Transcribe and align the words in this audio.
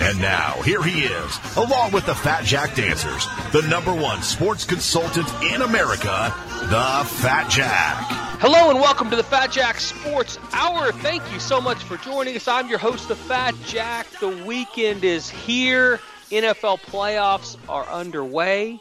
And 0.00 0.20
now, 0.20 0.60
here 0.62 0.82
he 0.82 1.04
is, 1.04 1.40
along 1.56 1.92
with 1.92 2.04
the 2.04 2.14
Fat 2.14 2.44
Jack 2.44 2.74
Dancers, 2.74 3.26
the 3.52 3.62
number 3.62 3.94
one 3.94 4.22
sports 4.22 4.64
consultant 4.64 5.26
in 5.42 5.62
America, 5.62 6.34
the 6.48 7.08
Fat 7.20 7.48
Jack. 7.50 7.96
Hello 8.38 8.68
and 8.70 8.78
welcome 8.78 9.08
to 9.08 9.16
the 9.16 9.24
Fat 9.24 9.50
Jack 9.50 9.80
Sports 9.80 10.38
Hour. 10.52 10.92
Thank 10.92 11.22
you 11.32 11.40
so 11.40 11.62
much 11.62 11.82
for 11.82 11.96
joining 11.96 12.36
us. 12.36 12.46
I'm 12.46 12.68
your 12.68 12.78
host, 12.78 13.08
the 13.08 13.16
Fat 13.16 13.54
Jack. 13.64 14.06
The 14.20 14.28
weekend 14.44 15.02
is 15.02 15.30
here. 15.30 15.98
NFL 16.30 16.80
playoffs 16.80 17.56
are 17.66 17.86
underway. 17.86 18.78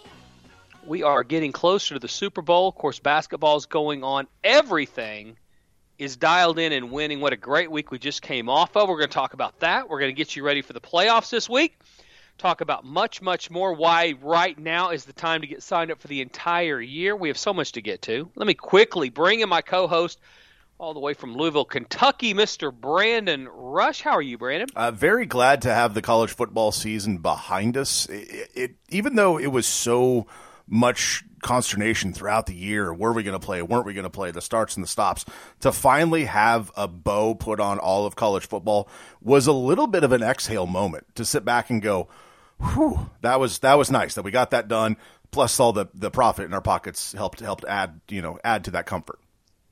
We 0.86 1.04
are 1.04 1.24
getting 1.24 1.54
closer 1.54 1.94
to 1.96 2.00
the 2.00 2.10
Super 2.10 2.42
Bowl. 2.42 2.68
Of 2.68 2.76
course, 2.76 3.00
basketball 3.00 3.56
is 3.56 3.66
going 3.66 4.04
on. 4.04 4.28
Everything 4.44 5.38
is 5.98 6.18
dialed 6.18 6.60
in 6.60 6.72
and 6.72 6.92
winning. 6.92 7.22
What 7.22 7.34
a 7.34 7.38
great 7.38 7.72
week 7.72 7.92
we 7.92 8.00
just 8.00 8.22
came 8.22 8.50
off 8.50 8.76
of. 8.76 8.90
We're 8.90 8.98
going 8.98 9.10
to 9.10 9.14
talk 9.14 9.34
about 9.34 9.60
that. 9.60 9.90
We're 9.90 10.00
going 10.00 10.14
to 10.14 10.18
get 10.18 10.36
you 10.36 10.44
ready 10.44 10.62
for 10.62 10.74
the 10.74 10.82
playoffs 10.82 11.30
this 11.30 11.50
week. 11.50 11.78
Talk 12.38 12.60
about 12.60 12.84
much, 12.84 13.22
much 13.22 13.50
more. 13.50 13.74
Why 13.74 14.16
right 14.22 14.58
now 14.60 14.90
is 14.90 15.06
the 15.06 15.14
time 15.14 15.42
to 15.42 15.48
get 15.48 15.64
signed 15.64 15.90
up 15.92 16.02
for 16.02 16.08
the 16.10 16.22
entire 16.22 16.82
year. 16.82 17.16
We 17.16 17.30
have 17.30 17.38
so 17.38 17.54
much 17.54 17.74
to 17.74 17.82
get 17.82 18.02
to. 18.04 18.30
Let 18.36 18.46
me 18.46 18.54
quickly 18.54 19.10
bring 19.10 19.40
in 19.40 19.48
my 19.48 19.62
co 19.62 19.88
host 19.88 20.20
all 20.78 20.94
the 20.94 21.00
way 21.00 21.14
from 21.14 21.36
Louisville, 21.36 21.64
Kentucky, 21.64 22.34
Mr. 22.34 22.74
Brandon 22.74 23.48
Rush. 23.48 24.02
How 24.02 24.12
are 24.12 24.22
you, 24.22 24.38
Brandon? 24.38 24.68
Uh, 24.76 24.92
very 24.92 25.26
glad 25.26 25.62
to 25.62 25.74
have 25.74 25.94
the 25.94 26.02
college 26.02 26.32
football 26.32 26.74
season 26.74 27.20
behind 27.20 27.78
us. 27.78 28.08
It, 28.08 28.50
it, 28.54 28.76
even 28.90 29.16
though 29.16 29.40
it 29.40 29.48
was 29.48 29.66
so 29.66 30.28
much 30.68 31.24
consternation 31.46 32.12
throughout 32.12 32.48
the 32.48 32.56
year. 32.56 32.92
Were 32.92 33.14
we 33.14 33.22
going 33.22 33.40
to 33.40 33.46
play? 33.46 33.62
Weren't 33.62 33.86
we 33.86 33.94
going 33.94 34.04
to 34.04 34.10
play? 34.10 34.32
The 34.32 34.42
starts 34.42 34.76
and 34.76 34.84
the 34.84 34.88
stops. 34.88 35.26
To 35.62 35.72
finally 35.72 36.26
have 36.26 36.72
a 36.76 36.88
bow 36.88 37.36
put 37.36 37.60
on 37.60 37.78
all 37.78 38.08
of 38.08 38.16
college 38.16 38.48
football 38.48 38.90
was 39.22 39.46
a 39.46 39.54
little 39.54 39.86
bit 39.86 40.04
of 40.04 40.12
an 40.12 40.24
exhale 40.24 40.66
moment 40.66 41.06
to 41.16 41.24
sit 41.24 41.46
back 41.46 41.70
and 41.70 41.82
go, 41.82 42.08
"Whew, 42.60 43.12
that 43.22 43.40
was 43.40 43.60
that 43.60 43.78
was 43.78 43.92
nice 43.92 44.16
that 44.16 44.24
we 44.24 44.32
got 44.32 44.50
that 44.50 44.68
done." 44.68 44.98
Plus, 45.30 45.60
all 45.60 45.72
the 45.72 45.86
the 45.94 46.10
profit 46.10 46.46
in 46.46 46.54
our 46.54 46.62
pockets 46.62 47.14
helped 47.14 47.40
helped 47.40 47.64
add 47.66 48.02
you 48.10 48.24
know 48.24 48.40
add 48.44 48.64
to 48.66 48.72
that 48.72 48.88
comfort. 48.88 49.20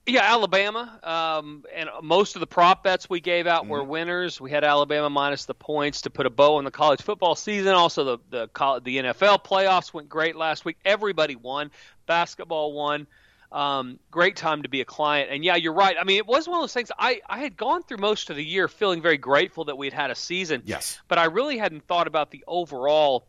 Yeah, 0.05 0.33
Alabama, 0.33 0.99
um, 1.01 1.63
and 1.73 1.89
most 2.01 2.35
of 2.35 2.41
the 2.41 2.47
prop 2.47 2.83
bets 2.83 3.09
we 3.09 3.21
gave 3.21 3.47
out 3.47 3.67
were 3.67 3.81
winners. 3.81 4.41
We 4.41 4.51
had 4.51 4.65
Alabama 4.65 5.09
minus 5.09 5.45
the 5.45 5.53
points 5.53 6.01
to 6.01 6.09
put 6.09 6.25
a 6.25 6.29
bow 6.29 6.57
on 6.57 6.65
the 6.65 6.71
college 6.71 7.01
football 7.01 7.35
season. 7.35 7.73
Also, 7.73 8.03
the 8.03 8.17
the 8.29 8.81
the 8.83 8.97
NFL 8.97 9.45
playoffs 9.45 9.93
went 9.93 10.09
great 10.09 10.35
last 10.35 10.65
week. 10.65 10.77
Everybody 10.83 11.37
won. 11.37 11.71
Basketball 12.05 12.73
won. 12.73 13.07
Um, 13.53 13.99
great 14.11 14.35
time 14.35 14.63
to 14.63 14.69
be 14.69 14.81
a 14.81 14.85
client. 14.85 15.29
And 15.31 15.45
yeah, 15.45 15.55
you're 15.55 15.73
right. 15.73 15.95
I 15.97 16.03
mean, 16.03 16.17
it 16.17 16.27
was 16.27 16.49
one 16.49 16.57
of 16.57 16.63
those 16.63 16.73
things. 16.73 16.91
I 16.99 17.21
I 17.29 17.39
had 17.39 17.55
gone 17.55 17.83
through 17.83 17.99
most 17.99 18.29
of 18.29 18.35
the 18.35 18.43
year 18.43 18.67
feeling 18.67 19.01
very 19.01 19.17
grateful 19.17 19.65
that 19.65 19.77
we 19.77 19.85
had 19.85 19.93
had 19.93 20.11
a 20.11 20.15
season. 20.15 20.63
Yes. 20.65 20.99
But 21.07 21.17
I 21.17 21.25
really 21.25 21.57
hadn't 21.57 21.87
thought 21.87 22.07
about 22.07 22.29
the 22.29 22.43
overall 22.45 23.25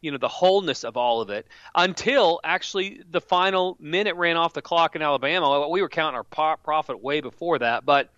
you 0.00 0.10
know 0.10 0.18
the 0.18 0.28
wholeness 0.28 0.84
of 0.84 0.96
all 0.96 1.20
of 1.20 1.30
it 1.30 1.46
until 1.74 2.40
actually 2.44 3.02
the 3.10 3.20
final 3.20 3.76
minute 3.80 4.16
ran 4.16 4.36
off 4.36 4.52
the 4.52 4.62
clock 4.62 4.96
in 4.96 5.02
Alabama. 5.02 5.68
We 5.68 5.82
were 5.82 5.88
counting 5.88 6.16
our 6.16 6.56
profit 6.56 7.02
way 7.02 7.20
before 7.20 7.58
that, 7.58 7.84
but 7.84 8.10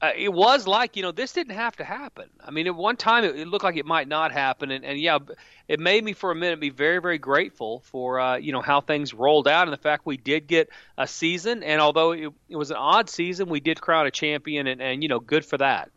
uh, 0.00 0.10
it 0.16 0.32
was 0.32 0.66
like 0.66 0.96
you 0.96 1.02
know 1.02 1.12
this 1.12 1.32
didn't 1.32 1.54
have 1.54 1.76
to 1.76 1.84
happen. 1.84 2.28
I 2.44 2.50
mean, 2.50 2.66
at 2.66 2.74
one 2.74 2.96
time 2.96 3.24
it, 3.24 3.36
it 3.38 3.46
looked 3.46 3.64
like 3.64 3.76
it 3.76 3.86
might 3.86 4.08
not 4.08 4.32
happen, 4.32 4.70
and, 4.70 4.84
and 4.84 4.98
yeah, 5.00 5.18
it 5.68 5.78
made 5.78 6.02
me 6.02 6.12
for 6.12 6.32
a 6.32 6.34
minute 6.34 6.58
be 6.58 6.70
very 6.70 7.00
very 7.00 7.18
grateful 7.18 7.80
for 7.86 8.18
uh, 8.18 8.36
you 8.36 8.52
know 8.52 8.60
how 8.62 8.80
things 8.80 9.14
rolled 9.14 9.46
out 9.46 9.68
and 9.68 9.72
the 9.72 9.80
fact 9.80 10.04
we 10.04 10.16
did 10.16 10.48
get 10.48 10.70
a 10.98 11.06
season. 11.06 11.62
And 11.62 11.80
although 11.80 12.12
it, 12.12 12.32
it 12.48 12.56
was 12.56 12.70
an 12.70 12.78
odd 12.78 13.08
season, 13.08 13.48
we 13.48 13.60
did 13.60 13.80
crown 13.80 14.06
a 14.06 14.10
champion, 14.10 14.66
and, 14.66 14.82
and 14.82 15.02
you 15.02 15.08
know 15.08 15.20
good 15.20 15.44
for 15.44 15.58
that. 15.58 15.90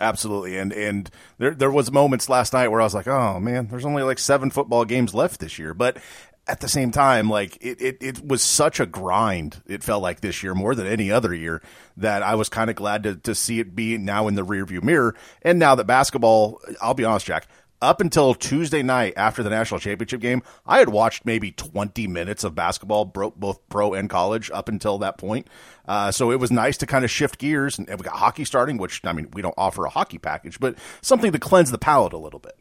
Absolutely, 0.00 0.58
and 0.58 0.72
and 0.72 1.10
there 1.38 1.54
there 1.54 1.70
was 1.70 1.90
moments 1.90 2.28
last 2.28 2.52
night 2.52 2.68
where 2.68 2.80
I 2.80 2.84
was 2.84 2.94
like, 2.94 3.08
oh 3.08 3.40
man, 3.40 3.68
there's 3.68 3.86
only 3.86 4.02
like 4.02 4.18
seven 4.18 4.50
football 4.50 4.84
games 4.84 5.14
left 5.14 5.40
this 5.40 5.58
year, 5.58 5.72
but 5.72 5.96
at 6.46 6.60
the 6.60 6.68
same 6.68 6.90
time, 6.90 7.28
like 7.28 7.56
it, 7.60 7.80
it, 7.80 7.96
it 8.00 8.26
was 8.26 8.42
such 8.42 8.78
a 8.78 8.86
grind. 8.86 9.62
It 9.66 9.82
felt 9.82 10.02
like 10.02 10.20
this 10.20 10.42
year 10.42 10.54
more 10.54 10.74
than 10.74 10.86
any 10.86 11.10
other 11.10 11.34
year 11.34 11.62
that 11.96 12.22
I 12.22 12.34
was 12.34 12.48
kind 12.48 12.70
of 12.70 12.76
glad 12.76 13.02
to 13.04 13.16
to 13.16 13.34
see 13.34 13.58
it 13.58 13.74
be 13.74 13.96
now 13.98 14.28
in 14.28 14.34
the 14.34 14.44
rearview 14.44 14.82
mirror. 14.82 15.14
And 15.42 15.58
now 15.58 15.74
that 15.74 15.86
basketball, 15.86 16.60
I'll 16.80 16.94
be 16.94 17.04
honest, 17.04 17.26
Jack, 17.26 17.48
up 17.82 18.00
until 18.00 18.34
Tuesday 18.34 18.82
night 18.82 19.14
after 19.16 19.42
the 19.42 19.50
national 19.50 19.80
championship 19.80 20.20
game, 20.20 20.42
I 20.66 20.78
had 20.78 20.88
watched 20.88 21.24
maybe 21.24 21.52
20 21.52 22.06
minutes 22.06 22.44
of 22.44 22.54
basketball, 22.54 23.04
both 23.04 23.68
pro 23.68 23.94
and 23.94 24.08
college, 24.08 24.50
up 24.50 24.68
until 24.68 24.98
that 24.98 25.18
point. 25.18 25.46
Uh, 25.86 26.10
so 26.10 26.30
it 26.30 26.40
was 26.40 26.50
nice 26.50 26.76
to 26.78 26.86
kind 26.86 27.04
of 27.04 27.10
shift 27.10 27.38
gears, 27.38 27.78
and 27.78 27.88
we 27.88 27.96
got 27.96 28.14
hockey 28.14 28.44
starting, 28.44 28.76
which 28.76 29.04
I 29.04 29.12
mean, 29.12 29.28
we 29.32 29.42
don't 29.42 29.54
offer 29.56 29.84
a 29.84 29.90
hockey 29.90 30.18
package, 30.18 30.58
but 30.58 30.76
something 31.02 31.32
to 31.32 31.38
cleanse 31.38 31.70
the 31.70 31.78
palate 31.78 32.12
a 32.12 32.18
little 32.18 32.40
bit. 32.40 32.58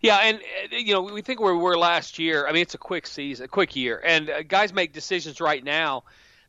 Yeah, 0.00 0.18
and 0.18 0.38
uh, 0.38 0.76
you 0.76 0.92
know, 0.94 1.02
we 1.02 1.22
think 1.22 1.40
where 1.40 1.54
we 1.54 1.60
were 1.60 1.76
last 1.76 2.18
year. 2.18 2.46
I 2.46 2.52
mean, 2.52 2.62
it's 2.62 2.74
a 2.74 2.78
quick 2.78 3.06
season, 3.06 3.44
a 3.44 3.48
quick 3.48 3.76
year, 3.76 4.00
and 4.04 4.30
uh, 4.30 4.42
guys 4.42 4.72
make 4.72 4.92
decisions 4.92 5.40
right 5.40 5.62
now 5.62 6.04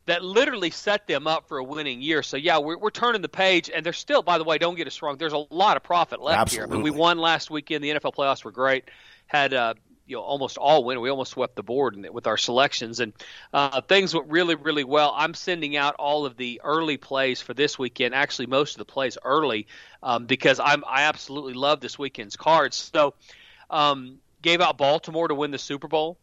that 0.06 0.22
literally 0.22 0.70
set 0.70 1.06
them 1.06 1.26
up 1.26 1.48
for 1.48 1.58
a 1.58 1.64
winning 1.64 2.02
year. 2.02 2.22
So 2.22 2.36
yeah, 2.36 2.58
we're, 2.58 2.76
we're 2.76 2.90
turning 2.90 3.22
the 3.22 3.28
page, 3.28 3.70
and 3.74 3.84
there's 3.84 3.98
still, 3.98 4.22
by 4.22 4.38
the 4.38 4.44
way, 4.44 4.58
don't 4.58 4.74
get 4.74 4.86
us 4.86 5.00
wrong, 5.02 5.16
there's 5.16 5.32
a 5.32 5.44
lot 5.50 5.76
of 5.76 5.82
profit 5.82 6.20
left 6.20 6.40
Absolutely. 6.40 6.68
here. 6.68 6.74
I 6.74 6.76
mean, 6.76 6.84
we 6.84 6.90
won 6.90 7.18
last 7.18 7.50
weekend. 7.50 7.82
The 7.82 7.90
NFL 7.90 8.14
playoffs 8.14 8.44
were 8.44 8.50
great. 8.50 8.84
Had 9.26 9.54
uh, 9.54 9.74
you 10.06 10.16
know 10.16 10.22
almost 10.22 10.58
all 10.58 10.84
win. 10.84 11.00
We 11.00 11.08
almost 11.08 11.32
swept 11.32 11.56
the 11.56 11.62
board 11.62 11.96
with 12.12 12.26
our 12.26 12.36
selections, 12.36 13.00
and 13.00 13.12
uh, 13.52 13.80
things 13.82 14.14
went 14.14 14.28
really, 14.28 14.54
really 14.54 14.84
well. 14.84 15.14
I'm 15.16 15.34
sending 15.34 15.76
out 15.76 15.94
all 15.98 16.26
of 16.26 16.36
the 16.36 16.60
early 16.62 16.96
plays 16.96 17.40
for 17.40 17.54
this 17.54 17.78
weekend. 17.78 18.14
Actually, 18.14 18.46
most 18.46 18.74
of 18.74 18.78
the 18.78 18.84
plays 18.84 19.16
early 19.24 19.66
um, 20.02 20.26
because 20.26 20.60
I'm 20.60 20.84
I 20.86 21.02
absolutely 21.02 21.54
love 21.54 21.80
this 21.80 21.98
weekend's 21.98 22.36
cards. 22.36 22.76
So, 22.76 23.14
um, 23.70 24.18
gave 24.42 24.60
out 24.60 24.76
Baltimore 24.76 25.28
to 25.28 25.34
win 25.34 25.50
the 25.50 25.58
Super 25.58 25.88
Bowl 25.88 26.18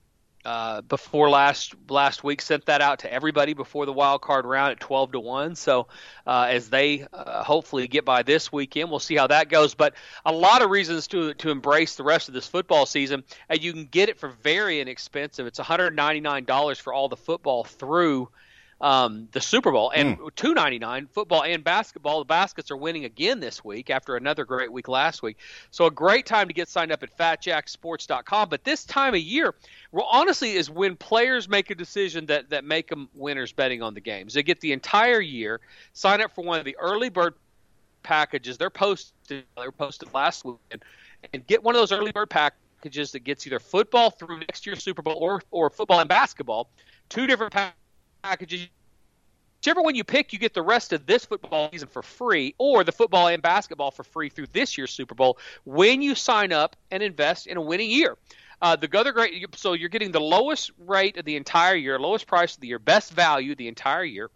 uh, 0.46 0.82
before 0.82 1.30
last 1.30 1.76
last 1.90 2.24
week. 2.24 2.42
Sent 2.42 2.66
that 2.66 2.82
out 2.82 3.00
to 3.00 3.14
everybody 3.14 3.54
before 3.54 3.86
the 3.86 3.94
wild 3.94 4.22
card 4.22 4.46
round 4.46 4.72
at 4.72 4.80
twelve 4.80 5.12
to 5.12 5.20
one. 5.20 5.56
So 5.56 5.88
uh, 6.26 6.48
as 6.50 6.70
they 6.70 7.06
uh, 7.14 7.44
hopefully 7.44 7.88
get 7.88 8.06
by 8.06 8.24
this 8.24 8.52
weekend, 8.52 8.90
we'll 8.90 9.00
see 9.00 9.16
how 9.16 9.28
that 9.28 9.50
goes. 9.50 9.76
But 9.76 9.94
a 10.26 10.32
lot 10.32 10.62
of 10.62 10.70
reasons 10.70 11.08
to 11.08 11.34
to 11.36 11.50
embrace 11.50 11.96
the 11.96 12.04
rest 12.04 12.28
of 12.28 12.34
this 12.34 12.48
football 12.48 12.86
season, 12.86 13.24
and 13.50 13.62
you 13.62 13.74
can 13.74 13.86
get 13.86 14.10
it 14.10 14.20
for 14.20 14.30
very 14.30 14.82
inexpensive. 14.82 15.48
It's 15.48 15.60
one 15.60 15.66
hundred 15.66 15.96
ninety 15.96 16.22
nine 16.22 16.46
dollars 16.46 16.80
for 16.80 16.94
all 16.94 17.10
the 17.10 17.18
football 17.18 17.64
through 17.64 18.30
um, 18.82 19.28
the 19.32 19.40
Super 19.40 19.72
Bowl 19.72 19.92
and 19.96 20.18
Mm. 20.18 20.36
two 20.36 20.54
ninety 20.54 20.80
nine 20.80 21.08
football 21.08 21.44
and 21.44 21.64
basketball. 21.64 22.20
The 22.20 22.26
baskets 22.26 22.72
are 22.72 22.78
winning 22.78 23.06
again 23.06 23.40
this 23.40 23.64
week 23.64 23.90
after 23.90 24.16
another 24.16 24.44
great 24.44 24.72
week 24.72 24.88
last 24.88 25.22
week. 25.22 25.38
So 25.70 25.86
a 25.86 25.92
great 25.92 26.26
time 26.26 26.48
to 26.48 26.54
get 26.54 26.68
signed 26.68 26.92
up 26.92 27.04
at 27.04 27.16
FatJackSports.com. 27.16 28.50
But 28.50 28.64
this 28.64 28.84
time 28.84 29.14
of 29.14 29.20
year, 29.22 29.54
well, 29.92 30.08
honestly, 30.12 30.54
is 30.54 30.70
when 30.70 30.96
players 30.96 31.48
make 31.48 31.70
a 31.70 31.76
decision 31.76 32.26
that 32.26 32.50
that 32.50 32.66
make 32.66 32.88
them 32.90 33.08
winners 33.14 33.52
betting 33.52 33.82
on 33.82 33.94
the 33.94 34.02
games. 34.02 34.34
They 34.34 34.44
get 34.44 34.60
the 34.62 34.72
entire 34.72 35.22
year. 35.22 35.60
Sign 35.94 36.22
up 36.22 36.34
for 36.34 36.44
one 36.44 36.58
of 36.60 36.66
the 36.66 36.76
early 36.80 37.10
bird 37.10 37.36
packages. 38.04 38.58
They're 38.58 38.70
posted. 38.70 39.44
They're 39.56 39.72
posted 39.72 40.14
last 40.14 40.44
weekend, 40.44 40.84
and 41.34 41.46
get 41.46 41.64
one 41.64 41.76
of 41.76 41.82
those 41.82 41.92
early 41.92 42.12
bird 42.12 42.30
packages 42.32 43.12
that 43.12 43.20
gets 43.24 43.46
either 43.46 43.60
football 43.60 44.10
through 44.10 44.40
next 44.40 44.66
year's 44.66 44.84
Super 44.84 45.04
Bowl 45.04 45.18
or 45.20 45.44
or 45.52 45.70
football 45.70 46.00
and 46.00 46.10
basketball. 46.10 46.68
Two 47.10 47.28
different 47.28 47.54
packages 47.54 47.76
packages. 48.22 48.68
Whichever 49.60 49.82
one 49.82 49.94
you 49.94 50.04
pick, 50.04 50.34
you 50.34 50.40
get 50.40 50.56
the 50.56 50.62
rest 50.64 50.92
of 50.92 51.06
this 51.06 51.26
football 51.26 51.70
season 51.72 51.88
for 51.88 52.02
free, 52.02 52.56
or 52.58 52.84
the 52.84 52.92
football 52.92 53.28
and 53.28 53.44
basketball 53.44 53.92
for 53.92 54.04
free 54.04 54.30
through 54.30 54.48
this 54.54 54.76
year's 54.76 54.92
Super 54.92 55.14
Bowl 55.14 55.38
when 55.66 56.02
you 56.02 56.16
sign 56.16 56.52
up 56.52 56.76
and 56.90 57.04
invest 57.04 57.46
in 57.46 57.58
a 57.58 57.62
winning 57.62 57.92
year. 57.92 58.18
Uh, 58.62 58.76
the 58.76 58.90
other 58.98 59.12
great, 59.12 59.46
so 59.56 59.74
you're 59.74 59.90
getting 59.90 60.12
the 60.12 60.20
lowest 60.20 60.72
rate 60.80 61.18
of 61.18 61.26
the 61.26 61.36
entire 61.36 61.76
year, 61.76 62.00
lowest 62.00 62.28
price 62.28 62.56
of 62.56 62.62
the 62.62 62.68
year, 62.68 62.80
best 62.80 63.12
value 63.12 63.56
the 63.56 63.68
entire 63.68 64.04
year. 64.04 64.30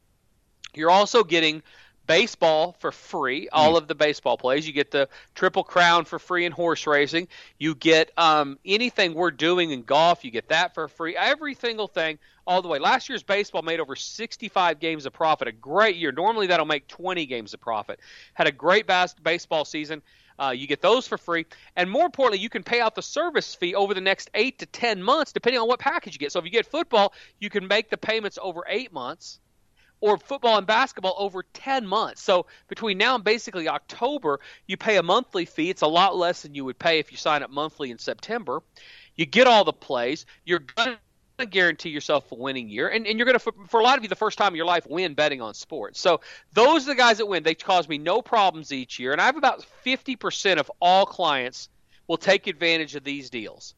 You're 0.75 0.91
also 0.91 1.23
getting 1.23 1.63
baseball 2.07 2.75
for 2.79 2.91
free, 2.91 3.49
all 3.49 3.73
mm. 3.73 3.77
of 3.77 3.87
the 3.87 3.95
baseball 3.95 4.37
plays. 4.37 4.65
You 4.67 4.73
get 4.73 4.91
the 4.91 5.09
Triple 5.33 5.63
Crown 5.63 6.05
for 6.05 6.19
free 6.19 6.45
in 6.45 6.51
horse 6.51 6.85
racing. 6.87 7.27
You 7.57 7.75
get 7.75 8.11
um, 8.17 8.59
anything 8.65 9.13
we're 9.13 9.31
doing 9.31 9.71
in 9.71 9.83
golf, 9.83 10.25
you 10.25 10.31
get 10.31 10.49
that 10.49 10.73
for 10.73 10.87
free. 10.87 11.15
Every 11.15 11.55
single 11.55 11.87
thing, 11.87 12.19
all 12.47 12.61
the 12.61 12.67
way. 12.67 12.79
Last 12.79 13.09
year's 13.09 13.23
baseball 13.23 13.61
made 13.61 13.79
over 13.79 13.95
65 13.95 14.79
games 14.79 15.05
of 15.05 15.13
profit, 15.13 15.47
a 15.47 15.51
great 15.51 15.95
year. 15.95 16.11
Normally 16.11 16.47
that'll 16.47 16.65
make 16.65 16.87
20 16.87 17.25
games 17.25 17.53
of 17.53 17.61
profit. 17.61 17.99
Had 18.33 18.47
a 18.47 18.51
great 18.51 18.87
bas- 18.87 19.15
baseball 19.21 19.65
season. 19.65 20.01
Uh, 20.37 20.49
you 20.49 20.67
get 20.67 20.81
those 20.81 21.07
for 21.07 21.17
free, 21.17 21.45
and 21.77 21.89
more 21.89 22.05
importantly, 22.05 22.39
you 22.39 22.49
can 22.49 22.61
pay 22.61 22.81
out 22.81 22.93
the 22.93 23.01
service 23.01 23.55
fee 23.55 23.73
over 23.73 23.93
the 23.93 24.01
next 24.01 24.29
eight 24.33 24.59
to 24.59 24.65
ten 24.65 25.01
months, 25.01 25.31
depending 25.31 25.61
on 25.61 25.67
what 25.67 25.79
package 25.79 26.11
you 26.11 26.19
get. 26.19 26.29
So 26.29 26.39
if 26.39 26.45
you 26.45 26.51
get 26.51 26.65
football, 26.65 27.13
you 27.39 27.49
can 27.49 27.65
make 27.69 27.89
the 27.89 27.95
payments 27.95 28.37
over 28.41 28.65
eight 28.67 28.91
months 28.91 29.39
or 30.05 30.19
football 30.19 30.59
and 30.59 30.67
basketball 30.67 31.15
over 31.17 31.41
10 31.41 31.87
months. 31.87 32.21
So 32.21 32.45
between 32.67 32.99
now 32.99 33.15
and 33.15 33.23
basically 33.23 33.67
October, 33.67 34.39
you 34.67 34.77
pay 34.77 34.97
a 34.97 35.03
monthly 35.03 35.45
fee. 35.45 35.71
It's 35.71 35.81
a 35.81 35.87
lot 35.87 36.15
less 36.15 36.43
than 36.43 36.53
you 36.53 36.63
would 36.63 36.77
pay 36.77 36.99
if 36.99 37.11
you 37.11 37.17
sign 37.17 37.41
up 37.41 37.49
monthly 37.49 37.89
in 37.89 37.97
September. 37.97 38.61
You 39.15 39.25
get 39.25 39.47
all 39.47 39.63
the 39.63 39.73
plays. 39.73 40.27
You're 40.45 40.59
going 40.59 40.97
to 41.39 41.45
guarantee 41.47 41.89
yourself 41.89 42.31
a 42.31 42.35
winning 42.35 42.69
year. 42.69 42.87
And, 42.87 43.07
and 43.07 43.17
you're 43.17 43.25
going 43.25 43.39
to, 43.39 43.51
for 43.67 43.79
a 43.79 43.83
lot 43.83 43.97
of 43.97 44.03
you, 44.03 44.09
the 44.09 44.15
first 44.15 44.37
time 44.37 44.49
in 44.49 44.57
your 44.57 44.67
life, 44.67 44.85
win 44.87 45.15
betting 45.15 45.41
on 45.41 45.55
sports. 45.55 45.99
So 45.99 46.21
those 46.53 46.83
are 46.83 46.91
the 46.91 46.95
guys 46.95 47.17
that 47.17 47.25
win. 47.25 47.41
They 47.41 47.55
cause 47.55 47.89
me 47.89 47.97
no 47.97 48.21
problems 48.21 48.71
each 48.71 48.99
year. 48.99 49.11
And 49.11 49.19
I 49.19 49.25
have 49.25 49.37
about 49.37 49.65
50% 49.83 50.57
of 50.57 50.71
all 50.79 51.07
clients 51.07 51.67
will 52.05 52.17
take 52.17 52.45
advantage 52.45 52.95
of 52.95 53.03
these 53.03 53.31
deals 53.31 53.73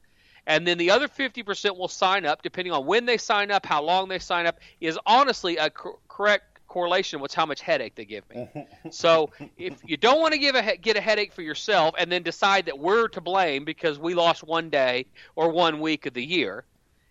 and 0.48 0.66
then 0.66 0.78
the 0.78 0.90
other 0.90 1.10
50% 1.10 1.78
will 1.78 1.90
sign 1.90 2.26
up 2.26 2.42
depending 2.42 2.74
on 2.74 2.86
when 2.86 3.06
they 3.06 3.18
sign 3.18 3.52
up 3.52 3.66
how 3.66 3.84
long 3.84 4.08
they 4.08 4.18
sign 4.18 4.48
up 4.48 4.60
is 4.80 4.98
honestly 5.06 5.58
a 5.58 5.70
cor- 5.70 6.00
correct 6.08 6.46
correlation 6.68 7.20
with 7.20 7.34
how 7.34 7.46
much 7.46 7.62
headache 7.62 7.96
they 7.96 8.06
give 8.06 8.28
me. 8.30 8.48
So 8.92 9.32
if 9.58 9.82
you 9.86 9.98
don't 9.98 10.22
want 10.22 10.34
to 10.34 10.40
give 10.40 10.56
a 10.56 10.78
get 10.78 10.96
a 10.96 11.02
headache 11.02 11.34
for 11.34 11.42
yourself 11.42 11.96
and 11.98 12.12
then 12.12 12.24
decide 12.24 12.66
that 12.68 12.80
we're 12.80 13.10
to 13.10 13.22
blame 13.22 13.66
because 13.66 14.00
we 14.00 14.14
lost 14.14 14.44
one 14.44 14.70
day 14.70 15.06
or 15.36 15.50
one 15.50 15.82
week 15.82 16.06
of 16.06 16.14
the 16.14 16.24
year 16.24 16.64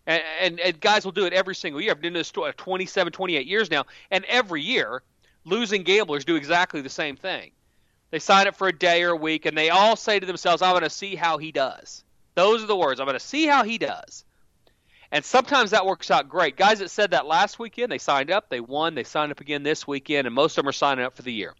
and, 0.06 0.23
and, 0.41 0.61
and 0.61 0.81
guys 0.81 1.05
will 1.05 1.12
do 1.12 1.27
it 1.27 1.33
every 1.33 1.55
single 1.55 1.81
year. 1.81 1.91
I've 1.91 2.00
been 2.00 2.15
doing 2.15 2.21
this 2.21 2.31
27 2.31 3.12
28 3.12 3.47
years 3.47 3.71
now 3.71 3.85
and 4.11 4.25
every 4.25 4.62
year 4.62 5.03
losing 5.44 5.83
gamblers 5.83 6.25
do 6.25 6.37
exactly 6.37 6.81
the 6.81 6.88
same 6.88 7.17
thing. 7.17 7.50
They 8.11 8.19
sign 8.19 8.47
up 8.47 8.56
for 8.56 8.69
a 8.69 8.79
day 8.79 9.03
or 9.03 9.11
a 9.11 9.17
week 9.17 9.44
and 9.44 9.56
they 9.56 9.69
all 9.69 9.97
say 9.97 10.19
to 10.19 10.27
themselves 10.27 10.62
i'm 10.62 10.73
going 10.73 10.83
to 10.85 10.91
see 10.91 11.17
how 11.17 11.38
he 11.38 11.53
does 11.53 12.05
those 12.37 12.62
are 12.62 12.67
the 12.67 12.77
words. 12.77 13.00
I'm 13.00 13.06
going 13.06 13.19
to 13.19 13.25
see 13.25 13.47
how 13.47 13.65
he 13.65 13.79
does. 13.79 14.25
And 15.11 15.25
sometimes 15.25 15.71
that 15.71 15.87
works 15.87 16.11
out 16.11 16.29
great. 16.29 16.56
Guys 16.56 16.79
that 16.81 16.91
said 16.91 17.12
that 17.12 17.27
last 17.27 17.59
weekend, 17.59 17.91
they 17.91 17.99
signed 17.99 18.31
up, 18.31 18.49
they 18.50 18.61
won, 18.61 18.94
they 18.94 19.05
signed 19.05 19.33
up 19.33 19.41
again 19.41 19.62
this 19.62 19.87
weekend, 19.87 20.27
and 20.27 20.35
most 20.35 20.59
of 20.59 20.62
them 20.62 20.69
are 20.69 20.73
signing 20.73 21.05
up 21.05 21.15
for 21.15 21.23
the 21.23 21.33
year. 21.33 21.55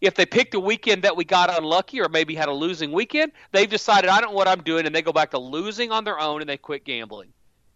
If 0.00 0.14
they 0.14 0.26
picked 0.26 0.54
a 0.54 0.60
weekend 0.60 1.02
that 1.02 1.16
we 1.16 1.24
got 1.24 1.56
unlucky 1.56 2.00
or 2.00 2.08
maybe 2.08 2.34
had 2.34 2.48
a 2.48 2.52
losing 2.52 2.92
weekend, 2.92 3.32
they've 3.52 3.68
decided, 3.68 4.10
I 4.10 4.20
don't 4.20 4.30
know 4.30 4.36
what 4.36 4.46
I'm 4.48 4.62
doing, 4.62 4.86
and 4.86 4.94
they 4.94 5.02
go 5.02 5.12
back 5.12 5.30
to 5.30 5.38
losing 5.38 5.90
on 5.90 6.04
their 6.04 6.18
own 6.18 6.42
and 6.42 6.48
they 6.48 6.58
quit 6.58 6.84
gambling. 6.84 7.32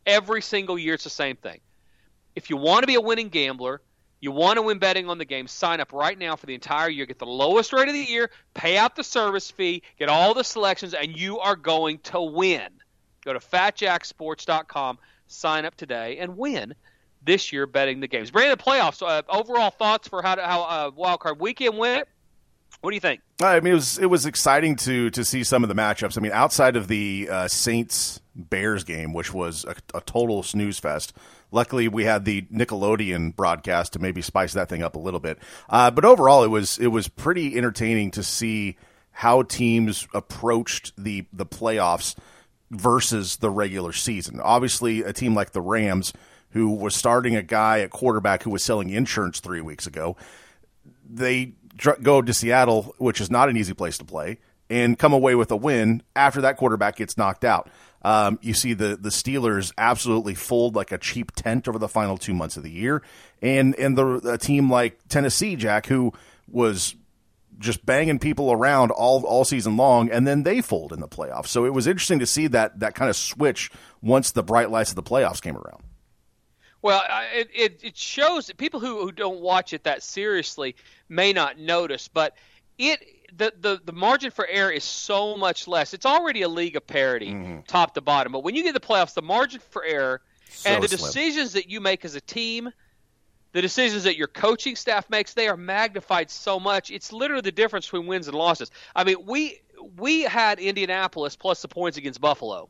Every 0.07 0.43
single 0.43 0.79
year, 0.79 0.95
it's 0.95 1.05
the 1.05 1.11
same 1.11 1.37
thing. 1.37 1.61
If 2.37 2.51
you 2.51 2.59
want 2.59 2.83
to 2.83 2.87
be 2.87 2.95
a 2.95 3.01
winning 3.01 3.29
gambler, 3.29 3.81
you 4.21 4.33
want 4.33 4.57
to 4.57 4.63
win 4.63 4.79
betting 4.79 5.09
on 5.09 5.19
the 5.19 5.25
game, 5.25 5.47
sign 5.47 5.81
up 5.81 5.93
right 5.93 6.19
now 6.19 6.37
for 6.37 6.47
the 6.47 6.55
entire 6.55 6.89
year. 6.91 7.07
Get 7.07 7.19
the 7.19 7.27
lowest 7.27 7.73
rate 7.73 7.89
of 7.89 7.95
the 7.95 8.05
year, 8.05 8.31
pay 8.55 8.77
out 8.77 8.97
the 8.97 9.05
service 9.05 9.51
fee, 9.51 9.83
get 9.99 10.09
all 10.09 10.35
the 10.35 10.45
selections, 10.45 10.95
and 10.95 11.17
you 11.17 11.39
are 11.39 11.57
going 11.57 11.99
to 11.99 12.21
win. 12.21 12.69
Go 13.25 13.33
to 13.33 13.39
fatjacksports.com, 13.39 14.99
sign 15.27 15.65
up 15.65 15.75
today, 15.75 16.19
and 16.19 16.37
win 16.37 16.75
this 17.23 17.53
year 17.53 17.67
betting 17.67 18.01
the 18.01 18.09
games. 18.09 18.31
Brandon, 18.31 18.59
playoffs, 18.59 19.07
uh, 19.07 19.23
overall 19.29 19.71
thoughts 19.71 20.09
for 20.09 20.23
how, 20.23 20.35
to, 20.35 20.43
how 20.43 20.63
uh, 20.63 20.91
wild 20.95 21.21
card 21.21 21.41
weekend 21.41 21.77
went? 21.77 22.07
What 22.81 22.91
do 22.91 22.95
you 22.95 23.01
think? 23.01 23.21
I 23.43 23.61
mean, 23.61 23.73
it 23.73 23.75
was 23.75 23.99
it 23.99 24.07
was 24.07 24.25
exciting 24.25 24.77
to 24.77 25.11
to 25.11 25.25
see 25.25 25.45
some 25.45 25.63
of 25.63 25.69
the 25.69 25.75
matchups. 25.75 26.17
I 26.17 26.23
mean, 26.23 26.33
outside 26.33 26.77
of 26.77 26.89
the 26.89 27.29
uh, 27.31 27.49
Saints 27.49 28.21
Bears 28.35 28.85
game, 28.85 29.13
which 29.13 29.35
was 29.35 29.65
a, 29.65 29.75
a 29.95 30.01
total 30.01 30.43
snooze 30.43 30.79
fest. 30.79 31.13
Luckily, 31.53 31.89
we 31.89 32.05
had 32.05 32.25
the 32.25 32.43
Nickelodeon 32.43 33.35
broadcast 33.35 33.95
to 33.95 33.99
maybe 33.99 34.23
spice 34.23 34.53
that 34.53 34.69
thing 34.69 34.83
up 34.83 34.95
a 34.95 34.99
little 34.99 35.21
bit. 35.21 35.39
Uh, 35.69 35.91
but 35.91 36.05
overall, 36.05 36.45
it 36.45 36.49
was 36.49 36.79
it 36.79 36.89
was 36.89 37.09
pretty 37.09 37.57
entertaining 37.57 38.11
to 38.13 38.23
see 38.23 38.77
how 39.13 39.43
teams 39.43 40.07
approached 40.15 40.93
the 40.97 41.27
the 41.33 41.47
playoffs 41.47 42.15
versus 42.71 43.37
the 43.37 43.51
regular 43.51 43.93
season. 43.93 44.41
Obviously, 44.41 45.03
a 45.03 45.13
team 45.13 45.35
like 45.35 45.51
the 45.51 45.61
Rams, 45.61 46.13
who 46.51 46.71
was 46.71 46.95
starting 46.95 47.37
a 47.37 47.43
guy 47.43 47.81
at 47.81 47.91
quarterback 47.91 48.43
who 48.45 48.51
was 48.51 48.63
selling 48.63 48.91
insurance 48.91 49.41
three 49.41 49.61
weeks 49.61 49.87
ago, 49.87 50.17
they 51.09 51.55
go 52.03 52.23
to 52.23 52.33
Seattle, 52.33 52.95
which 52.99 53.21
is 53.21 53.31
not 53.31 53.49
an 53.49 53.57
easy 53.57 53.75
place 53.75 53.99
to 53.99 54.05
play, 54.05 54.39
and 54.69 54.99
come 54.99 55.13
away 55.13 55.35
with 55.35 55.51
a 55.51 55.57
win 55.57 56.03
after 56.15 56.41
that 56.43 56.57
quarterback 56.57 56.97
gets 56.97 57.17
knocked 57.17 57.45
out. 57.45 57.69
Um, 58.03 58.39
you 58.41 58.55
see 58.55 58.73
the 58.73 58.97
the 58.97 59.11
Steelers 59.11 59.73
absolutely 59.77 60.35
fold 60.35 60.75
like 60.75 60.93
a 60.93 60.99
cheap 60.99 61.33
tent 61.33 61.69
over 61.69 61.79
the 61.79 61.89
final 61.89 62.17
two 62.17 62.35
months 62.35 62.57
of 62.57 62.63
the 62.63 62.71
year, 62.71 63.03
and 63.43 63.75
and 63.77 63.97
the 63.97 64.33
a 64.33 64.39
team 64.39 64.71
like 64.71 64.99
Tennessee, 65.09 65.57
Jack, 65.57 65.87
who 65.87 66.13
was 66.49 66.95
just 67.59 67.85
banging 67.85 68.19
people 68.19 68.51
around 68.51 68.91
all 68.91 69.25
all 69.27 69.45
season 69.45 69.77
long, 69.77 70.11
and 70.11 70.27
then 70.27 70.45
they 70.45 70.63
fold 70.63 70.93
in 70.93 71.01
the 71.01 71.09
playoffs. 71.09 71.49
So 71.49 71.67
it 71.67 71.75
was 71.75 71.87
interesting 71.87 72.21
to 72.21 72.27
see 72.27 72.47
that 72.49 72.81
that 72.81 72.95
kind 72.95 73.11
of 73.11 73.17
switch 73.17 73.71
once 74.01 74.31
the 74.31 74.43
bright 74.43 74.71
lights 74.71 74.91
of 74.91 74.97
the 74.97 75.03
playoffs 75.03 75.43
came 75.43 75.57
around. 75.57 75.83
Well, 76.83 77.03
it, 77.35 77.51
it, 77.55 77.81
it 77.83 77.97
shows 77.97 78.47
that 78.47 78.57
people 78.57 78.81
who, 78.81 79.03
who 79.03 79.13
don't 79.13 79.41
watch 79.41 79.75
it 79.75 79.85
that 79.85 80.03
seriously 80.03 80.77
may 81.11 81.35
not 81.35 81.59
notice, 81.59 82.09
but 82.09 82.35
it 82.79 83.05
the, 83.37 83.53
the, 83.61 83.81
the 83.85 83.93
margin 83.93 84.31
for 84.31 84.47
error 84.47 84.71
is 84.71 84.85
so 84.85 85.37
much 85.37 85.69
less. 85.69 85.95
It's 85.95 86.07
already 86.07 86.43
a 86.43 86.49
league 86.49 86.77
of 86.77 86.87
parity, 86.87 87.29
mm-hmm. 87.29 87.61
top 87.67 87.95
to 87.95 88.01
bottom. 88.01 88.33
But 88.33 88.45
when 88.45 88.55
you 88.55 88.63
get 88.63 88.75
the 88.75 88.81
playoffs, 88.81 89.15
the 89.15 89.23
margin 89.23 89.61
for 89.71 89.85
error 89.85 90.21
so 90.51 90.71
and 90.71 90.83
the 90.83 90.89
slim. 90.89 91.01
decisions 91.01 91.53
that 91.53 91.71
you 91.71 91.81
make 91.81 92.05
as 92.05 92.15
a 92.15 92.21
team, 92.21 92.71
the 93.53 93.63
decisions 93.63 94.05
that 94.05 94.17
your 94.17 94.29
coaching 94.29 94.77
staff 94.77 95.09
makes, 95.11 95.35
they 95.35 95.49
are 95.49 95.57
magnified 95.57 96.31
so 96.31 96.61
much. 96.61 96.91
It's 96.91 97.13
literally 97.13 97.43
the 97.43 97.53
difference 97.53 97.87
between 97.87 98.07
wins 98.07 98.29
and 98.29 98.37
losses. 98.37 98.71
I 98.95 99.05
mean, 99.05 99.17
we 99.27 99.61
we 99.97 100.23
had 100.23 100.59
Indianapolis 100.59 101.37
plus 101.37 101.63
the 101.63 101.69
points 101.69 101.97
against 101.99 102.21
Buffalo. 102.21 102.69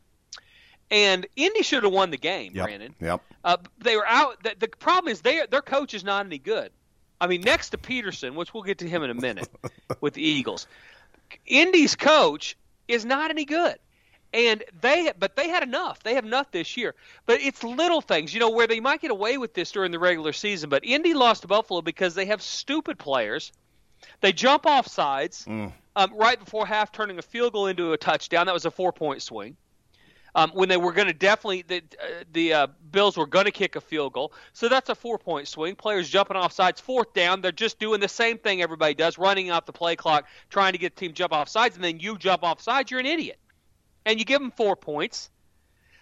And 0.91 1.27
Indy 1.37 1.63
should 1.63 1.85
have 1.85 1.93
won 1.93 2.11
the 2.11 2.19
game, 2.19 2.53
yep. 2.55 2.67
Brandon. 2.67 2.95
Yep. 3.01 3.23
Uh, 3.45 3.57
they 3.79 3.97
were 3.97 4.07
out. 4.07 4.43
The, 4.43 4.57
the 4.59 4.69
problem 4.69 5.13
is 5.13 5.21
they, 5.21 5.43
their 5.49 5.63
coach 5.63 5.95
is 5.95 6.03
not 6.03 6.27
any 6.27 6.39
good. 6.39 6.73
I 7.21 7.27
mean, 7.27 7.43
next 7.43 7.71
to 7.71 7.79
Pederson, 7.79 8.35
which 8.35 8.55
we'll 8.55 8.63
get 8.63 8.79
to 8.79 8.89
him 8.89 9.03
in 9.03 9.11
a 9.11 9.15
minute 9.15 9.49
with 10.01 10.15
the 10.15 10.23
Eagles, 10.23 10.67
Indy's 11.47 11.97
coach 11.97 12.57
is 12.89 13.05
not 13.05 13.31
any 13.31 13.45
good. 13.45 13.77
And 14.33 14.63
they, 14.81 15.13
but 15.19 15.35
they 15.35 15.49
had 15.49 15.65
enough. 15.65 16.03
They 16.05 16.15
have 16.15 16.25
enough 16.25 16.53
this 16.53 16.77
year. 16.77 16.95
But 17.27 17.41
it's 17.41 17.65
little 17.65 18.01
things, 18.01 18.33
you 18.33 18.39
know, 18.39 18.51
where 18.51 18.69
they 18.69 18.79
might 18.79 19.01
get 19.01 19.11
away 19.11 19.39
with 19.39 19.55
this 19.55 19.73
during 19.73 19.91
the 19.91 19.99
regular 19.99 20.33
season. 20.33 20.71
But 20.71 20.85
Indy 20.85 21.15
lost 21.15 21.43
to 21.43 21.49
Buffalo 21.49 21.83
because 21.83 22.15
they 22.15 22.27
have 22.27 22.41
stupid 22.41 22.97
players. 22.97 23.53
They 24.21 24.33
jump 24.33 24.67
off 24.67 24.87
sides 24.87 25.45
mm. 25.47 25.73
um, 25.97 26.15
right 26.17 26.39
before 26.39 26.65
half, 26.65 26.93
turning 26.93 27.19
a 27.19 27.23
field 27.23 27.53
goal 27.53 27.67
into 27.67 27.93
a 27.93 27.99
touchdown. 27.99 28.47
That 28.47 28.55
was 28.55 28.67
a 28.67 28.71
four-point 28.71 29.21
swing 29.21 29.57
um, 30.35 30.51
when 30.51 30.69
they 30.69 30.77
were 30.77 30.93
going 30.93 31.09
to 31.09 31.15
definitely 31.15 31.63
the 31.63 31.77
uh, 31.79 32.25
the 32.33 32.53
uh, 32.53 32.67
Bills 32.91 33.17
were 33.17 33.27
going 33.27 33.47
to 33.47 33.51
kick 33.51 33.77
a 33.77 33.81
field 33.81 34.13
goal. 34.13 34.33
So 34.53 34.69
that's 34.69 34.89
a 34.89 34.95
four 34.95 35.19
point 35.19 35.49
swing. 35.49 35.77
Players 35.77 36.09
jumping 36.09 36.37
off 36.37 36.53
sides, 36.53 36.81
fourth 36.81 37.13
down. 37.15 37.41
They're 37.41 37.53
just 37.53 37.79
doing 37.79 38.01
the 38.01 38.09
same 38.09 38.39
thing 38.39 38.63
everybody 38.63 38.95
does, 38.95 39.19
running 39.19 39.51
out 39.51 39.67
the 39.67 39.73
play 39.73 39.97
clock, 39.97 40.27
trying 40.49 40.73
to 40.73 40.79
get 40.79 40.95
the 40.97 41.01
team 41.01 41.15
jump 41.15 41.33
off 41.33 41.49
sides, 41.49 41.75
and 41.77 41.85
then 41.85 42.01
you 42.01 42.19
jump 42.19 42.43
off 42.43 42.61
sides. 42.61 42.91
You're 42.91 43.01
an 43.01 43.07
idiot, 43.07 43.39
and 44.05 44.19
you 44.19 44.25
give 44.25 44.41
them 44.41 44.51
four 44.51 44.77
points. 44.77 45.31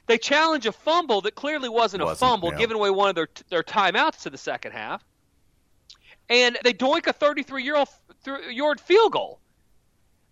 They 0.06 0.18
challenge 0.18 0.64
a 0.64 0.72
fumble 0.72 1.20
that 1.22 1.34
clearly 1.34 1.68
wasn't, 1.68 2.02
wasn't 2.02 2.16
a 2.16 2.18
fumble, 2.18 2.52
yeah. 2.52 2.58
giving 2.58 2.76
away 2.76 2.90
one 2.90 3.10
of 3.10 3.14
their 3.14 3.28
their 3.50 3.62
timeouts 3.62 4.22
to 4.22 4.30
the 4.30 4.38
second 4.38 4.72
half, 4.72 5.04
and 6.28 6.58
they 6.64 6.72
doink 6.72 7.06
a 7.06 7.12
33 7.12 7.62
year 7.62 7.76
old 7.76 7.88
yard 8.50 8.80
field 8.80 9.12
goal. 9.12 9.40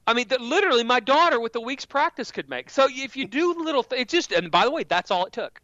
I 0.06 0.14
mean, 0.14 0.28
the, 0.28 0.38
literally, 0.38 0.84
my 0.84 1.00
daughter 1.00 1.40
with 1.40 1.56
a 1.56 1.60
week's 1.60 1.84
practice 1.84 2.30
could 2.30 2.48
make. 2.48 2.70
So 2.70 2.86
if 2.88 3.16
you 3.16 3.26
do 3.26 3.54
little, 3.62 3.82
th- 3.82 4.02
it 4.02 4.08
just 4.08 4.32
and 4.32 4.50
by 4.50 4.64
the 4.64 4.70
way, 4.70 4.84
that's 4.84 5.10
all 5.10 5.25
it 5.25 5.32
took. 5.32 5.60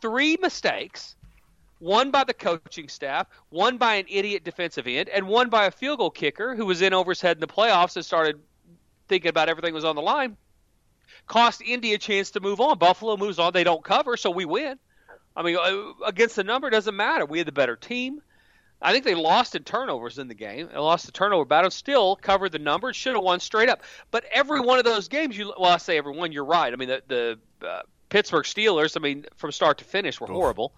Three 0.00 0.36
mistakes, 0.40 1.16
one 1.80 2.10
by 2.10 2.24
the 2.24 2.34
coaching 2.34 2.88
staff, 2.88 3.26
one 3.48 3.76
by 3.76 3.94
an 3.94 4.06
idiot 4.08 4.44
defensive 4.44 4.86
end, 4.86 5.08
and 5.08 5.26
one 5.26 5.48
by 5.48 5.66
a 5.66 5.70
field 5.70 5.98
goal 5.98 6.10
kicker 6.10 6.54
who 6.54 6.66
was 6.66 6.80
in 6.80 6.94
over 6.94 7.10
his 7.10 7.20
head 7.20 7.36
in 7.36 7.40
the 7.40 7.46
playoffs 7.46 7.96
and 7.96 8.04
started 8.04 8.40
thinking 9.08 9.28
about 9.28 9.48
everything 9.48 9.74
was 9.74 9.84
on 9.84 9.96
the 9.96 10.02
line. 10.02 10.36
Cost 11.26 11.62
Indy 11.62 11.94
a 11.94 11.98
chance 11.98 12.30
to 12.32 12.40
move 12.40 12.60
on. 12.60 12.78
Buffalo 12.78 13.16
moves 13.16 13.38
on; 13.38 13.52
they 13.52 13.64
don't 13.64 13.82
cover, 13.84 14.16
so 14.16 14.30
we 14.30 14.44
win. 14.44 14.78
I 15.36 15.42
mean, 15.42 15.56
uh, 15.56 16.06
against 16.06 16.36
the 16.36 16.44
number 16.44 16.70
doesn't 16.70 16.94
matter. 16.94 17.26
We 17.26 17.38
had 17.38 17.48
the 17.48 17.52
better 17.52 17.74
team. 17.74 18.22
I 18.82 18.92
think 18.92 19.04
they 19.04 19.14
lost 19.14 19.54
in 19.54 19.64
turnovers 19.64 20.18
in 20.18 20.28
the 20.28 20.34
game. 20.34 20.68
They 20.70 20.78
lost 20.78 21.06
the 21.06 21.12
turnover 21.12 21.44
battle, 21.44 21.70
still 21.70 22.16
covered 22.16 22.52
the 22.52 22.58
numbers, 22.58 22.96
should 22.96 23.14
have 23.14 23.24
won 23.24 23.40
straight 23.40 23.68
up. 23.68 23.82
But 24.10 24.24
every 24.32 24.60
one 24.60 24.78
of 24.78 24.84
those 24.84 25.08
games, 25.08 25.38
you 25.38 25.54
well, 25.58 25.70
I 25.70 25.78
say 25.78 25.96
every 25.96 26.14
one, 26.14 26.32
you're 26.32 26.44
right. 26.44 26.72
I 26.72 26.76
mean, 26.76 26.88
the, 26.88 27.02
the 27.08 27.66
uh, 27.66 27.82
Pittsburgh 28.10 28.44
Steelers, 28.44 28.96
I 28.96 29.00
mean, 29.00 29.24
from 29.36 29.52
start 29.52 29.78
to 29.78 29.84
finish, 29.84 30.20
were 30.20 30.26
horrible. 30.26 30.74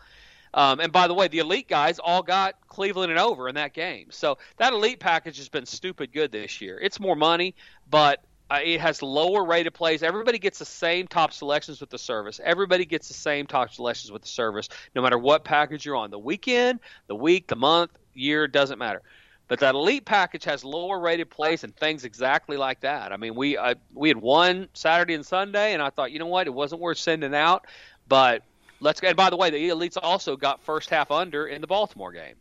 Um, 0.55 0.81
and 0.81 0.91
by 0.91 1.07
the 1.07 1.15
way, 1.15 1.29
the 1.29 1.41
elite 1.41 1.69
guys 1.69 1.99
all 1.99 2.23
got 2.23 2.55
Cleveland 2.69 3.11
and 3.11 3.21
over 3.21 3.49
in 3.49 3.57
that 3.57 3.75
game. 3.75 4.09
So 4.11 4.39
that 4.57 4.73
elite 4.73 5.01
package 5.01 5.37
has 5.37 5.49
been 5.49 5.67
stupid 5.67 6.13
good 6.13 6.33
this 6.33 6.61
year. 6.61 6.79
It's 6.81 6.99
more 6.99 7.17
money, 7.17 7.55
but 7.91 8.25
uh, 8.51 8.61
it 8.63 8.81
has 8.81 9.03
lower 9.03 9.45
rated 9.45 9.75
plays. 9.75 10.03
Everybody 10.03 10.39
gets 10.39 10.59
the 10.59 10.65
same 10.65 11.07
top 11.09 11.33
selections 11.33 11.81
with 11.81 11.91
the 11.91 11.99
service. 11.99 12.41
Everybody 12.45 12.85
gets 12.85 13.09
the 13.09 13.15
same 13.15 13.47
top 13.47 13.73
selections 13.73 14.13
with 14.13 14.23
the 14.23 14.29
service, 14.29 14.69
no 14.95 15.03
matter 15.03 15.19
what 15.19 15.45
package 15.45 15.85
you're 15.85 15.97
on. 15.97 16.11
The 16.11 16.19
weekend, 16.19 16.81
the 17.09 17.17
week, 17.17 17.49
the 17.49 17.57
month, 17.57 17.91
year 18.15 18.47
doesn't 18.47 18.79
matter. 18.79 19.03
But 19.49 19.61
that 19.61 19.75
elite 19.75 20.05
package 20.05 20.45
has 20.45 20.65
lower 20.65 20.99
rated 20.99 21.31
plays 21.31 21.63
and 21.63 21.75
things 21.77 22.05
exactly 22.05 22.57
like 22.57 22.81
that. 22.81 23.13
I 23.13 23.17
mean, 23.17 23.35
we 23.35 23.57
uh, 23.57 23.75
we 23.95 24.09
had 24.09 24.17
one 24.17 24.69
Saturday 24.75 25.15
and 25.15 25.25
Sunday, 25.25 25.73
and 25.73 25.83
I 25.83 25.91
thought, 25.91 26.11
you 26.11 26.19
know 26.19 26.27
what, 26.27 26.47
it 26.47 26.55
wasn't 26.55 26.81
worth 26.81 26.99
sending 26.99 27.35
out. 27.35 27.67
But 28.09 28.43
let's 28.81 29.01
go. 29.01 29.09
And 29.09 29.17
by 29.17 29.31
the 29.31 29.37
way, 29.37 29.51
the 29.51 29.69
elites 29.69 29.97
also 30.01 30.37
got 30.37 30.63
first 30.63 30.91
half 30.91 31.11
under 31.11 31.47
in 31.47 31.61
the 31.61 31.67
Baltimore 31.69 32.13
game 32.13 32.35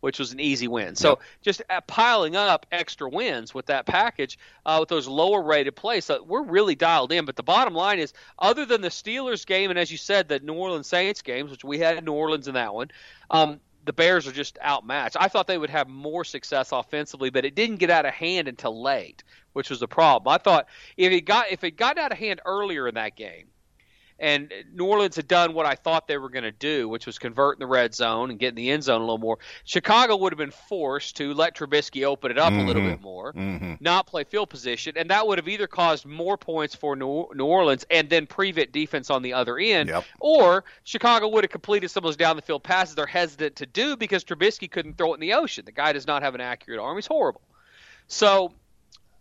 which 0.00 0.18
was 0.18 0.32
an 0.32 0.40
easy 0.40 0.68
win. 0.68 0.96
So 0.96 1.18
just 1.42 1.62
uh, 1.70 1.80
piling 1.82 2.36
up 2.36 2.66
extra 2.72 3.08
wins 3.08 3.54
with 3.54 3.66
that 3.66 3.86
package 3.86 4.38
uh, 4.66 4.78
with 4.80 4.88
those 4.88 5.06
lower 5.06 5.42
rated 5.42 5.76
plays. 5.76 6.04
So 6.04 6.22
we're 6.22 6.42
really 6.42 6.74
dialed 6.74 7.12
in. 7.12 7.24
But 7.24 7.36
the 7.36 7.42
bottom 7.42 7.74
line 7.74 7.98
is, 7.98 8.12
other 8.38 8.66
than 8.66 8.80
the 8.80 8.88
Steelers 8.88 9.46
game 9.46 9.70
and 9.70 9.78
as 9.78 9.90
you 9.90 9.98
said, 9.98 10.28
the 10.28 10.40
New 10.40 10.54
Orleans 10.54 10.86
Saints 10.86 11.22
games, 11.22 11.50
which 11.50 11.64
we 11.64 11.78
had 11.78 12.04
New 12.04 12.12
Orleans 12.12 12.48
in 12.48 12.54
that 12.54 12.74
one, 12.74 12.90
um, 13.30 13.60
the 13.84 13.92
Bears 13.92 14.26
are 14.26 14.32
just 14.32 14.58
outmatched. 14.64 15.16
I 15.18 15.28
thought 15.28 15.46
they 15.46 15.58
would 15.58 15.70
have 15.70 15.88
more 15.88 16.24
success 16.24 16.72
offensively, 16.72 17.30
but 17.30 17.44
it 17.44 17.54
didn't 17.54 17.76
get 17.76 17.90
out 17.90 18.04
of 18.06 18.12
hand 18.12 18.48
until 18.48 18.80
late, 18.80 19.22
which 19.52 19.70
was 19.70 19.80
the 19.80 19.88
problem. 19.88 20.32
I 20.32 20.38
thought 20.38 20.66
if 20.96 21.12
it 21.12 21.22
got 21.22 21.50
if 21.50 21.64
it 21.64 21.72
got 21.72 21.98
out 21.98 22.12
of 22.12 22.18
hand 22.18 22.40
earlier 22.44 22.88
in 22.88 22.94
that 22.96 23.16
game, 23.16 23.46
and 24.20 24.52
New 24.72 24.84
Orleans 24.84 25.16
had 25.16 25.26
done 25.26 25.54
what 25.54 25.66
I 25.66 25.74
thought 25.74 26.06
they 26.06 26.18
were 26.18 26.28
going 26.28 26.44
to 26.44 26.52
do, 26.52 26.88
which 26.88 27.06
was 27.06 27.18
convert 27.18 27.56
in 27.56 27.60
the 27.60 27.66
red 27.66 27.94
zone 27.94 28.30
and 28.30 28.38
get 28.38 28.50
in 28.50 28.54
the 28.54 28.70
end 28.70 28.84
zone 28.84 29.00
a 29.00 29.04
little 29.04 29.18
more. 29.18 29.38
Chicago 29.64 30.16
would 30.16 30.32
have 30.32 30.38
been 30.38 30.50
forced 30.50 31.16
to 31.16 31.32
let 31.34 31.56
Trubisky 31.56 32.04
open 32.04 32.30
it 32.30 32.38
up 32.38 32.52
mm-hmm. 32.52 32.60
a 32.60 32.66
little 32.66 32.82
bit 32.82 33.00
more, 33.00 33.32
mm-hmm. 33.32 33.74
not 33.80 34.06
play 34.06 34.24
field 34.24 34.50
position, 34.50 34.94
and 34.96 35.10
that 35.10 35.26
would 35.26 35.38
have 35.38 35.48
either 35.48 35.66
caused 35.66 36.04
more 36.04 36.36
points 36.36 36.74
for 36.74 36.94
New, 36.94 37.28
New 37.34 37.46
Orleans 37.46 37.86
and 37.90 38.10
then 38.10 38.26
prevent 38.26 38.72
defense 38.72 39.10
on 39.10 39.22
the 39.22 39.32
other 39.32 39.58
end, 39.58 39.88
yep. 39.88 40.04
or 40.20 40.64
Chicago 40.84 41.28
would 41.28 41.44
have 41.44 41.50
completed 41.50 41.90
some 41.90 42.04
of 42.04 42.08
those 42.08 42.16
down 42.16 42.36
the 42.36 42.42
field 42.42 42.62
passes 42.62 42.94
they're 42.94 43.06
hesitant 43.06 43.56
to 43.56 43.66
do 43.66 43.96
because 43.96 44.22
Trubisky 44.22 44.70
couldn't 44.70 44.98
throw 44.98 45.12
it 45.12 45.14
in 45.14 45.20
the 45.20 45.32
ocean. 45.32 45.64
The 45.64 45.72
guy 45.72 45.92
does 45.92 46.06
not 46.06 46.22
have 46.22 46.34
an 46.34 46.42
accurate 46.42 46.78
arm; 46.78 46.96
he's 46.96 47.06
horrible. 47.06 47.40
So 48.06 48.52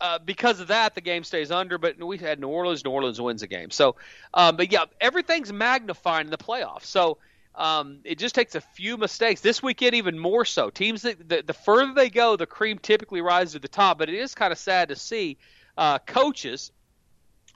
uh, 0.02 0.20
because 0.20 0.60
of 0.60 0.68
that, 0.68 0.96
the 0.96 1.02
game 1.02 1.24
stays 1.24 1.52
under. 1.52 1.78
But 1.78 2.02
we 2.02 2.18
had 2.18 2.40
New 2.40 2.48
Orleans. 2.48 2.84
New 2.84 2.92
Orleans 2.92 3.20
wins 3.20 3.42
the 3.42 3.48
game. 3.48 3.72
So, 3.72 3.96
um, 4.34 4.56
but 4.56 4.72
yeah, 4.72 4.86
everything's 5.00 5.52
magnified 5.52 6.26
in 6.26 6.32
the 6.32 6.38
playoffs. 6.38 6.86
So 6.86 7.18
um, 7.56 8.00
it 8.04 8.18
just 8.18 8.36
takes 8.36 8.56
a 8.56 8.62
few 8.62 8.98
mistakes. 8.98 9.42
This 9.42 9.62
weekend, 9.62 9.96
even 9.96 10.18
more 10.18 10.46
so. 10.46 10.70
Teams 10.70 11.02
that 11.02 11.28
the, 11.28 11.44
the 11.46 11.54
further 11.54 11.94
they 11.94 12.10
go, 12.10 12.36
the 12.36 12.46
cream 12.46 12.78
typically 12.78 13.22
rises 13.22 13.54
to 13.54 13.60
the 13.60 13.68
top. 13.68 13.98
But 13.98 14.10
it 14.10 14.16
is 14.16 14.36
kind 14.36 14.52
of 14.52 14.58
sad 14.58 14.90
to 14.90 14.96
see 14.96 15.38
uh, 15.78 16.00
coaches 16.00 16.72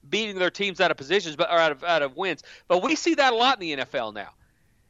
beating 0.09 0.37
their 0.37 0.51
teams 0.51 0.81
out 0.81 0.91
of 0.91 0.97
positions, 0.97 1.35
but 1.35 1.49
or 1.49 1.57
out 1.57 1.71
of 1.71 1.83
out 1.83 2.01
of 2.01 2.17
wins. 2.17 2.43
But 2.67 2.83
we 2.83 2.95
see 2.95 3.15
that 3.15 3.33
a 3.33 3.35
lot 3.35 3.61
in 3.61 3.77
the 3.77 3.85
NFL 3.85 4.13
now. 4.13 4.29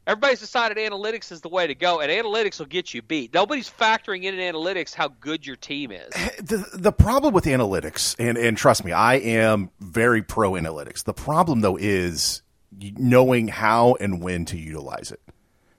Everybody's 0.05 0.41
decided 0.41 0.77
analytics 0.77 1.31
is 1.31 1.39
the 1.39 1.47
way 1.47 1.65
to 1.65 1.75
go, 1.75 2.01
and 2.01 2.11
analytics 2.11 2.59
will 2.59 2.65
get 2.65 2.93
you 2.93 3.01
beat. 3.01 3.33
Nobody's 3.33 3.69
factoring 3.69 4.23
in 4.23 4.37
in 4.37 4.53
analytics 4.53 4.93
how 4.93 5.07
good 5.07 5.45
your 5.45 5.55
team 5.55 5.91
is. 5.91 6.11
The, 6.43 6.65
the 6.73 6.91
problem 6.91 7.33
with 7.33 7.45
analytics, 7.45 8.17
and, 8.19 8.37
and 8.37 8.57
trust 8.57 8.83
me, 8.83 8.91
I 8.91 9.15
am 9.15 9.69
very 9.79 10.21
pro 10.21 10.51
analytics. 10.51 11.05
The 11.05 11.13
problem, 11.13 11.61
though, 11.61 11.77
is 11.77 12.41
knowing 12.97 13.47
how 13.47 13.95
and 14.01 14.21
when 14.21 14.43
to 14.45 14.57
utilize 14.57 15.11
it. 15.11 15.21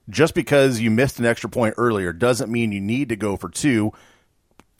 Just 0.09 0.35
because 0.35 0.81
you 0.81 0.90
missed 0.90 1.19
an 1.19 1.26
extra 1.26 1.50
point 1.50 1.75
earlier 1.76 2.14
doesn't 2.14 2.50
mean 2.50 2.73
you 2.73 2.81
need 2.81 3.11
to 3.11 3.16
go 3.16 3.37
for 3.37 3.50
two 3.50 3.93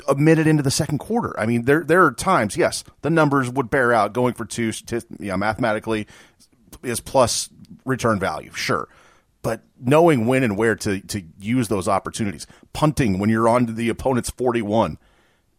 a 0.09 0.15
minute 0.15 0.47
into 0.47 0.63
the 0.63 0.71
second 0.71 0.99
quarter. 0.99 1.39
I 1.39 1.45
mean, 1.45 1.65
there 1.65 1.85
there 1.85 2.05
are 2.05 2.13
times, 2.13 2.57
yes, 2.57 2.83
the 3.03 3.11
numbers 3.11 3.51
would 3.51 3.69
bear 3.69 3.93
out 3.93 4.15
going 4.15 4.33
for 4.33 4.47
two, 4.47 4.73
you 4.91 5.03
know, 5.19 5.37
mathematically 5.37 6.07
is 6.83 7.01
plus 7.01 7.51
return 7.85 8.19
value, 8.19 8.53
sure 8.53 8.89
but 9.45 9.61
knowing 9.79 10.27
when 10.27 10.43
and 10.43 10.57
where 10.57 10.75
to, 10.75 11.01
to 11.01 11.23
use 11.39 11.69
those 11.69 11.87
opportunities. 11.87 12.49
Punting 12.73 13.21
when 13.21 13.31
you're 13.31 13.49
on 13.49 13.67
to 13.67 13.73
the 13.73 13.91
opponent's 13.91 14.31
41. 14.31 14.99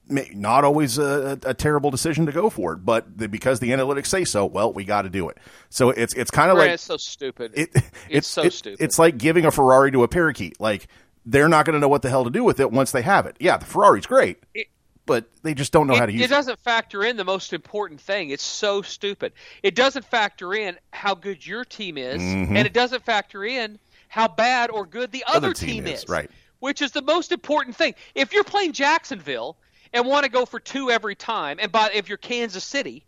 Not 0.08 0.63
always 0.63 0.98
a, 0.98 1.39
a, 1.46 1.54
terrible 1.56 1.89
decision 1.89 2.27
to 2.27 2.32
go 2.32 2.51
for 2.51 2.74
it, 2.74 2.86
but 2.86 3.18
the, 3.18 3.27
because 3.27 3.60
the 3.60 3.72
analytics 3.72 4.06
say 4.06 4.24
so, 4.24 4.46
well, 4.46 4.72
we 4.72 4.84
got 4.84 5.01
to 5.04 5.10
do 5.10 5.30
it. 5.30 5.38
So 5.70 5.89
it's 5.89 6.13
it's 6.13 6.30
kind 6.30 6.51
of 6.51 6.58
like 6.58 6.70
it's 6.70 6.84
so 6.84 6.98
stupid. 6.98 7.54
It, 7.56 7.70
it's, 7.74 7.88
it's 8.10 8.27
so 8.27 8.44
it, 8.44 8.54
stupid. 8.54 8.84
It's 8.84 9.00
like 9.00 9.18
giving 9.18 9.46
a 9.46 9.51
Ferrari 9.51 9.92
to 9.94 10.04
a 10.04 10.08
parakeet. 10.08 10.62
Like 10.62 10.89
they're 11.25 11.50
not 11.50 11.65
going 11.65 11.74
to 11.74 11.80
know 11.80 11.88
what 11.88 12.04
the 12.04 12.12
hell 12.12 12.24
to 12.24 12.30
do 12.30 12.44
with 12.44 12.60
it 12.60 12.72
once 12.72 12.92
they 12.92 13.01
have 13.01 13.25
it. 13.25 13.36
Yeah, 13.39 13.58
the 13.58 13.65
Ferrari's 13.65 14.06
great. 14.06 14.44
It, 14.54 14.68
but 15.06 15.30
they 15.44 15.54
just 15.54 15.72
don't 15.72 15.88
know 15.88 15.96
it, 15.96 16.00
how 16.00 16.06
to 16.06 16.12
use 16.12 16.22
it. 16.22 16.26
It 16.26 16.30
doesn't 16.30 16.60
factor 16.60 17.04
in 17.04 17.18
the 17.18 17.24
most 17.24 17.54
important 17.54 18.02
thing. 18.02 18.30
It's 18.30 18.44
so 18.44 18.82
stupid. 18.82 19.34
It 19.64 19.76
doesn't 19.76 20.06
factor 20.06 20.54
in 20.54 20.78
how 20.92 21.16
good 21.16 21.46
your 21.46 21.64
team 21.64 21.98
is, 21.98 22.22
mm-hmm. 22.22 22.56
and 22.56 22.66
it 22.66 22.74
doesn't 22.74 23.04
factor 23.04 23.44
in 23.46 23.80
how 24.08 24.28
bad 24.28 24.72
or 24.72 24.86
good 24.86 25.12
the 25.12 25.24
other, 25.28 25.48
other 25.48 25.54
team, 25.54 25.86
team 25.86 25.88
is, 25.88 26.08
Right. 26.08 26.30
Which 26.60 26.82
is 26.82 26.92
the 26.92 27.02
most 27.02 27.32
important 27.32 27.76
thing. 27.76 27.94
If 28.16 28.34
you're 28.34 28.44
playing 28.44 28.72
Jacksonville 28.72 29.58
and 29.94 30.06
want 30.06 30.24
to 30.24 30.32
go 30.32 30.46
for 30.46 30.60
two 30.60 30.90
every 30.90 31.16
time, 31.16 31.58
and 31.62 31.72
by 31.72 31.92
if 31.94 32.10
you're 32.10 32.18
Kansas 32.18 32.64
City, 32.64 33.06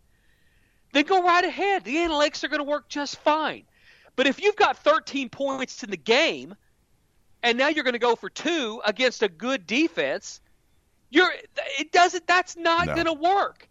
then 0.93 1.05
go 1.05 1.23
right 1.23 1.43
ahead. 1.43 1.83
The 1.83 1.95
analytics 1.95 2.43
are 2.43 2.49
going 2.49 2.59
to 2.59 2.69
work 2.69 2.89
just 2.89 3.17
fine. 3.21 3.63
But 4.15 4.27
if 4.27 4.41
you've 4.41 4.55
got 4.55 4.77
13 4.77 5.29
points 5.29 5.83
in 5.83 5.89
the 5.89 5.97
game, 5.97 6.55
and 7.43 7.57
now 7.57 7.69
you're 7.69 7.83
going 7.83 7.93
to 7.93 7.99
go 7.99 8.15
for 8.15 8.29
two 8.29 8.81
against 8.85 9.23
a 9.23 9.29
good 9.29 9.65
defense, 9.65 10.41
you're 11.09 11.31
it 11.79 11.91
doesn't. 11.91 12.27
That's 12.27 12.55
not 12.57 12.87
No. 12.87 12.93
going 12.95 13.05
to 13.07 13.13
work. 13.13 13.67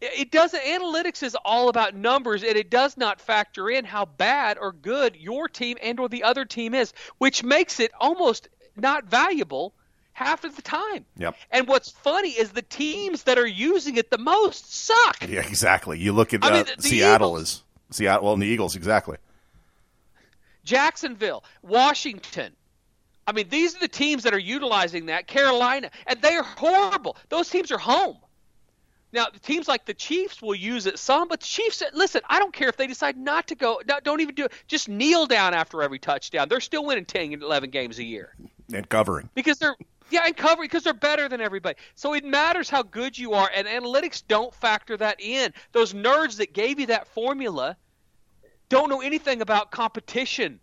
It 0.00 0.30
doesn't. 0.30 0.62
Analytics 0.62 1.22
is 1.24 1.36
all 1.44 1.68
about 1.68 1.94
numbers, 1.94 2.44
and 2.44 2.56
it 2.56 2.70
does 2.70 2.96
not 2.96 3.20
factor 3.20 3.68
in 3.68 3.84
how 3.84 4.04
bad 4.04 4.56
or 4.58 4.70
good 4.72 5.16
your 5.16 5.48
team 5.48 5.76
and 5.82 5.98
or 5.98 6.08
the 6.08 6.22
other 6.22 6.44
team 6.44 6.72
is, 6.74 6.92
which 7.18 7.42
makes 7.42 7.80
it 7.80 7.90
almost 7.98 8.48
not 8.76 9.06
valuable 9.06 9.74
half 10.12 10.44
of 10.44 10.54
the 10.54 10.62
time. 10.62 11.04
Yep. 11.16 11.34
And 11.50 11.66
what's 11.66 11.90
funny 11.90 12.30
is 12.30 12.50
the 12.50 12.62
teams 12.62 13.24
that 13.24 13.38
are 13.38 13.46
using 13.46 13.96
it 13.96 14.10
the 14.10 14.18
most 14.18 14.72
suck. 14.72 15.16
Yeah, 15.28 15.40
exactly. 15.40 15.98
You 15.98 16.12
look 16.12 16.32
at 16.32 16.44
I 16.44 16.48
uh, 16.48 16.52
mean, 16.52 16.64
the- 16.66 16.76
the 16.76 16.88
Seattle 16.88 17.30
Eagles- 17.32 17.64
is 17.90 17.96
Seattle. 17.96 18.24
Well, 18.24 18.32
and 18.34 18.42
the 18.42 18.46
Eagles 18.46 18.76
exactly. 18.76 19.16
Jacksonville, 20.64 21.44
Washington. 21.62 22.52
I 23.28 23.32
mean, 23.32 23.50
these 23.50 23.76
are 23.76 23.80
the 23.80 23.88
teams 23.88 24.22
that 24.22 24.32
are 24.32 24.38
utilizing 24.38 25.06
that. 25.06 25.26
Carolina, 25.26 25.90
and 26.06 26.20
they 26.22 26.34
are 26.34 26.42
horrible. 26.42 27.14
Those 27.28 27.50
teams 27.50 27.70
are 27.70 27.78
home. 27.78 28.16
Now, 29.12 29.26
teams 29.42 29.68
like 29.68 29.84
the 29.84 29.92
Chiefs 29.92 30.40
will 30.40 30.54
use 30.54 30.86
it 30.86 30.98
some, 30.98 31.28
but 31.28 31.40
the 31.40 31.46
Chiefs, 31.46 31.82
listen, 31.92 32.22
I 32.26 32.38
don't 32.38 32.54
care 32.54 32.70
if 32.70 32.78
they 32.78 32.86
decide 32.86 33.18
not 33.18 33.48
to 33.48 33.54
go, 33.54 33.82
no, 33.86 33.98
don't 34.02 34.22
even 34.22 34.34
do 34.34 34.46
it. 34.46 34.52
Just 34.66 34.88
kneel 34.88 35.26
down 35.26 35.52
after 35.52 35.82
every 35.82 35.98
touchdown. 35.98 36.48
They're 36.48 36.60
still 36.60 36.86
winning 36.86 37.04
10 37.04 37.34
and 37.34 37.42
11 37.42 37.68
games 37.68 37.98
a 37.98 38.04
year 38.04 38.34
And 38.72 38.88
covering. 38.88 39.28
because 39.34 39.58
they're 39.58 39.76
yeah, 40.10 40.22
and 40.24 40.34
covering 40.34 40.68
because 40.68 40.84
they're 40.84 40.94
better 40.94 41.28
than 41.28 41.42
everybody. 41.42 41.76
So 41.94 42.14
it 42.14 42.24
matters 42.24 42.70
how 42.70 42.82
good 42.82 43.18
you 43.18 43.34
are, 43.34 43.50
and 43.54 43.68
analytics 43.68 44.22
don't 44.26 44.54
factor 44.54 44.96
that 44.96 45.20
in. 45.20 45.52
Those 45.72 45.92
nerds 45.92 46.38
that 46.38 46.54
gave 46.54 46.80
you 46.80 46.86
that 46.86 47.08
formula 47.08 47.76
don't 48.70 48.88
know 48.88 49.02
anything 49.02 49.42
about 49.42 49.70
competition. 49.70 50.60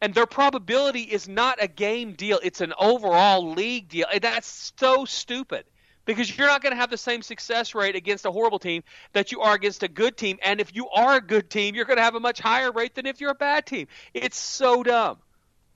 And 0.00 0.14
their 0.14 0.26
probability 0.26 1.02
is 1.02 1.28
not 1.28 1.62
a 1.62 1.66
game 1.66 2.12
deal, 2.12 2.38
it's 2.42 2.60
an 2.60 2.72
overall 2.78 3.52
league 3.52 3.88
deal. 3.88 4.06
And 4.12 4.22
that's 4.22 4.72
so 4.78 5.04
stupid 5.04 5.64
because 6.04 6.34
you're 6.36 6.46
not 6.46 6.62
going 6.62 6.72
to 6.72 6.80
have 6.80 6.88
the 6.88 6.96
same 6.96 7.20
success 7.20 7.74
rate 7.74 7.94
against 7.94 8.24
a 8.24 8.30
horrible 8.30 8.58
team 8.58 8.82
that 9.12 9.30
you 9.30 9.42
are 9.42 9.54
against 9.54 9.82
a 9.82 9.88
good 9.88 10.16
team. 10.16 10.38
And 10.42 10.60
if 10.60 10.74
you 10.74 10.88
are 10.88 11.16
a 11.16 11.20
good 11.20 11.50
team, 11.50 11.74
you're 11.74 11.84
going 11.84 11.98
to 11.98 12.02
have 12.02 12.14
a 12.14 12.20
much 12.20 12.40
higher 12.40 12.72
rate 12.72 12.94
than 12.94 13.06
if 13.06 13.20
you're 13.20 13.32
a 13.32 13.34
bad 13.34 13.66
team. 13.66 13.88
It's 14.14 14.38
so 14.38 14.82
dumb. 14.82 15.18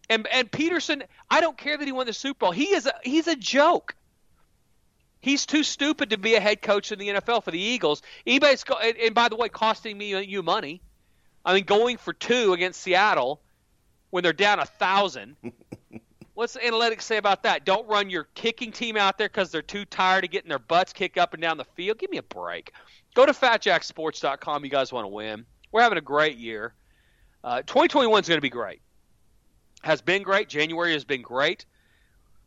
And 0.09 0.27
and 0.29 0.51
Pederson, 0.51 1.03
I 1.31 1.41
don't 1.41 1.57
care 1.57 1.77
that 1.77 1.85
he 1.85 1.93
won 1.93 2.07
the 2.07 2.13
Super 2.13 2.39
Bowl. 2.39 2.53
He 2.53 2.75
is 2.75 2.87
a, 2.87 2.95
he's 3.03 3.29
a 3.29 3.37
joke. 3.37 3.95
He's 5.21 5.47
too 5.47 5.63
stupid 5.63 6.11
to 6.11 6.19
be 6.19 6.35
a 6.35 6.41
head 6.41 6.63
coach 6.63 6.93
in 6.93 6.99
the 6.99 7.09
NFL 7.09 7.45
for 7.45 7.51
the 7.51 7.61
Eagles. 7.61 8.03
Anybody's 8.27 8.65
and, 8.83 8.97
and 8.97 9.15
by 9.15 9.29
the 9.29 9.37
way, 9.37 9.49
costing 9.49 9.97
me 9.97 10.15
uh, 10.15 10.19
you 10.19 10.43
money. 10.43 10.83
I 11.45 11.55
mean, 11.55 11.65
going 11.65 11.99
for 11.99 12.13
two 12.13 12.53
against 12.53 12.81
Seattle 12.81 13.41
when 14.13 14.23
they're 14.23 14.33
down 14.35 14.61
a 14.61 14.67
thousand. 14.67 15.37
What's 16.35 16.53
the 16.53 16.61
analytics 16.61 17.03
say 17.03 17.17
about 17.17 17.43
that? 17.43 17.65
Don't 17.65 17.89
run 17.89 18.11
your 18.11 18.25
kicking 18.35 18.71
team 18.71 18.97
out 18.97 19.19
there 19.19 19.29
because 19.29 19.51
they're 19.51 19.63
too 19.63 19.85
tired 19.87 20.25
of 20.25 20.31
getting 20.31 20.51
their 20.51 20.59
butts 20.59 20.93
kicked 20.93 21.19
up 21.19 21.33
and 21.33 21.43
down 21.43 21.57
the 21.57 21.65
field. 21.65 21.99
Give 21.99 22.11
me 22.11 22.19
a 22.19 22.23
break. 22.23 22.73
Go 23.15 23.27
to 23.27 23.33
fatjacksports.com. 23.33 24.65
You 24.65 24.71
guys 24.71 24.93
want 24.93 25.05
to 25.05 25.09
win. 25.09 25.47
We're 25.73 25.83
having 25.83 25.99
a 25.99 26.03
great 26.03 26.37
year. 26.37 26.75
Uh, 27.43 27.63
2021 27.63 28.21
is 28.21 28.29
going 28.29 28.37
to 28.37 28.43
be 28.43 28.51
great. 28.51 28.83
Has 29.83 30.03
been 30.03 30.23
great. 30.23 30.49
January 30.49 30.93
has 30.93 31.05
been 31.05 31.23
great. 31.23 31.65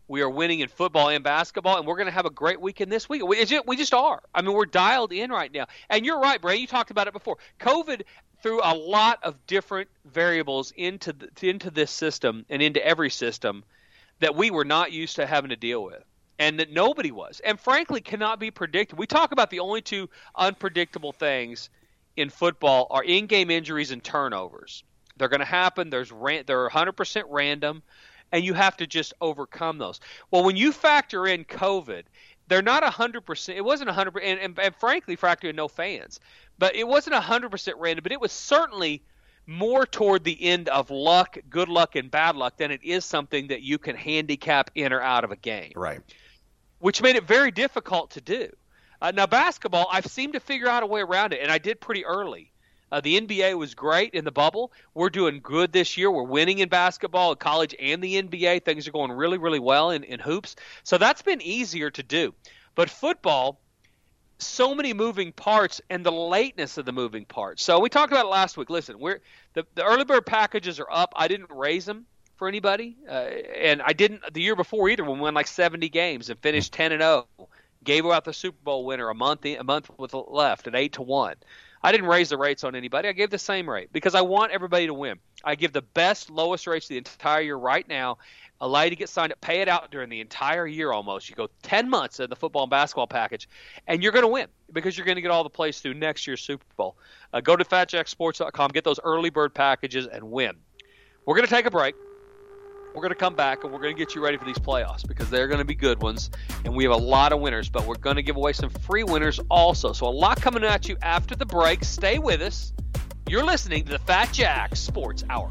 We 0.07 0.21
are 0.21 0.29
winning 0.29 0.59
in 0.59 0.69
football 0.69 1.09
and 1.09 1.23
basketball, 1.23 1.77
and 1.77 1.87
we're 1.87 1.95
going 1.95 2.05
to 2.05 2.11
have 2.11 2.27
a 2.27 2.31
great 2.31 2.61
weekend 2.61 2.91
this 2.91 3.09
week. 3.09 3.25
We 3.25 3.43
just, 3.43 3.67
we 3.67 3.75
just 3.75 3.93
are. 3.93 4.21
I 4.35 4.43
mean, 4.43 4.53
we're 4.53 4.67
dialed 4.67 5.11
in 5.11 5.31
right 5.31 5.51
now. 5.51 5.65
And 5.89 6.05
you're 6.05 6.19
right, 6.19 6.39
Bray. 6.39 6.57
You 6.57 6.67
talked 6.67 6.91
about 6.91 7.07
it 7.07 7.13
before. 7.13 7.37
COVID 7.59 8.03
threw 8.45 8.61
a 8.61 8.75
lot 8.75 9.17
of 9.23 9.47
different 9.47 9.89
variables 10.05 10.71
into 10.77 11.11
the, 11.11 11.49
into 11.49 11.71
this 11.71 11.89
system 11.89 12.45
and 12.47 12.61
into 12.61 12.85
every 12.85 13.09
system 13.09 13.63
that 14.19 14.35
we 14.35 14.51
were 14.51 14.63
not 14.63 14.91
used 14.91 15.15
to 15.15 15.25
having 15.25 15.49
to 15.49 15.55
deal 15.55 15.83
with 15.83 16.03
and 16.37 16.59
that 16.59 16.71
nobody 16.71 17.09
was, 17.09 17.41
and 17.43 17.59
frankly 17.59 18.01
cannot 18.01 18.39
be 18.39 18.51
predicted. 18.51 18.99
We 18.99 19.07
talk 19.07 19.31
about 19.31 19.49
the 19.49 19.61
only 19.61 19.81
two 19.81 20.11
unpredictable 20.35 21.11
things 21.11 21.71
in 22.17 22.29
football 22.29 22.85
are 22.91 23.03
in-game 23.03 23.49
injuries 23.49 23.89
and 23.89 24.03
turnovers. 24.03 24.83
They're 25.17 25.27
going 25.27 25.39
to 25.39 25.45
happen. 25.45 25.89
There's 25.89 26.11
ran- 26.11 26.43
they're 26.45 26.69
100% 26.69 27.23
random, 27.27 27.81
and 28.31 28.43
you 28.43 28.53
have 28.53 28.77
to 28.77 28.85
just 28.85 29.15
overcome 29.21 29.79
those. 29.79 29.99
Well, 30.29 30.43
when 30.43 30.55
you 30.55 30.71
factor 30.71 31.25
in 31.25 31.45
COVID, 31.45 32.03
they're 32.47 32.61
not 32.61 32.83
100%. 32.83 33.55
It 33.55 33.65
wasn't 33.65 33.89
100%, 33.89 34.19
and, 34.23 34.39
and, 34.39 34.59
and 34.59 34.75
frankly, 34.75 35.17
no 35.53 35.67
fans, 35.67 36.19
but 36.57 36.75
it 36.75 36.87
wasn't 36.87 37.15
100% 37.15 37.73
random. 37.77 38.03
But 38.03 38.11
it 38.11 38.21
was 38.21 38.31
certainly 38.31 39.03
more 39.47 39.85
toward 39.85 40.23
the 40.23 40.43
end 40.43 40.69
of 40.69 40.89
luck, 40.89 41.37
good 41.49 41.69
luck, 41.69 41.95
and 41.95 42.09
bad 42.09 42.35
luck 42.35 42.57
than 42.57 42.71
it 42.71 42.83
is 42.83 43.05
something 43.05 43.47
that 43.47 43.61
you 43.61 43.77
can 43.77 43.95
handicap 43.95 44.71
in 44.75 44.91
or 44.91 45.01
out 45.01 45.23
of 45.23 45.31
a 45.31 45.35
game. 45.35 45.73
Right 45.75 46.01
which 46.85 47.01
made 47.01 47.15
it 47.15 47.23
very 47.23 47.49
difficult 47.51 48.11
to 48.11 48.21
do. 48.21 48.47
Uh, 49.01 49.11
now, 49.11 49.25
basketball, 49.25 49.87
I've 49.91 50.05
seemed 50.05 50.33
to 50.33 50.39
figure 50.39 50.67
out 50.67 50.83
a 50.83 50.85
way 50.85 51.01
around 51.01 51.33
it, 51.33 51.41
and 51.41 51.51
I 51.51 51.57
did 51.57 51.81
pretty 51.81 52.05
early. 52.05 52.51
Uh, 52.91 53.01
the 53.01 53.19
NBA 53.19 53.57
was 53.57 53.73
great 53.73 54.13
in 54.13 54.25
the 54.25 54.31
bubble. 54.31 54.71
We're 54.93 55.09
doing 55.09 55.39
good 55.41 55.73
this 55.73 55.97
year. 55.97 56.09
We're 56.11 56.23
winning 56.23 56.59
in 56.59 56.69
basketball, 56.69 57.31
at 57.31 57.39
college, 57.39 57.75
and 57.79 58.01
the 58.01 58.21
NBA. 58.21 58.63
Things 58.63 58.87
are 58.87 58.91
going 58.91 59.11
really, 59.11 59.37
really 59.37 59.59
well 59.59 59.89
in, 59.91 60.03
in 60.03 60.19
hoops. 60.19 60.55
So 60.83 60.97
that's 60.97 61.21
been 61.21 61.41
easier 61.41 61.89
to 61.91 62.03
do. 62.03 62.33
But 62.75 62.89
football, 62.89 63.59
so 64.37 64.75
many 64.75 64.93
moving 64.93 65.31
parts 65.31 65.81
and 65.89 66.05
the 66.05 66.11
lateness 66.11 66.77
of 66.77 66.85
the 66.85 66.91
moving 66.91 67.25
parts. 67.25 67.63
So 67.63 67.79
we 67.79 67.89
talked 67.89 68.11
about 68.11 68.25
it 68.25 68.29
last 68.29 68.57
week. 68.57 68.69
Listen, 68.69 68.99
we're 68.99 69.19
the, 69.53 69.65
the 69.75 69.83
early 69.83 70.05
bird 70.05 70.25
packages 70.25 70.79
are 70.79 70.91
up. 70.91 71.13
I 71.15 71.27
didn't 71.27 71.49
raise 71.51 71.85
them 71.85 72.05
for 72.35 72.47
anybody, 72.47 72.97
uh, 73.09 73.13
and 73.13 73.81
I 73.81 73.93
didn't 73.93 74.21
the 74.33 74.41
year 74.41 74.57
before 74.57 74.89
either. 74.89 75.03
When 75.03 75.15
we 75.15 75.21
won 75.21 75.33
like 75.33 75.47
70 75.47 75.87
games 75.89 76.29
and 76.29 76.37
finished 76.39 76.73
10 76.73 76.91
and 76.91 77.01
0, 77.01 77.27
gave 77.83 78.05
out 78.05 78.25
the 78.25 78.33
Super 78.33 78.57
Bowl 78.63 78.85
winner 78.85 79.09
a 79.09 79.15
month 79.15 79.45
a 79.45 79.63
month 79.63 79.89
with 79.97 80.13
left 80.13 80.67
at 80.67 80.75
eight 80.75 80.93
to 80.93 81.01
one. 81.01 81.35
I 81.85 81.91
didn't 81.91 82.07
raise 82.07 82.29
the 82.29 82.37
rates 82.37 82.63
on 82.63 82.73
anybody. 82.73 83.07
I 83.07 83.11
gave 83.11 83.29
the 83.29 83.37
same 83.37 83.69
rate 83.69 83.93
because 83.93 84.15
I 84.15 84.21
want 84.21 84.51
everybody 84.51 84.87
to 84.87 84.93
win. 84.95 85.19
I 85.43 85.53
give 85.53 85.71
the 85.71 85.83
best, 85.83 86.31
lowest 86.31 86.65
rates 86.65 86.87
the 86.87 86.97
entire 86.97 87.41
year 87.41 87.55
right 87.55 87.87
now. 87.87 88.17
Allow 88.59 88.81
you 88.81 88.89
to 88.89 88.95
get 88.95 89.07
signed 89.07 89.31
up, 89.31 89.39
pay 89.39 89.61
it 89.61 89.67
out 89.67 89.91
during 89.91 90.09
the 90.09 90.19
entire 90.19 90.65
year 90.65 90.91
almost. 90.91 91.29
You 91.29 91.35
go 91.35 91.47
10 91.61 91.87
months 91.87 92.19
in 92.19 92.27
the 92.31 92.35
football 92.35 92.63
and 92.63 92.71
basketball 92.71 93.05
package, 93.05 93.47
and 93.85 94.01
you're 94.01 94.13
going 94.13 94.23
to 94.23 94.29
win 94.29 94.47
because 94.73 94.97
you're 94.97 95.05
going 95.05 95.17
to 95.17 95.21
get 95.21 95.29
all 95.29 95.43
the 95.43 95.49
plays 95.51 95.79
through 95.79 95.93
next 95.93 96.25
year's 96.25 96.41
Super 96.41 96.65
Bowl. 96.75 96.95
Uh, 97.31 97.39
go 97.39 97.55
to 97.55 97.63
fatjacksports.com, 97.63 98.71
get 98.71 98.83
those 98.83 98.99
early 99.03 99.29
bird 99.29 99.53
packages, 99.53 100.07
and 100.07 100.23
win. 100.23 100.55
We're 101.27 101.35
going 101.35 101.47
to 101.47 101.53
take 101.53 101.67
a 101.67 101.71
break. 101.71 101.93
We're 102.95 103.01
going 103.01 103.09
to 103.09 103.15
come 103.15 103.35
back 103.35 103.65
and 103.65 103.73
we're 103.73 103.81
going 103.81 103.93
to 103.93 103.99
get 103.99 104.15
you 104.15 104.23
ready 104.23 104.37
for 104.37 104.45
these 104.45 104.57
playoffs 104.57 105.05
because 105.05 105.29
they're 105.29 105.49
going 105.49 105.59
to 105.59 105.65
be 105.65 105.75
good 105.75 106.01
ones. 106.01 106.29
And 106.63 106.73
we 106.73 106.85
have 106.85 106.93
a 106.93 106.97
lot 106.97 107.33
of 107.33 107.41
winners, 107.41 107.67
but 107.67 107.85
we're 107.85 107.95
going 107.95 108.15
to 108.15 108.23
give 108.23 108.37
away 108.37 108.53
some 108.53 108.69
free 108.69 109.03
winners 109.03 109.37
also. 109.49 109.91
So 109.91 110.07
a 110.07 110.09
lot 110.09 110.41
coming 110.41 110.63
at 110.63 110.87
you 110.87 110.95
after 111.01 111.35
the 111.35 111.45
break. 111.45 111.83
Stay 111.83 112.19
with 112.19 112.41
us. 112.41 112.71
You're 113.27 113.43
listening 113.43 113.83
to 113.85 113.91
the 113.91 113.99
Fat 113.99 114.31
Jack 114.31 114.77
Sports 114.77 115.25
Hour. 115.29 115.49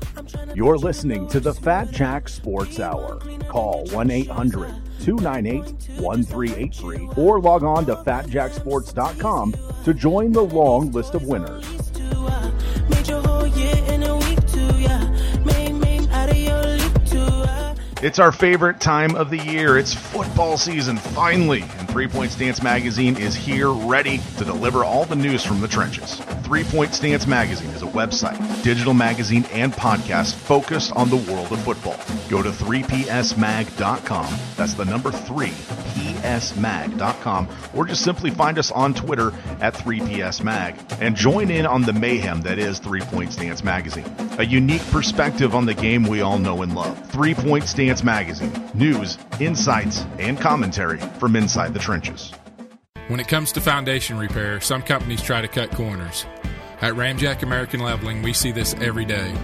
You're 0.54 0.78
listening 0.78 1.28
to 1.28 1.40
the 1.40 1.52
Fat 1.52 1.90
Jack 1.90 2.30
Sports 2.30 2.80
Hour. 2.80 3.18
Call 3.48 3.84
1 3.88 4.10
800 4.10 4.74
298 5.00 6.00
1383 6.00 7.08
or 7.16 7.40
log 7.40 7.62
on 7.62 7.84
to 7.86 7.96
fatjacksports.com 7.96 9.54
to 9.84 9.92
join 9.92 10.32
the 10.32 10.44
long 10.44 10.92
list 10.92 11.14
of 11.14 11.24
winners. 11.24 11.83
It's 18.04 18.18
our 18.18 18.32
favorite 18.32 18.80
time 18.80 19.16
of 19.16 19.30
the 19.30 19.38
year. 19.38 19.78
It's 19.78 19.94
football 19.94 20.58
season, 20.58 20.98
finally. 20.98 21.62
And 21.78 21.88
Three 21.88 22.06
Point 22.06 22.32
Stance 22.32 22.62
Magazine 22.62 23.16
is 23.16 23.34
here, 23.34 23.70
ready 23.70 24.20
to 24.36 24.44
deliver 24.44 24.84
all 24.84 25.06
the 25.06 25.16
news 25.16 25.42
from 25.42 25.62
the 25.62 25.68
trenches. 25.68 26.20
Three 26.42 26.64
Point 26.64 26.92
Stance 26.92 27.26
Magazine 27.26 27.70
is 27.70 27.80
a 27.80 27.86
website, 27.86 28.62
digital 28.62 28.92
magazine, 28.92 29.46
and 29.50 29.72
podcast 29.72 30.34
focused 30.34 30.92
on 30.92 31.08
the 31.08 31.16
world 31.16 31.50
of 31.50 31.58
football. 31.60 31.98
Go 32.28 32.42
to 32.42 32.50
3psmag.com. 32.50 34.34
That's 34.58 34.74
the 34.74 34.84
number 34.84 35.10
three, 35.10 35.54
3psmag.com 36.24 37.48
or 37.74 37.84
just 37.84 38.02
simply 38.02 38.30
find 38.30 38.58
us 38.58 38.70
on 38.72 38.94
Twitter 38.94 39.32
at 39.60 39.74
3psmag 39.74 41.00
and 41.00 41.16
join 41.16 41.50
in 41.50 41.66
on 41.66 41.82
the 41.82 41.92
mayhem 41.92 42.40
that 42.42 42.58
is 42.58 42.78
Three 42.78 43.00
Point 43.00 43.32
Stance 43.32 43.62
Magazine. 43.62 44.04
A 44.38 44.44
unique 44.44 44.84
perspective 44.90 45.54
on 45.54 45.66
the 45.66 45.74
game 45.74 46.04
we 46.04 46.20
all 46.20 46.38
know 46.38 46.62
and 46.62 46.74
love. 46.74 47.10
Three 47.10 47.34
Point 47.34 47.64
Stance 47.64 48.02
Magazine. 48.02 48.52
News, 48.74 49.18
insights, 49.40 50.04
and 50.18 50.40
commentary 50.40 50.98
from 51.18 51.36
inside 51.36 51.74
the 51.74 51.80
trenches. 51.80 52.32
When 53.08 53.20
it 53.20 53.28
comes 53.28 53.52
to 53.52 53.60
foundation 53.60 54.16
repair, 54.16 54.60
some 54.60 54.82
companies 54.82 55.22
try 55.22 55.42
to 55.42 55.48
cut 55.48 55.70
corners. 55.72 56.24
At 56.80 56.94
Ramjack 56.94 57.42
American 57.42 57.80
Leveling, 57.80 58.22
we 58.22 58.32
see 58.32 58.50
this 58.50 58.74
every 58.74 59.04
day. 59.04 59.34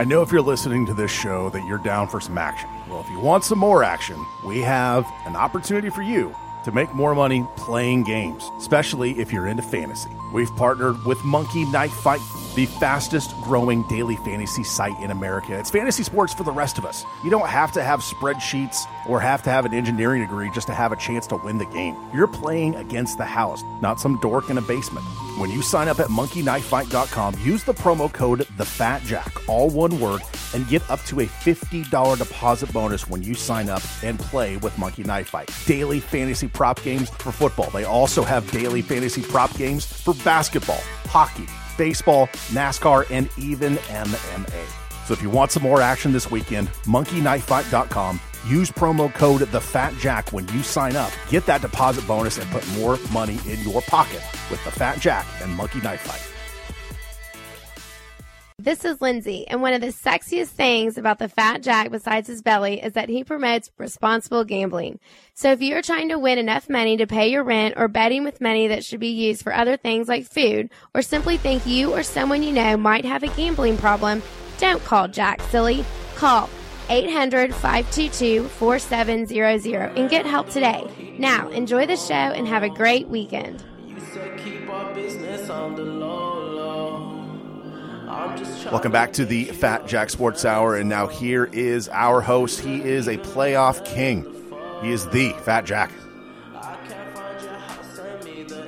I 0.00 0.04
know 0.04 0.22
if 0.22 0.32
you're 0.32 0.40
listening 0.40 0.86
to 0.86 0.94
this 0.94 1.10
show 1.10 1.50
that 1.50 1.66
you're 1.66 1.76
down 1.76 2.08
for 2.08 2.22
some 2.22 2.38
action. 2.38 2.70
Well, 2.88 3.00
if 3.00 3.10
you 3.10 3.20
want 3.20 3.44
some 3.44 3.58
more 3.58 3.84
action, 3.84 4.24
we 4.42 4.60
have 4.60 5.04
an 5.26 5.36
opportunity 5.36 5.90
for 5.90 6.00
you 6.00 6.34
to 6.64 6.72
make 6.72 6.94
more 6.94 7.14
money 7.14 7.46
playing 7.56 8.04
games, 8.04 8.50
especially 8.56 9.20
if 9.20 9.30
you're 9.30 9.46
into 9.46 9.62
fantasy. 9.62 10.08
We've 10.32 10.56
partnered 10.56 11.04
with 11.04 11.22
Monkey 11.22 11.66
Knife 11.66 11.92
Fight, 11.92 12.22
the 12.54 12.64
fastest 12.64 13.34
growing 13.42 13.86
daily 13.88 14.16
fantasy 14.16 14.64
site 14.64 14.98
in 15.02 15.10
America. 15.10 15.58
It's 15.58 15.68
fantasy 15.68 16.02
sports 16.02 16.32
for 16.32 16.44
the 16.44 16.52
rest 16.52 16.78
of 16.78 16.86
us. 16.86 17.04
You 17.22 17.28
don't 17.28 17.48
have 17.48 17.70
to 17.72 17.82
have 17.82 18.00
spreadsheets 18.00 18.86
or 19.06 19.20
have 19.20 19.42
to 19.42 19.50
have 19.50 19.66
an 19.66 19.74
engineering 19.74 20.22
degree 20.22 20.50
just 20.54 20.66
to 20.68 20.74
have 20.74 20.92
a 20.92 20.96
chance 20.96 21.26
to 21.26 21.36
win 21.36 21.58
the 21.58 21.66
game. 21.66 21.94
You're 22.14 22.26
playing 22.26 22.74
against 22.76 23.18
the 23.18 23.26
house, 23.26 23.62
not 23.82 24.00
some 24.00 24.18
dork 24.20 24.48
in 24.48 24.56
a 24.56 24.62
basement. 24.62 25.04
When 25.40 25.50
you 25.50 25.62
sign 25.62 25.88
up 25.88 26.00
at 26.00 26.08
monkeyknifefight.com, 26.08 27.38
use 27.40 27.64
the 27.64 27.72
promo 27.72 28.12
code 28.12 28.40
TheFatJack, 28.58 29.48
all 29.48 29.70
one 29.70 29.98
word, 29.98 30.20
and 30.52 30.68
get 30.68 30.82
up 30.90 31.02
to 31.04 31.20
a 31.20 31.24
$50 31.24 32.18
deposit 32.18 32.70
bonus 32.74 33.08
when 33.08 33.22
you 33.22 33.32
sign 33.32 33.70
up 33.70 33.82
and 34.02 34.18
play 34.18 34.58
with 34.58 34.76
Monkey 34.76 35.02
Knife 35.02 35.28
Fight. 35.28 35.50
Daily 35.64 35.98
fantasy 35.98 36.46
prop 36.46 36.82
games 36.82 37.08
for 37.08 37.32
football. 37.32 37.70
They 37.70 37.84
also 37.84 38.22
have 38.22 38.50
daily 38.50 38.82
fantasy 38.82 39.22
prop 39.22 39.56
games 39.56 39.86
for 39.86 40.12
basketball, 40.12 40.82
hockey, 41.06 41.46
baseball, 41.78 42.26
NASCAR, 42.52 43.10
and 43.10 43.30
even 43.38 43.76
MMA. 43.76 45.06
So 45.06 45.14
if 45.14 45.22
you 45.22 45.30
want 45.30 45.52
some 45.52 45.62
more 45.62 45.80
action 45.80 46.12
this 46.12 46.30
weekend, 46.30 46.68
monkeyknifefight.com. 46.84 48.20
Use 48.46 48.70
promo 48.70 49.12
code 49.12 49.42
TheFatJack 49.42 50.32
when 50.32 50.48
you 50.48 50.62
sign 50.62 50.96
up. 50.96 51.12
Get 51.28 51.44
that 51.46 51.60
deposit 51.60 52.06
bonus 52.06 52.38
and 52.38 52.50
put 52.50 52.66
more 52.72 52.98
money 53.12 53.38
in 53.46 53.60
your 53.60 53.82
pocket 53.82 54.22
with 54.50 54.62
The 54.64 54.70
Fat 54.70 54.98
Jack 54.98 55.26
and 55.42 55.52
Monkey 55.52 55.80
Knife 55.80 56.00
Fight. 56.00 56.26
This 58.58 58.84
is 58.84 59.00
Lindsay, 59.00 59.48
and 59.48 59.62
one 59.62 59.72
of 59.72 59.80
the 59.80 59.86
sexiest 59.86 60.48
things 60.48 60.98
about 60.98 61.18
the 61.18 61.30
Fat 61.30 61.62
Jack 61.62 61.90
besides 61.90 62.28
his 62.28 62.42
belly 62.42 62.82
is 62.82 62.92
that 62.92 63.08
he 63.08 63.24
promotes 63.24 63.70
responsible 63.78 64.44
gambling. 64.44 65.00
So 65.32 65.52
if 65.52 65.62
you're 65.62 65.80
trying 65.80 66.10
to 66.10 66.18
win 66.18 66.36
enough 66.36 66.68
money 66.68 66.98
to 66.98 67.06
pay 67.06 67.28
your 67.28 67.42
rent 67.42 67.74
or 67.78 67.88
betting 67.88 68.22
with 68.22 68.42
money 68.42 68.68
that 68.68 68.84
should 68.84 69.00
be 69.00 69.08
used 69.08 69.42
for 69.42 69.54
other 69.54 69.78
things 69.78 70.08
like 70.08 70.26
food, 70.26 70.68
or 70.94 71.00
simply 71.00 71.38
think 71.38 71.66
you 71.66 71.94
or 71.94 72.02
someone 72.02 72.42
you 72.42 72.52
know 72.52 72.76
might 72.76 73.06
have 73.06 73.22
a 73.22 73.28
gambling 73.28 73.78
problem, 73.78 74.22
don't 74.58 74.84
call 74.84 75.08
Jack 75.08 75.40
Silly. 75.44 75.82
Call 76.16 76.50
800 76.90 77.54
522 77.54 78.48
4700 78.48 79.96
and 79.96 80.10
get 80.10 80.26
help 80.26 80.50
today. 80.50 80.84
Now, 81.18 81.48
enjoy 81.50 81.86
the 81.86 81.96
show 81.96 82.14
and 82.14 82.46
have 82.48 82.64
a 82.64 82.68
great 82.68 83.08
weekend. 83.08 83.64
Welcome 88.72 88.90
back 88.90 89.12
to 89.14 89.24
the 89.24 89.44
Fat 89.44 89.86
Jack 89.86 90.10
Sports 90.10 90.44
Hour, 90.44 90.76
and 90.76 90.88
now 90.88 91.06
here 91.06 91.44
is 91.44 91.88
our 91.90 92.20
host. 92.20 92.60
He 92.60 92.82
is 92.82 93.06
a 93.06 93.18
playoff 93.18 93.84
king. 93.84 94.24
He 94.82 94.90
is 94.90 95.06
the 95.08 95.30
Fat 95.44 95.64
Jack. 95.64 95.92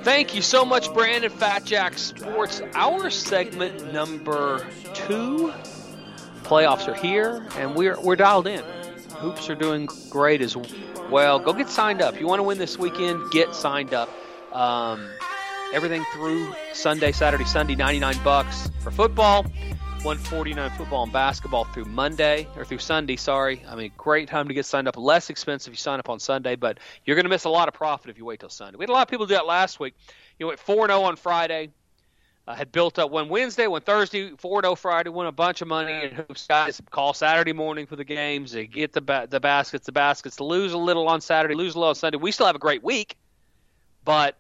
Thank 0.03 0.35
you 0.35 0.43
so 0.43 0.65
much, 0.65 0.93
Brandon. 0.95 1.31
Fat 1.31 1.65
Jack 1.65 1.99
Sports 1.99 2.61
Hour 2.75 3.11
segment 3.11 3.93
number 3.93 4.67
two. 4.95 5.53
Playoffs 6.43 6.89
are 6.89 6.95
here, 6.95 7.47
and 7.57 7.75
we're 7.75 8.01
we're 8.01 8.17
dialed 8.17 8.47
in. 8.47 8.63
Hoops 9.17 9.49
are 9.49 9.55
doing 9.55 9.89
great 10.11 10.43
as 10.43 10.57
well. 11.11 11.39
Go 11.39 11.53
get 11.53 11.69
signed 11.69 12.03
up. 12.03 12.19
You 12.21 12.27
want 12.27 12.41
to 12.41 12.45
win 12.45 12.59
this 12.59 12.79
weekend? 12.79 13.31
Get 13.31 13.55
signed 13.55 13.95
up. 13.95 14.09
Um, 14.53 15.09
everything 15.73 16.05
through 16.13 16.55
Sunday, 16.73 17.13
Saturday, 17.13 17.45
Sunday, 17.45 17.75
99 17.75 18.17
bucks 18.23 18.71
for 18.81 18.91
football, 18.91 19.45
149 20.03 20.71
football 20.71 21.05
and 21.05 21.13
basketball 21.13 21.65
through 21.65 21.85
Monday 21.87 22.49
or 22.57 22.65
through 22.65 22.79
Sunday, 22.79 23.17
sorry. 23.17 23.63
I 23.69 23.77
mean, 23.77 23.93
great 23.97 24.29
time 24.29 24.49
to 24.49 24.55
get 24.55 24.67
signed 24.67 24.89
up. 24.89 24.97
Less 24.97 25.31
expensive 25.31 25.73
if 25.73 25.79
you 25.79 25.81
sign 25.81 26.01
up 26.01 26.09
on 26.11 26.19
Sunday, 26.19 26.57
but 26.57 26.79
you're 27.05 27.17
going 27.17 27.25
to 27.25 27.31
miss 27.31 27.45
a 27.45 27.51
lot 27.51 27.69
of 27.69 27.75
profit 27.75 28.11
if 28.11 28.19
you 28.19 28.25
wait 28.25 28.41
till 28.41 28.49
Sunday. 28.49 28.77
We 28.77 28.83
had 28.83 28.91
a 28.91 28.93
lot 28.93 29.03
of 29.03 29.09
people 29.09 29.27
do 29.27 29.35
that 29.35 29.47
last 29.47 29.81
week. 29.81 29.95
You 30.39 30.49
went 30.49 30.59
4 30.59 30.89
0 30.89 31.03
on 31.03 31.17
Friday. 31.17 31.71
Uh, 32.47 32.55
had 32.57 32.73
built 32.73 32.99
up 32.99 33.11
one 33.11 33.29
Wednesday, 33.29 33.69
one 33.69 33.83
Thursday, 33.83 34.31
4 34.37 34.63
0 34.63 34.75
Friday, 34.75 35.11
won 35.11 35.27
a 35.27 35.33
bunch 35.33 35.63
of 35.63 35.69
money. 35.69 35.93
And 35.93 36.13
hoops 36.13 36.47
guys 36.49 36.81
call 36.91 37.15
Saturday 37.15 37.53
morning 37.53 37.87
for 37.87 37.95
the 37.95 38.05
games. 38.05 38.51
They 38.51 38.67
get 38.67 38.93
the, 38.93 39.01
ba- 39.01 39.29
the 39.31 39.39
baskets, 39.39 39.87
the 39.87 39.93
baskets, 39.93 40.41
lose 40.41 40.73
a 40.73 40.79
little 40.79 41.09
on 41.09 41.21
Saturday, 41.21 41.55
lose 41.55 41.77
a 41.77 41.79
little 41.79 41.91
on 41.91 41.95
Sunday. 41.95 42.19
We 42.19 42.33
still 42.33 42.47
have 42.47 42.57
a 42.57 42.61
great 42.61 42.83
week, 42.83 43.17
but 44.05 44.37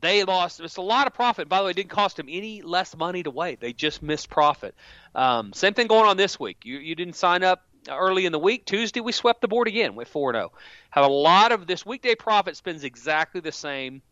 they 0.00 0.24
lost. 0.24 0.58
It's 0.58 0.78
a 0.78 0.82
lot 0.82 1.06
of 1.06 1.14
profit. 1.14 1.48
By 1.48 1.58
the 1.58 1.64
way, 1.66 1.70
it 1.70 1.76
didn't 1.76 1.90
cost 1.90 2.16
them 2.16 2.26
any 2.28 2.62
less 2.62 2.96
money 2.96 3.22
to 3.22 3.30
wait. 3.30 3.60
They 3.60 3.72
just 3.72 4.02
missed 4.02 4.28
profit. 4.28 4.74
Um, 5.14 5.52
same 5.52 5.74
thing 5.74 5.86
going 5.86 6.08
on 6.08 6.16
this 6.16 6.40
week. 6.40 6.58
You 6.64 6.78
you 6.78 6.94
didn't 6.94 7.14
sign 7.14 7.44
up 7.44 7.62
early 7.88 8.26
in 8.26 8.32
the 8.32 8.38
week. 8.38 8.64
Tuesday 8.64 9.00
we 9.00 9.12
swept 9.12 9.40
the 9.40 9.48
board 9.48 9.68
again 9.68 9.94
with 9.94 10.12
4-0. 10.12 10.50
Have 10.90 11.04
a 11.04 11.08
lot 11.08 11.52
of 11.52 11.66
this 11.66 11.86
weekday 11.86 12.14
profit 12.14 12.56
spends 12.56 12.84
exactly 12.84 13.40
the 13.40 13.52
same 13.52 14.02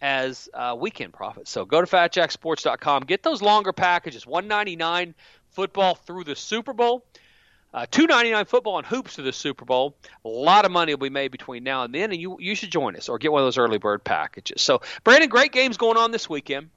as 0.00 0.48
uh, 0.52 0.76
weekend 0.78 1.12
profits. 1.12 1.50
So 1.50 1.64
go 1.64 1.80
to 1.80 1.86
fatjacksports.com. 1.86 3.04
Get 3.04 3.22
those 3.22 3.42
longer 3.42 3.72
packages. 3.72 4.26
199 4.26 5.14
football 5.50 5.94
through 5.94 6.24
the 6.24 6.36
Super 6.36 6.72
Bowl. 6.72 7.04
Uh, 7.74 7.84
Two 7.90 8.06
ninety 8.06 8.30
nine 8.30 8.46
football 8.46 8.78
and 8.78 8.86
hoops 8.86 9.16
to 9.16 9.22
the 9.22 9.34
Super 9.34 9.66
Bowl. 9.66 9.96
A 10.24 10.28
lot 10.28 10.64
of 10.64 10.70
money 10.70 10.94
will 10.94 10.98
be 10.98 11.10
made 11.10 11.30
between 11.30 11.62
now 11.62 11.82
and 11.82 11.94
then, 11.94 12.10
and 12.10 12.18
you 12.18 12.38
you 12.40 12.54
should 12.54 12.70
join 12.70 12.96
us 12.96 13.10
or 13.10 13.18
get 13.18 13.30
one 13.30 13.42
of 13.42 13.46
those 13.46 13.58
early 13.58 13.76
bird 13.76 14.02
packages. 14.02 14.62
So, 14.62 14.80
Brandon, 15.04 15.28
great 15.28 15.52
games 15.52 15.76
going 15.76 15.98
on 15.98 16.10
this 16.10 16.26
weekend. 16.26 16.70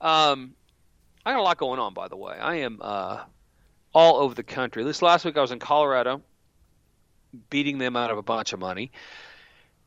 Um, 0.00 0.54
I 1.24 1.32
got 1.32 1.38
a 1.38 1.42
lot 1.42 1.56
going 1.56 1.78
on, 1.78 1.94
by 1.94 2.08
the 2.08 2.16
way. 2.16 2.36
I 2.36 2.56
am 2.56 2.80
uh, 2.82 3.20
all 3.94 4.16
over 4.16 4.34
the 4.34 4.42
country. 4.42 4.82
This 4.82 5.02
last 5.02 5.24
week 5.24 5.36
I 5.36 5.40
was 5.40 5.52
in 5.52 5.60
Colorado, 5.60 6.22
beating 7.48 7.78
them 7.78 7.94
out 7.94 8.10
of 8.10 8.18
a 8.18 8.22
bunch 8.22 8.52
of 8.52 8.58
money. 8.58 8.90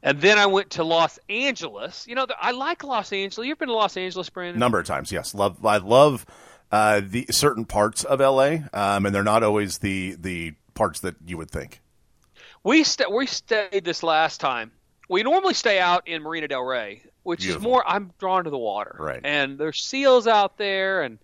And 0.05 0.21
then 0.21 0.37
I 0.37 0.45
went 0.45 0.69
to 0.71 0.83
Los 0.83 1.17
Angeles. 1.29 2.05
You 2.07 2.13
know, 2.13 2.27
I 2.39 2.51
like 2.51 2.83
Los 2.83 3.11
Angeles. 3.11 3.47
You've 3.47 3.57
been 3.57 3.69
to 3.69 3.73
Los 3.73 3.97
Angeles, 3.97 4.29
Brandon? 4.29 4.59
Number 4.59 4.79
of 4.79 4.85
times, 4.85 5.11
yes. 5.11 5.33
Love. 5.33 5.65
I 5.65 5.77
love 5.77 6.27
uh, 6.71 7.01
the 7.03 7.25
certain 7.31 7.65
parts 7.65 8.03
of 8.03 8.19
LA, 8.19 8.57
um, 8.71 9.07
and 9.07 9.15
they're 9.15 9.23
not 9.23 9.41
always 9.41 9.79
the 9.79 10.15
the 10.19 10.53
parts 10.75 10.99
that 10.99 11.15
you 11.25 11.37
would 11.37 11.49
think. 11.49 11.81
We 12.63 12.83
st- 12.83 13.11
we 13.11 13.25
stayed 13.25 13.83
this 13.83 14.03
last 14.03 14.39
time. 14.39 14.71
We 15.09 15.23
normally 15.23 15.55
stay 15.55 15.79
out 15.79 16.07
in 16.07 16.21
Marina 16.21 16.47
Del 16.47 16.61
Rey, 16.63 17.01
which 17.23 17.41
Beautiful. 17.41 17.61
is 17.61 17.63
more. 17.63 17.83
I'm 17.87 18.11
drawn 18.19 18.43
to 18.43 18.49
the 18.51 18.57
water, 18.59 18.95
Right. 18.99 19.21
And 19.23 19.57
there's 19.57 19.83
seals 19.83 20.27
out 20.27 20.57
there, 20.57 21.01
and 21.01 21.17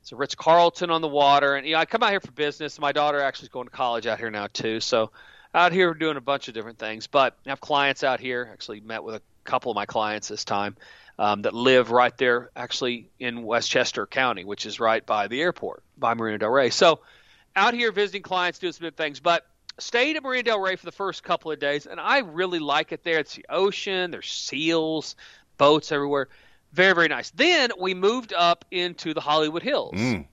it's 0.00 0.10
a 0.10 0.16
Ritz 0.16 0.34
Carlton 0.34 0.90
on 0.90 1.00
the 1.00 1.08
water. 1.08 1.54
And 1.54 1.64
you 1.64 1.74
know, 1.74 1.78
I 1.78 1.84
come 1.84 2.02
out 2.02 2.10
here 2.10 2.20
for 2.20 2.32
business. 2.32 2.80
My 2.80 2.90
daughter 2.90 3.20
actually 3.20 3.46
is 3.46 3.50
going 3.50 3.66
to 3.68 3.72
college 3.72 4.08
out 4.08 4.18
here 4.18 4.30
now 4.30 4.48
too, 4.52 4.80
so 4.80 5.12
out 5.54 5.72
here 5.72 5.94
doing 5.94 6.16
a 6.16 6.20
bunch 6.20 6.48
of 6.48 6.54
different 6.54 6.78
things. 6.78 7.06
But 7.06 7.36
I 7.46 7.50
have 7.50 7.60
clients 7.60 8.04
out 8.04 8.20
here. 8.20 8.48
Actually, 8.52 8.80
met 8.80 9.02
with 9.04 9.16
a 9.16 9.22
couple 9.44 9.70
of 9.70 9.74
my 9.74 9.86
clients 9.86 10.28
this 10.28 10.44
time 10.44 10.76
um, 11.18 11.42
that 11.42 11.54
live 11.54 11.90
right 11.90 12.16
there, 12.16 12.50
actually 12.54 13.08
in 13.18 13.42
Westchester 13.42 14.06
County, 14.06 14.44
which 14.44 14.66
is 14.66 14.80
right 14.80 15.04
by 15.04 15.28
the 15.28 15.40
airport, 15.40 15.82
by 15.98 16.14
Marina 16.14 16.38
Del 16.38 16.50
Rey. 16.50 16.70
So 16.70 17.00
out 17.56 17.74
here 17.74 17.90
visiting 17.92 18.22
clients, 18.22 18.58
doing 18.58 18.72
some 18.72 18.84
good 18.86 18.96
things. 18.96 19.20
But 19.20 19.46
stayed 19.78 20.16
at 20.16 20.22
Marina 20.22 20.42
Del 20.44 20.60
Rey 20.60 20.76
for 20.76 20.86
the 20.86 20.92
first 20.92 21.22
couple 21.22 21.50
of 21.50 21.58
days, 21.58 21.86
and 21.86 21.98
I 21.98 22.18
really 22.18 22.58
like 22.58 22.92
it 22.92 23.02
there. 23.02 23.18
It's 23.18 23.34
the 23.34 23.46
ocean. 23.48 24.10
There's 24.10 24.30
seals, 24.30 25.16
boats 25.58 25.90
everywhere. 25.90 26.28
Very, 26.72 26.94
very 26.94 27.08
nice. 27.08 27.30
Then 27.30 27.70
we 27.80 27.94
moved 27.94 28.32
up 28.32 28.64
into 28.70 29.12
the 29.14 29.20
Hollywood 29.20 29.62
Hills 29.62 29.94
Mm. 29.94 30.26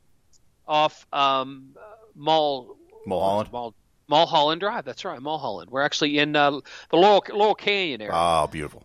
off 0.67 1.07
um, 1.11 1.69
Mall 2.13 2.77
Mulholland. 3.05 3.51
Mall, 3.51 3.73
Mulholland 4.07 4.61
Drive. 4.61 4.85
That's 4.85 5.03
right, 5.05 5.21
Mulholland. 5.21 5.69
We're 5.69 5.81
actually 5.81 6.17
in 6.19 6.35
uh, 6.35 6.51
the 6.89 6.97
Laurel, 6.97 7.23
Laurel 7.33 7.55
Canyon 7.55 8.01
area 8.01 8.13
Oh, 8.15 8.47
beautiful. 8.47 8.83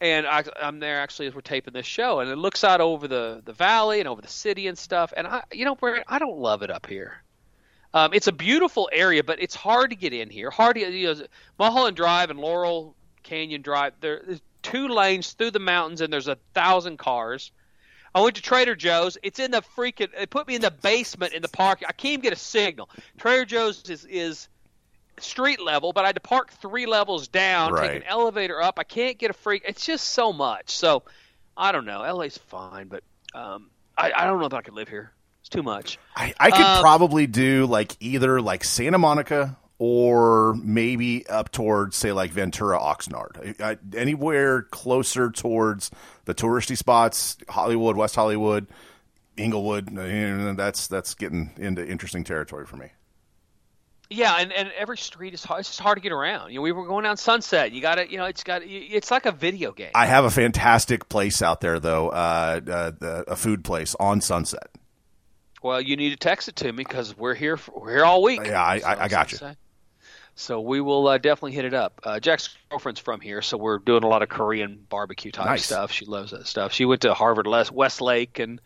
and 0.00 0.26
I, 0.26 0.44
I'm 0.60 0.78
there 0.78 1.00
actually 1.00 1.26
as 1.26 1.34
we're 1.34 1.40
taping 1.40 1.72
this 1.74 1.86
show, 1.86 2.20
and 2.20 2.30
it 2.30 2.36
looks 2.36 2.64
out 2.64 2.80
over 2.80 3.08
the 3.08 3.42
the 3.44 3.52
valley 3.52 4.00
and 4.00 4.08
over 4.08 4.22
the 4.22 4.28
city 4.28 4.66
and 4.68 4.76
stuff. 4.78 5.12
And 5.16 5.26
I, 5.26 5.42
you 5.52 5.64
know, 5.64 5.76
I 6.06 6.18
don't 6.18 6.38
love 6.38 6.62
it 6.62 6.70
up 6.70 6.86
here. 6.86 7.22
Um, 7.94 8.12
it's 8.12 8.26
a 8.26 8.32
beautiful 8.32 8.90
area, 8.92 9.24
but 9.24 9.40
it's 9.40 9.54
hard 9.54 9.90
to 9.90 9.96
get 9.96 10.12
in 10.12 10.28
here. 10.28 10.50
Hard 10.50 10.76
to 10.76 10.90
you 10.90 11.14
know, 11.14 11.22
Mulholland 11.58 11.96
Drive 11.96 12.30
and 12.30 12.38
Laurel 12.38 12.94
Canyon 13.22 13.62
Drive. 13.62 13.94
There, 14.00 14.20
there's 14.26 14.42
two 14.62 14.88
lanes 14.88 15.32
through 15.32 15.52
the 15.52 15.60
mountains, 15.60 16.02
and 16.02 16.12
there's 16.12 16.28
a 16.28 16.36
thousand 16.52 16.98
cars. 16.98 17.52
I 18.16 18.20
went 18.20 18.34
to 18.36 18.42
Trader 18.42 18.74
Joe's. 18.74 19.18
It's 19.22 19.38
in 19.38 19.50
the 19.50 19.60
freaking. 19.76 20.08
It 20.18 20.30
put 20.30 20.48
me 20.48 20.54
in 20.54 20.62
the 20.62 20.70
basement 20.70 21.34
in 21.34 21.42
the 21.42 21.48
park. 21.48 21.82
I 21.86 21.92
can't 21.92 22.12
even 22.14 22.22
get 22.22 22.32
a 22.32 22.36
signal. 22.36 22.88
Trader 23.18 23.44
Joe's 23.44 23.82
is 23.90 24.06
is 24.06 24.48
street 25.18 25.60
level, 25.60 25.92
but 25.92 26.04
I 26.04 26.08
had 26.08 26.16
to 26.16 26.20
park 26.22 26.50
three 26.54 26.86
levels 26.86 27.28
down, 27.28 27.72
Right. 27.72 27.88
take 27.92 27.96
an 28.02 28.08
elevator 28.08 28.60
up. 28.62 28.78
I 28.78 28.84
can't 28.84 29.18
get 29.18 29.30
a 29.30 29.34
freak. 29.34 29.64
It's 29.68 29.84
just 29.84 30.08
so 30.08 30.32
much. 30.32 30.70
So 30.70 31.02
I 31.56 31.72
don't 31.72 31.84
know. 31.84 32.00
LA's 32.10 32.38
fine, 32.38 32.88
but 32.88 33.02
um, 33.34 33.70
I, 33.98 34.12
I 34.16 34.24
don't 34.26 34.40
know 34.40 34.46
if 34.46 34.54
I 34.54 34.62
could 34.62 34.74
live 34.74 34.88
here. 34.88 35.12
It's 35.40 35.48
too 35.50 35.62
much. 35.62 35.98
I, 36.16 36.32
I 36.40 36.50
could 36.50 36.60
Um, 36.60 36.80
probably 36.82 37.26
do 37.26 37.66
like 37.66 37.96
either 38.00 38.40
like 38.40 38.64
Santa 38.64 38.98
Monica 38.98 39.56
or 39.78 40.54
maybe 40.54 41.26
up 41.28 41.52
towards 41.52 41.96
say 41.96 42.12
like 42.12 42.30
Ventura, 42.30 42.78
Oxnard, 42.78 43.60
I, 43.60 43.72
I, 43.72 43.78
anywhere 43.94 44.62
closer 44.62 45.30
towards 45.30 45.90
the 46.24 46.34
touristy 46.34 46.76
spots, 46.76 47.36
Hollywood, 47.48 47.96
West 47.96 48.16
Hollywood, 48.16 48.66
Inglewood. 49.36 49.96
uh, 49.96 50.54
That's 50.54 50.86
that's 50.86 51.14
getting 51.14 51.52
into 51.58 51.86
interesting 51.86 52.24
territory 52.24 52.66
for 52.66 52.76
me. 52.76 52.92
Yeah, 54.08 54.36
and, 54.38 54.52
and 54.52 54.70
every 54.78 54.98
street 54.98 55.34
is 55.34 55.42
hard. 55.42 55.60
It's 55.60 55.68
just 55.68 55.80
hard 55.80 55.96
to 55.96 56.00
get 56.00 56.12
around. 56.12 56.50
You 56.50 56.56
know, 56.56 56.62
we 56.62 56.70
were 56.70 56.86
going 56.86 57.02
down 57.02 57.16
Sunset. 57.16 57.72
You 57.72 57.82
got 57.82 57.96
to, 57.96 58.08
you 58.08 58.18
know, 58.18 58.26
it's 58.26 58.44
got. 58.44 58.62
It's 58.64 59.10
like 59.10 59.26
a 59.26 59.32
video 59.32 59.72
game. 59.72 59.90
I 59.96 60.06
have 60.06 60.24
a 60.24 60.30
fantastic 60.30 61.08
place 61.08 61.42
out 61.42 61.60
there, 61.60 61.80
though. 61.80 62.10
Uh, 62.10 62.60
uh, 62.70 62.90
the, 62.96 63.24
a 63.26 63.34
food 63.34 63.64
place 63.64 63.96
on 63.98 64.20
Sunset. 64.20 64.68
Well, 65.60 65.80
you 65.80 65.96
need 65.96 66.10
to 66.10 66.16
text 66.16 66.46
it 66.48 66.54
to 66.56 66.66
me 66.66 66.84
because 66.84 67.16
we're 67.16 67.34
here. 67.34 67.56
For, 67.56 67.80
we're 67.80 67.94
here 67.94 68.04
all 68.04 68.22
week. 68.22 68.42
Yeah, 68.44 68.62
I, 68.62 68.76
I, 68.86 69.04
I 69.04 69.08
got 69.08 69.32
you. 69.32 69.38
Say. 69.38 69.56
So 70.38 70.60
we 70.60 70.82
will 70.82 71.08
uh, 71.08 71.16
definitely 71.18 71.52
hit 71.52 71.64
it 71.64 71.72
up. 71.74 71.98
Uh, 72.04 72.20
Jack's 72.20 72.54
girlfriend's 72.68 73.00
from 73.00 73.20
here, 73.20 73.40
so 73.40 73.56
we're 73.56 73.78
doing 73.78 74.04
a 74.04 74.06
lot 74.06 74.22
of 74.22 74.28
Korean 74.28 74.84
barbecue 74.88 75.30
type 75.32 75.46
Nice. 75.46 75.64
stuff. 75.64 75.90
She 75.90 76.04
loves 76.04 76.30
that 76.32 76.46
stuff. 76.46 76.72
She 76.74 76.84
went 76.84 77.00
to 77.02 77.14
Harvard 77.14 77.46
Westlake 77.72 78.38
and 78.38 78.60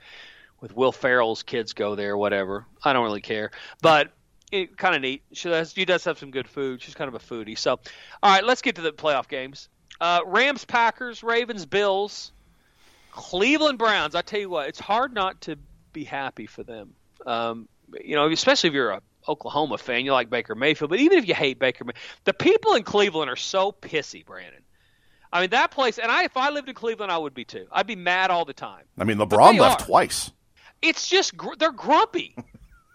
with 0.61 0.75
Will 0.75 0.91
Ferrell's 0.93 1.45
kids 1.45 1.73
go 1.73 1.95
there, 1.95 2.17
whatever. 2.17 2.67
I 2.85 2.93
don't 2.93 3.05
really 3.05 3.21
care, 3.21 3.53
but 3.83 4.11
it 4.51 4.77
kind 4.77 4.97
of 4.97 5.01
neat. 5.01 5.23
She 5.33 5.49
does, 5.49 5.73
she 5.73 5.85
does 5.85 6.03
have 6.05 6.19
some 6.19 6.33
good 6.33 6.49
food. 6.49 6.83
She's 6.83 6.95
kind 6.95 7.07
of 7.09 7.15
a 7.15 7.19
foodie. 7.25 7.57
So, 7.57 7.79
all 8.21 8.33
right, 8.35 8.45
let's 8.45 8.63
get 8.63 8.75
to 8.75 8.83
the 8.83 8.93
playoff 8.93 9.29
games. 9.29 9.69
Uh, 10.01 10.21
Rams, 10.27 10.65
Packers, 10.65 11.23
Ravens, 11.23 11.67
Bills, 11.67 12.33
Cleveland 13.13 13.79
Browns. 13.79 14.15
I 14.17 14.23
tell 14.23 14.41
you 14.41 14.51
what, 14.51 14.69
it's 14.69 14.81
hard 14.81 15.15
not 15.15 15.41
to 15.43 15.57
be 15.93 16.03
happy 16.05 16.47
for 16.47 16.65
them. 16.65 16.95
Um, 17.25 17.69
you 18.03 18.17
know, 18.17 18.29
especially 18.29 18.69
if 18.69 18.75
you're 18.75 18.91
a 18.91 19.01
Oklahoma 19.31 19.79
fan, 19.79 20.05
you 20.05 20.13
like 20.13 20.29
Baker 20.29 20.55
Mayfield, 20.55 20.91
but 20.91 20.99
even 20.99 21.17
if 21.19 21.29
you 21.29 21.35
hate 21.35 21.59
Baker, 21.59 21.85
the 22.25 22.35
people 22.35 22.75
in 22.75 22.83
Cleveland 22.83 23.31
are 23.31 23.37
so 23.37 23.71
pissy, 23.73 24.27
Brandon. 24.27 24.63
I 25.33 25.41
mean, 25.41 25.51
that 25.51 25.71
place, 25.71 25.99
and 25.99 26.11
I, 26.11 26.25
if 26.25 26.37
I 26.37 26.51
lived 26.51 26.69
in 26.69 26.75
Cleveland, 26.75 27.13
I 27.13 27.19
would 27.19 27.35
be 27.35 27.45
too. 27.45 27.67
I'd 27.71 27.87
be 27.87 27.95
mad 27.95 28.31
all 28.33 28.45
the 28.45 28.53
time. 28.53 28.83
I 28.99 29.05
mean, 29.05 29.19
LeBron 29.19 29.59
left 29.59 29.83
are. 29.83 29.87
twice. 29.87 30.33
It's 30.83 31.09
just 31.09 31.37
gr- 31.37 31.55
they're 31.59 31.71
grumpy. 31.73 32.35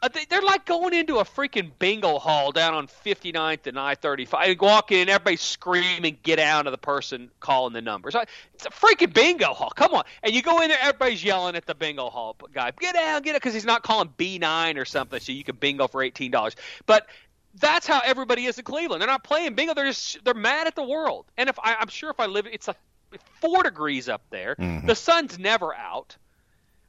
Uh, 0.02 0.08
they- 0.10 0.26
They're 0.26 0.42
like 0.42 0.66
going 0.66 0.94
into 0.94 1.18
a 1.18 1.24
freaking 1.24 1.72
bingo 1.80 2.20
hall 2.20 2.52
down 2.52 2.74
on 2.76 2.88
59th 2.88 3.66
and 3.66 3.80
I-35. 3.80 4.48
You 4.50 4.56
walk 4.60 4.92
in, 4.92 5.10
everybody's 5.10 5.42
screaming, 5.42 6.18
"Get 6.22 6.38
out!" 6.38 6.68
of 6.68 6.72
the 6.72 6.78
person 6.78 7.32
calling 7.40 7.74
the 7.74 7.82
numbers. 7.82 8.14
It's 8.54 8.66
a 8.66 8.70
freaking 8.70 9.14
bingo 9.14 9.54
hall. 9.54 9.72
Come 9.76 9.94
on, 9.96 10.04
and 10.22 10.34
you 10.36 10.42
go 10.44 10.62
in 10.62 10.70
there, 10.70 10.78
everybody's 10.80 11.24
yelling 11.24 11.56
at 11.56 11.66
the 11.66 11.74
bingo 11.74 12.10
hall 12.10 12.36
guy, 12.54 12.72
"Get 12.80 12.96
out! 12.96 13.24
Get 13.24 13.36
out!" 13.36 13.42
Because 13.42 13.54
he's 13.56 13.66
not 13.66 13.82
calling 13.84 14.10
B9 14.18 14.78
or 14.78 14.86
something, 14.86 15.20
so 15.20 15.32
you 15.32 15.44
can 15.44 15.56
bingo 15.56 15.88
for 15.88 16.04
eighteen 16.04 16.30
dollars. 16.30 16.56
But 16.86 17.08
that's 17.56 17.88
how 17.88 18.02
everybody 18.04 18.46
is 18.46 18.60
in 18.60 18.66
Cleveland. 18.66 19.02
They're 19.02 19.08
not 19.08 19.24
playing 19.24 19.56
bingo. 19.56 19.74
They're 19.74 19.86
just 19.86 20.24
they're 20.24 20.34
mad 20.34 20.68
at 20.68 20.76
the 20.76 20.84
world. 20.84 21.26
And 21.38 21.50
if 21.50 21.58
I, 21.58 21.76
I'm 21.76 21.88
sure 21.88 22.12
if 22.12 22.20
I 22.20 22.26
live, 22.28 22.46
it's 22.48 22.68
a 22.68 22.76
four 23.40 23.64
degrees 23.64 24.10
up 24.10 24.24
there. 24.30 24.56
Mhm. 24.56 24.86
The 24.88 24.96
sun's 24.96 25.40
never 25.40 25.74
out. 25.74 26.18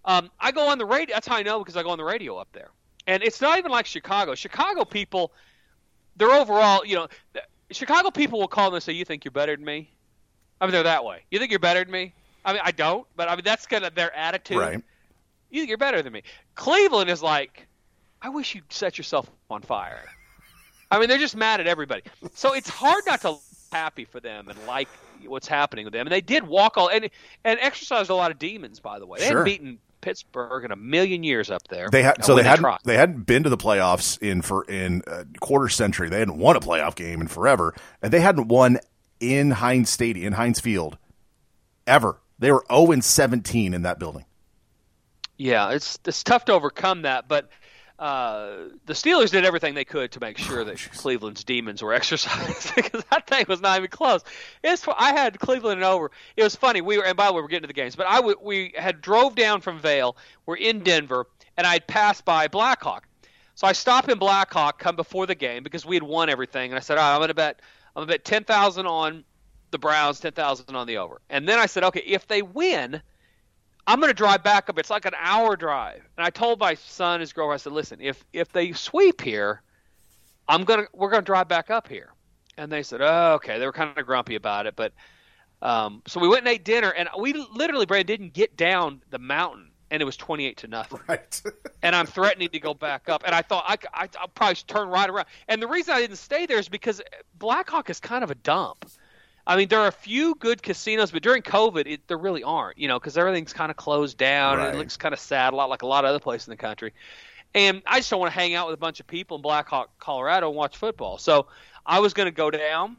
Um, 0.05 0.31
I 0.41 0.51
go 0.53 0.69
on 0.69 0.79
the 0.79 0.85
radio. 0.85 1.15
That's 1.15 1.27
how 1.27 1.37
I 1.37 1.45
know 1.45 1.61
because 1.61 1.77
I 1.77 1.83
go 1.83 1.91
on 1.91 1.99
the 1.99 2.05
radio 2.05 2.37
up 2.37 2.49
there. 2.53 2.71
And 3.07 3.23
it's 3.23 3.41
not 3.41 3.59
even 3.59 3.71
like 3.71 3.87
Chicago. 3.87 4.35
Chicago 4.35 4.85
people, 4.85 5.33
they're 6.17 6.33
overall, 6.33 6.85
you 6.85 6.97
know, 6.97 7.09
Chicago 7.71 8.11
people 8.11 8.39
will 8.41 8.49
call 8.49 8.67
them 8.71 8.75
and 8.75 8.83
say, 8.83 8.93
"You 8.93 9.05
think 9.05 9.25
you're 9.25 9.33
better 9.33 9.55
than 9.57 9.65
me?" 9.65 9.91
I 10.61 10.67
mean, 10.67 10.73
they're 10.73 10.83
that 10.85 11.05
way. 11.05 11.23
You 11.31 11.39
think 11.39 11.51
you're 11.51 11.61
better 11.61 11.85
than 11.85 11.93
me? 11.93 12.15
I 12.45 12.53
mean, 12.53 12.63
I 12.65 12.71
don't, 12.71 13.07
but 13.17 13.29
I 13.29 13.35
mean 13.35 13.45
that's 13.45 13.67
kind 13.67 13.85
of 13.85 13.95
their 13.95 14.15
attitude. 14.15 14.59
Right. 14.59 14.83
You 15.51 15.61
think 15.61 15.69
you're 15.69 15.79
better 15.79 16.03
than 16.03 16.13
me? 16.13 16.23
Cleveland 16.55 17.11
is 17.11 17.23
like, 17.23 17.67
I 18.23 18.29
wish 18.29 18.55
you'd 18.55 18.73
set 18.73 18.99
yourself 18.99 19.31
on 19.51 19.63
fire. 19.63 20.01
I 20.91 20.99
mean, 20.99 21.09
they're 21.09 21.19
just 21.19 21.37
mad 21.37 21.61
at 21.61 21.67
everybody. 21.67 22.03
So 22.35 22.55
it's 22.55 22.69
hard 22.69 23.05
not 23.07 23.21
to 23.23 23.33
be 23.33 23.39
happy 23.73 24.05
for 24.05 24.21
them 24.21 24.49
and 24.49 24.59
like 24.67 24.89
what's 25.25 25.49
happening 25.49 25.85
with 25.85 25.93
them. 25.93 26.07
And 26.07 26.13
they 26.13 26.21
did 26.21 26.47
walk 26.47 26.77
all 26.77 26.89
and 26.89 27.11
and 27.45 27.59
exercised 27.61 28.11
a 28.11 28.15
lot 28.15 28.31
of 28.31 28.39
demons, 28.39 28.81
by 28.81 28.99
the 28.99 29.07
way. 29.07 29.19
They 29.19 29.27
Sure. 29.29 29.39
hadn't 29.39 29.45
beaten 29.45 29.79
Pittsburgh 30.07 30.65
in 30.65 30.71
a 30.71 30.77
million 30.77 31.25
years 31.25 31.51
up 31.51 31.67
there. 31.67 31.89
They 31.91 32.05
had 32.05 32.25
so 32.25 32.37
when 32.37 32.45
they 32.45 32.49
hadn't 32.49 32.63
tried. 32.63 32.79
they 32.85 32.97
hadn't 32.97 33.27
been 33.27 33.43
to 33.43 33.51
the 33.51 33.57
playoffs 33.57 34.17
in 34.23 34.41
for 34.41 34.63
in 34.63 35.03
a 35.09 35.25
quarter 35.41 35.69
century. 35.69 36.09
They 36.09 36.21
hadn't 36.21 36.39
won 36.39 36.55
a 36.55 36.61
playoff 36.61 36.95
game 36.95 37.21
in 37.21 37.27
forever, 37.27 37.75
and 38.01 38.13
they 38.13 38.21
hadn't 38.21 38.47
won 38.47 38.79
in 39.19 39.51
Heinz 39.51 39.91
Stadium 39.91 40.29
in 40.29 40.33
Heinz 40.35 40.61
Field 40.61 40.97
ever. 41.89 42.21
They 42.39 42.53
were 42.53 42.65
zero 42.71 42.93
and 42.93 43.05
seventeen 43.05 43.75
in 43.75 43.83
that 43.83 43.99
building. 43.99 44.27
Yeah, 45.39 45.73
it's 45.73 45.99
it's 46.05 46.23
tough 46.23 46.45
to 46.45 46.53
overcome 46.53 47.03
that, 47.03 47.27
but 47.27 47.49
uh, 47.99 48.57
the 48.85 48.93
Steelers 48.93 49.31
did 49.31 49.45
everything 49.45 49.75
they 49.75 49.85
could 49.85 50.13
to 50.13 50.21
make 50.21 50.37
sure 50.37 50.65
that 50.65 50.77
Cleveland's 50.95 51.45
demons 51.45 51.83
were 51.83 51.93
exercised 51.95 52.75
because 52.75 53.03
that 53.11 53.27
thing 53.27 53.47
was 53.49 53.61
not 53.61 53.79
even 53.79 53.91
close. 53.91 54.23
It's 54.63 54.87
I 54.87 55.13
had 55.13 55.39
Cleveland 55.39 55.79
and 55.79 55.85
over. 55.85 56.11
It 56.37 56.43
was 56.43 56.55
funny. 56.55 56.81
We 56.83 56.99
were 56.99 57.05
and 57.05 57.17
by 57.17 57.27
the 57.29 57.33
way 57.33 57.41
we're 57.41 57.49
getting 57.49 57.63
to 57.63 57.69
the 57.69 57.73
games, 57.73 57.97
but 57.97 58.07
I 58.07 58.17
w- 58.17 58.37
we 58.43 58.75
had 58.77 59.01
drove 59.01 59.35
down 59.35 59.63
from 59.63 59.79
Vail. 59.79 60.17
We're 60.45 60.57
in 60.57 60.81
Denver, 60.81 61.27
and 61.57 61.67
I'd 61.67 61.87
passed 61.87 62.25
by 62.25 62.49
Blackhawk. 62.49 63.09
So 63.55 63.67
I 63.67 63.73
stop 63.73 64.11
in 64.11 64.19
Blackhawk, 64.19 64.79
come 64.79 64.97
before 64.97 65.25
the 65.27 65.35
game 65.35 65.63
because 65.63 65.87
we 65.87 65.97
had 65.97 66.03
won 66.03 66.29
everything, 66.29 66.71
and 66.71 66.77
I 66.77 66.81
said, 66.81 66.99
all 66.99 67.05
right, 67.09 67.15
I'm 67.15 67.21
gonna 67.23 67.33
bet 67.35 67.63
I'm 67.95 68.03
gonna 68.03 68.13
bet 68.13 68.25
ten 68.27 68.45
thousand 68.45 68.87
on 68.87 69.25
the 69.71 69.79
Browns, 69.79 70.21
ten 70.21 70.33
thousand 70.33 70.77
on 70.77 70.87
the 70.87 70.99
over, 70.99 71.23
and 71.31 71.49
then 71.49 71.59
I 71.59 71.65
said, 71.67 71.83
okay, 71.85 72.03
if 72.05 72.27
they 72.27 72.43
win. 72.43 73.01
I'm 73.87 74.01
going 74.01 74.11
to 74.11 74.15
drive 74.15 74.43
back 74.43 74.69
up. 74.69 74.79
It's 74.79 74.91
like 74.91 75.05
an 75.05 75.15
hour 75.19 75.57
drive. 75.57 76.03
And 76.17 76.27
I 76.27 76.31
told 76.31 76.59
my 76.59 76.75
son, 76.75 77.21
his 77.21 77.33
girlfriend, 77.33 77.61
I 77.61 77.63
said, 77.63 77.73
listen, 77.73 78.01
if 78.01 78.25
if 78.33 78.51
they 78.53 78.73
sweep 78.73 79.21
here, 79.21 79.63
I'm 80.49 80.65
gonna 80.65 80.87
we're 80.93 81.11
gonna 81.11 81.23
drive 81.23 81.49
back 81.49 81.71
up 81.71 81.89
here. 81.89 82.13
And 82.59 82.71
they 82.73 82.83
said, 82.83 83.01
oh, 83.03 83.35
okay. 83.35 83.59
They 83.59 83.67
were 83.67 83.73
kind 83.73 83.97
of 83.97 84.07
grumpy 84.07 84.35
about 84.35 84.67
it, 84.67 84.75
but 84.77 84.93
um, 85.63 86.03
so 86.07 86.21
we 86.21 86.29
went 86.29 86.41
and 86.41 86.49
ate 86.49 86.65
dinner, 86.65 86.91
and 86.91 87.09
we 87.19 87.33
literally, 87.33 87.87
Brad, 87.87 88.07
didn't 88.07 88.33
get 88.33 88.57
down 88.57 89.03
the 89.11 89.19
mountain, 89.19 89.71
and 89.91 90.03
it 90.03 90.05
was 90.05 90.17
28 90.17 90.57
to 90.59 90.69
nothing. 90.69 91.01
Right. 91.09 91.43
and 91.83 91.97
I'm 91.97 92.07
threatening 92.07 92.51
to 92.51 92.59
go 92.59 92.75
back 92.75 93.09
up, 93.09 93.23
and 93.25 93.35
I 93.35 93.43
thought 93.43 93.65
I, 93.67 93.77
I 93.95 94.09
I'll 94.21 94.29
probably 94.29 94.57
turn 94.67 94.89
right 94.89 95.09
around. 95.09 95.27
And 95.49 95.63
the 95.63 95.67
reason 95.69 95.95
I 95.95 96.01
didn't 96.01 96.17
stay 96.17 96.47
there 96.47 96.59
is 96.59 96.69
because 96.69 97.01
Blackhawk 97.39 97.89
is 97.91 98.01
kind 98.01 98.23
of 98.23 98.31
a 98.31 98.35
dump. 98.35 98.87
I 99.47 99.57
mean, 99.57 99.69
there 99.69 99.79
are 99.81 99.87
a 99.87 99.93
few 99.93 100.35
good 100.35 100.63
casinos, 100.63 101.13
but 101.13 101.23
during 101.23 101.43
COVID, 101.43 101.87
it, 101.87 102.09
there 102.09 102.19
really 102.19 102.43
aren't. 102.43 102.79
You 102.79 102.89
know, 102.89 102.99
because 102.99 103.17
everything's 103.17 103.53
kind 103.53 103.71
of 103.71 103.77
closed 103.77 104.19
down. 104.19 104.55
And 104.55 104.63
Right. 104.63 104.75
it 104.75 104.79
looks 104.79 104.97
kind 104.97 105.13
of 105.13 105.21
sad, 105.21 105.53
a 105.53 105.57
lot 105.57 105.71
like 105.71 105.83
a 105.83 105.87
lot 105.87 106.05
of 106.05 106.11
other 106.11 106.19
places 106.19 106.49
in 106.49 106.53
the 106.53 106.57
country. 106.57 106.93
And 107.55 107.83
I 107.87 107.99
just 107.99 108.11
don't 108.11 108.21
want 108.21 108.33
to 108.33 108.39
hang 108.39 108.55
out 108.55 108.67
with 108.67 108.75
a 108.75 108.79
bunch 108.79 109.01
of 109.01 109.07
people 109.07 109.37
in 109.37 109.43
Blackhawk, 109.43 109.99
Colorado, 109.99 110.49
and 110.49 110.57
watch 110.57 110.77
football. 110.77 111.17
So 111.17 111.47
I 111.87 112.01
was 112.01 112.13
going 112.13 112.27
to 112.27 112.35
go 112.35 112.51
down, 112.51 112.97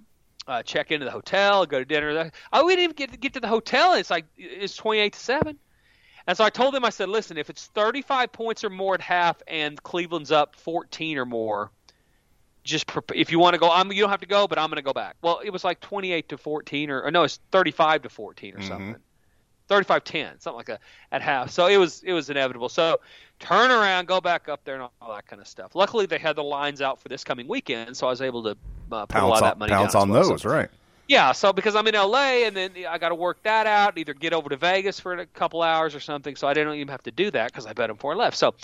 uh, 0.47 0.63
check 0.63 0.91
into 0.91 1.05
the 1.05 1.11
hotel, 1.11 1.65
go 1.65 1.79
to 1.79 1.85
dinner. 1.85 2.31
I 2.51 2.63
we 2.63 2.71
didn't 2.75 2.83
even 2.83 2.95
get 2.95 3.19
get 3.19 3.33
to 3.33 3.39
the 3.39 3.47
hotel. 3.49 3.91
And 3.91 3.99
it's 3.99 4.09
like 4.09 4.25
it's 4.37 4.75
twenty 4.75 4.99
eight 5.01 5.13
to 5.13 5.19
seven. 5.19 5.59
And 6.25 6.35
so 6.35 6.43
I 6.43 6.49
told 6.49 6.73
them, 6.73 6.83
I 6.83 6.89
said, 6.89 7.07
listen, 7.07 7.37
if 7.37 7.49
it's 7.49 7.67
35 7.67 8.33
points 8.33 8.65
or 8.65 8.69
more 8.69 8.93
at 8.93 8.99
half 8.99 9.41
and 9.47 9.81
Cleveland's 9.81 10.29
up 10.29 10.57
14 10.57 11.17
or 11.17 11.25
more, 11.25 11.71
just 12.67 12.85
if 13.15 13.31
you 13.31 13.39
want 13.39 13.53
to 13.53 13.59
go, 13.59 13.71
I'm, 13.71 13.91
you 13.91 14.01
don't 14.01 14.09
have 14.09 14.19
to 14.19 14.27
go, 14.27 14.47
but 14.47 14.59
I'm 14.59 14.67
going 14.69 14.75
to 14.75 14.81
go 14.83 14.93
back. 14.93 15.15
Well, 15.21 15.39
it 15.43 15.49
was 15.51 15.63
like 15.63 15.79
28 15.79 16.29
to 16.29 16.37
14 16.37 16.89
or, 16.91 17.01
or 17.01 17.11
no, 17.11 17.23
it's 17.23 17.39
35 17.51 18.03
to 18.03 18.09
14 18.09 18.55
or 18.55 18.61
something. 18.61 18.95
35-10, 19.69 20.41
something 20.41 20.55
like 20.55 20.67
that 20.67 20.79
at 21.11 21.21
half. 21.21 21.49
So 21.49 21.67
it 21.67 21.75
was 21.77 22.01
it 22.03 22.13
was 22.13 22.29
inevitable. 22.29 22.69
So 22.69 22.99
turn 23.39 23.69
around, 23.69 24.07
go 24.07 24.21
back 24.21 24.47
up 24.47 24.63
there, 24.63 24.75
and 24.75 24.83
all 25.01 25.13
that 25.13 25.27
kind 25.27 25.41
of 25.41 25.47
stuff. 25.47 25.75
Luckily, 25.75 26.05
they 26.05 26.17
had 26.17 26.37
the 26.37 26.43
lines 26.43 26.81
out 26.81 27.01
for 27.01 27.09
this 27.09 27.23
coming 27.25 27.47
weekend, 27.49 27.97
so 27.97 28.07
I 28.07 28.09
was 28.11 28.21
able 28.21 28.43
to 28.43 28.51
uh, 28.91 29.05
put 29.07 29.21
a 29.21 29.25
lot 29.25 29.31
Pounce 29.31 29.35
of 29.39 29.41
that 29.41 29.53
on, 29.53 29.59
money 29.59 29.71
pounce 29.71 29.93
down. 29.93 30.01
on 30.03 30.09
well. 30.09 30.29
those, 30.29 30.45
right? 30.45 30.69
Yeah, 31.07 31.31
so 31.31 31.53
because 31.53 31.75
I'm 31.75 31.87
in 31.87 31.95
LA 31.95 32.45
and 32.45 32.55
then 32.55 32.71
I 32.87 32.97
got 32.97 33.09
to 33.09 33.15
work 33.15 33.41
that 33.43 33.65
out, 33.65 33.97
either 33.97 34.13
get 34.13 34.33
over 34.33 34.49
to 34.49 34.57
Vegas 34.57 34.99
for 34.99 35.13
a 35.13 35.25
couple 35.25 35.61
hours 35.61 35.95
or 35.95 36.01
something. 36.01 36.35
So 36.35 36.47
I 36.47 36.53
didn't 36.53 36.73
even 36.75 36.89
have 36.89 37.03
to 37.03 37.11
do 37.11 37.31
that 37.31 37.51
because 37.51 37.65
I 37.65 37.71
bet 37.71 37.87
them 37.87 37.95
four 37.95 38.15
left. 38.15 38.35
So 38.35 38.55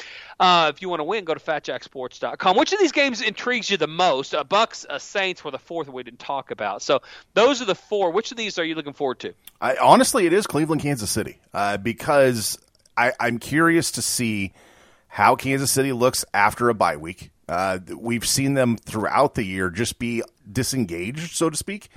uh, 0.41 0.69
if 0.73 0.81
you 0.81 0.89
want 0.89 0.99
to 0.99 1.05
win, 1.05 1.23
go 1.23 1.33
to 1.33 1.39
FatJackSports.com. 1.39 2.57
Which 2.57 2.73
of 2.73 2.79
these 2.79 2.91
games 2.91 3.21
intrigues 3.21 3.69
you 3.69 3.77
the 3.77 3.87
most? 3.87 4.35
Uh, 4.35 4.43
Bucs, 4.43 4.85
uh, 4.89 4.99
Saints 4.99 5.43
were 5.45 5.51
the 5.51 5.59
fourth 5.59 5.87
we 5.87 6.03
didn't 6.03 6.19
talk 6.19 6.51
about. 6.51 6.81
So 6.81 7.01
those 7.33 7.61
are 7.61 7.65
the 7.65 7.75
four. 7.75 8.11
Which 8.11 8.31
of 8.31 8.37
these 8.37 8.59
are 8.59 8.65
you 8.65 8.75
looking 8.75 8.93
forward 8.93 9.19
to? 9.19 9.33
I, 9.61 9.77
honestly, 9.77 10.25
it 10.25 10.33
is 10.33 10.45
Cleveland, 10.45 10.81
Kansas 10.81 11.09
City, 11.09 11.39
uh, 11.53 11.77
because 11.77 12.57
I, 12.97 13.13
I'm 13.21 13.39
curious 13.39 13.91
to 13.91 14.01
see 14.01 14.51
how 15.07 15.37
Kansas 15.37 15.71
City 15.71 15.93
looks 15.93 16.25
after 16.33 16.67
a 16.67 16.73
bye 16.73 16.97
week. 16.97 17.31
Uh, 17.47 17.79
we've 17.95 18.27
seen 18.27 18.53
them 18.53 18.75
throughout 18.77 19.35
the 19.35 19.43
year 19.43 19.69
just 19.69 19.99
be 19.99 20.23
disengaged, 20.51 21.35
so 21.35 21.49
to 21.49 21.55
speak, 21.57 21.89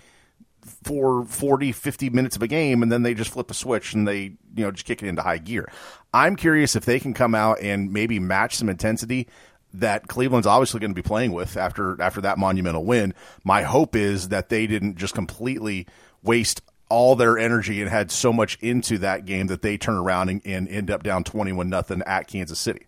for 0.84 1.24
40, 1.24 1.72
50 1.72 2.10
minutes 2.10 2.36
of 2.36 2.42
a 2.42 2.46
game, 2.46 2.82
and 2.82 2.90
then 2.90 3.02
they 3.02 3.14
just 3.14 3.30
flip 3.30 3.50
a 3.50 3.54
switch 3.54 3.94
and 3.94 4.06
they, 4.06 4.22
you 4.54 4.64
know, 4.64 4.70
just 4.70 4.86
kick 4.86 5.02
it 5.02 5.08
into 5.08 5.22
high 5.22 5.38
gear. 5.38 5.70
I'm 6.12 6.36
curious 6.36 6.76
if 6.76 6.84
they 6.84 7.00
can 7.00 7.14
come 7.14 7.34
out 7.34 7.60
and 7.60 7.92
maybe 7.92 8.18
match 8.18 8.56
some 8.56 8.68
intensity 8.68 9.28
that 9.74 10.08
Cleveland's 10.08 10.46
obviously 10.46 10.80
going 10.80 10.92
to 10.92 10.94
be 10.94 11.06
playing 11.06 11.32
with 11.32 11.56
after 11.56 12.00
after 12.00 12.20
that 12.22 12.38
monumental 12.38 12.84
win. 12.84 13.14
My 13.44 13.62
hope 13.62 13.94
is 13.94 14.28
that 14.28 14.48
they 14.48 14.66
didn't 14.66 14.96
just 14.96 15.14
completely 15.14 15.86
waste 16.22 16.62
all 16.88 17.16
their 17.16 17.38
energy 17.38 17.80
and 17.80 17.90
had 17.90 18.10
so 18.10 18.32
much 18.32 18.56
into 18.60 18.98
that 18.98 19.24
game 19.24 19.48
that 19.48 19.62
they 19.62 19.76
turn 19.76 19.96
around 19.96 20.28
and, 20.28 20.40
and 20.44 20.68
end 20.68 20.90
up 20.90 21.02
down 21.02 21.24
21 21.24 21.68
nothing 21.68 22.02
at 22.06 22.28
Kansas 22.28 22.58
City. 22.58 22.86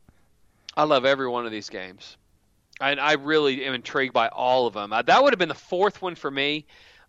I 0.76 0.84
love 0.84 1.04
every 1.04 1.28
one 1.28 1.44
of 1.44 1.52
these 1.52 1.68
games. 1.68 2.16
And 2.80 3.00
I 3.00 3.14
really 3.14 3.64
am 3.64 3.74
intrigued 3.74 4.12
by 4.12 4.28
all 4.28 4.68
of 4.68 4.74
them. 4.74 4.92
Uh, 4.92 5.02
that 5.02 5.22
would 5.22 5.32
have 5.32 5.38
been 5.38 5.48
the 5.48 5.54
fourth 5.54 6.00
one 6.00 6.14
for 6.14 6.30
me. 6.30 6.66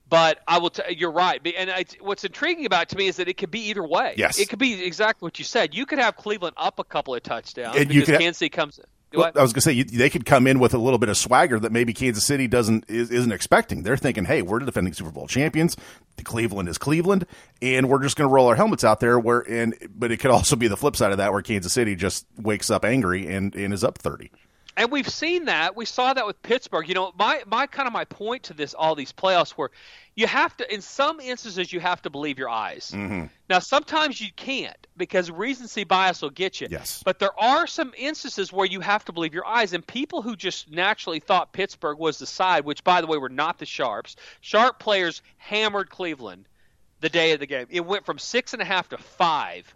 But 0.09 0.39
I 0.47 0.57
will. 0.57 0.71
T- 0.71 0.95
you're 0.97 1.11
right. 1.11 1.39
And 1.55 1.69
I, 1.69 1.85
what's 2.01 2.23
intriguing 2.23 2.65
about 2.65 2.83
it 2.83 2.89
to 2.89 2.97
me 2.97 3.07
is 3.07 3.17
that 3.17 3.27
it 3.27 3.37
could 3.37 3.51
be 3.51 3.69
either 3.69 3.85
way. 3.85 4.15
Yes. 4.17 4.39
It 4.39 4.49
could 4.49 4.59
be 4.59 4.83
exactly 4.83 5.25
what 5.25 5.37
you 5.37 5.45
said. 5.45 5.75
You 5.75 5.85
could 5.85 5.99
have 5.99 6.15
Cleveland 6.15 6.55
up 6.57 6.79
a 6.79 6.83
couple 6.83 7.13
of 7.13 7.21
touchdowns 7.21 7.77
And 7.77 7.89
because 7.89 8.17
Kansas 8.17 8.37
City 8.37 8.49
comes. 8.49 8.79
Well, 9.11 9.31
I 9.35 9.41
was 9.41 9.53
going 9.53 9.61
to 9.61 9.61
say 9.61 9.71
you, 9.71 9.83
they 9.85 10.09
could 10.09 10.25
come 10.25 10.45
in 10.45 10.59
with 10.59 10.75
a 10.75 10.77
little 10.77 10.99
bit 10.99 11.09
of 11.09 11.17
swagger 11.17 11.59
that 11.59 11.71
maybe 11.71 11.93
Kansas 11.93 12.23
City 12.23 12.47
doesn't 12.47 12.85
is, 12.87 13.09
isn't 13.09 13.31
expecting. 13.31 13.81
They're 13.81 13.97
thinking, 13.97 14.25
"Hey, 14.25 14.43
we're 14.43 14.59
the 14.59 14.67
defending 14.67 14.93
Super 14.93 15.11
Bowl 15.11 15.27
champions. 15.27 15.75
Cleveland 16.23 16.69
is 16.69 16.77
Cleveland, 16.77 17.25
and 17.59 17.89
we're 17.89 18.03
just 18.03 18.17
going 18.17 18.29
to 18.29 18.33
roll 18.33 18.47
our 18.47 18.55
helmets 18.55 18.83
out 18.83 18.99
there." 18.99 19.17
Where 19.17 19.39
and 19.39 19.73
but 19.95 20.11
it 20.11 20.17
could 20.17 20.29
also 20.29 20.55
be 20.55 20.67
the 20.67 20.77
flip 20.77 20.95
side 20.95 21.11
of 21.11 21.17
that, 21.17 21.31
where 21.31 21.41
Kansas 21.41 21.73
City 21.73 21.95
just 21.95 22.27
wakes 22.37 22.69
up 22.69 22.85
angry 22.85 23.27
and, 23.27 23.55
and 23.55 23.73
is 23.73 23.83
up 23.83 23.97
thirty. 23.97 24.31
And 24.77 24.91
we've 24.91 25.09
seen 25.09 25.45
that. 25.45 25.75
We 25.75 25.85
saw 25.85 26.13
that 26.13 26.25
with 26.25 26.41
Pittsburgh. 26.41 26.87
You 26.87 26.93
know, 26.95 27.11
my 27.17 27.43
my 27.47 27.67
kind 27.67 27.87
of 27.87 27.93
my 27.93 28.05
point 28.05 28.43
to 28.43 28.53
this 28.53 28.73
all 28.73 28.95
these 28.95 29.11
playoffs 29.11 29.51
where 29.51 29.71
you 30.15 30.27
have 30.27 30.55
to 30.57 30.73
in 30.73 30.81
some 30.81 31.19
instances 31.19 31.71
you 31.73 31.79
have 31.79 32.01
to 32.03 32.09
believe 32.09 32.37
your 32.39 32.49
eyes. 32.49 32.91
Mm-hmm. 32.93 33.25
Now 33.49 33.59
sometimes 33.59 34.21
you 34.21 34.29
can't 34.35 34.75
because 34.95 35.31
recency 35.31 35.83
bias 35.83 36.21
will 36.21 36.29
get 36.29 36.61
you. 36.61 36.67
Yes. 36.69 37.01
But 37.03 37.19
there 37.19 37.37
are 37.39 37.67
some 37.67 37.93
instances 37.97 38.53
where 38.53 38.65
you 38.65 38.79
have 38.79 39.03
to 39.05 39.11
believe 39.11 39.33
your 39.33 39.45
eyes 39.45 39.73
and 39.73 39.85
people 39.85 40.21
who 40.21 40.35
just 40.35 40.71
naturally 40.71 41.19
thought 41.19 41.51
Pittsburgh 41.51 41.97
was 41.97 42.19
the 42.19 42.25
side, 42.25 42.63
which 42.65 42.83
by 42.83 43.01
the 43.01 43.07
way 43.07 43.17
were 43.17 43.29
not 43.29 43.57
the 43.59 43.65
Sharps. 43.65 44.15
Sharp 44.41 44.79
players 44.79 45.21
hammered 45.37 45.89
Cleveland 45.89 46.45
the 47.01 47.09
day 47.09 47.31
of 47.31 47.39
the 47.39 47.45
game. 47.47 47.67
It 47.69 47.85
went 47.85 48.05
from 48.05 48.17
six 48.19 48.53
and 48.53 48.61
a 48.61 48.65
half 48.65 48.89
to 48.89 48.97
five 48.97 49.73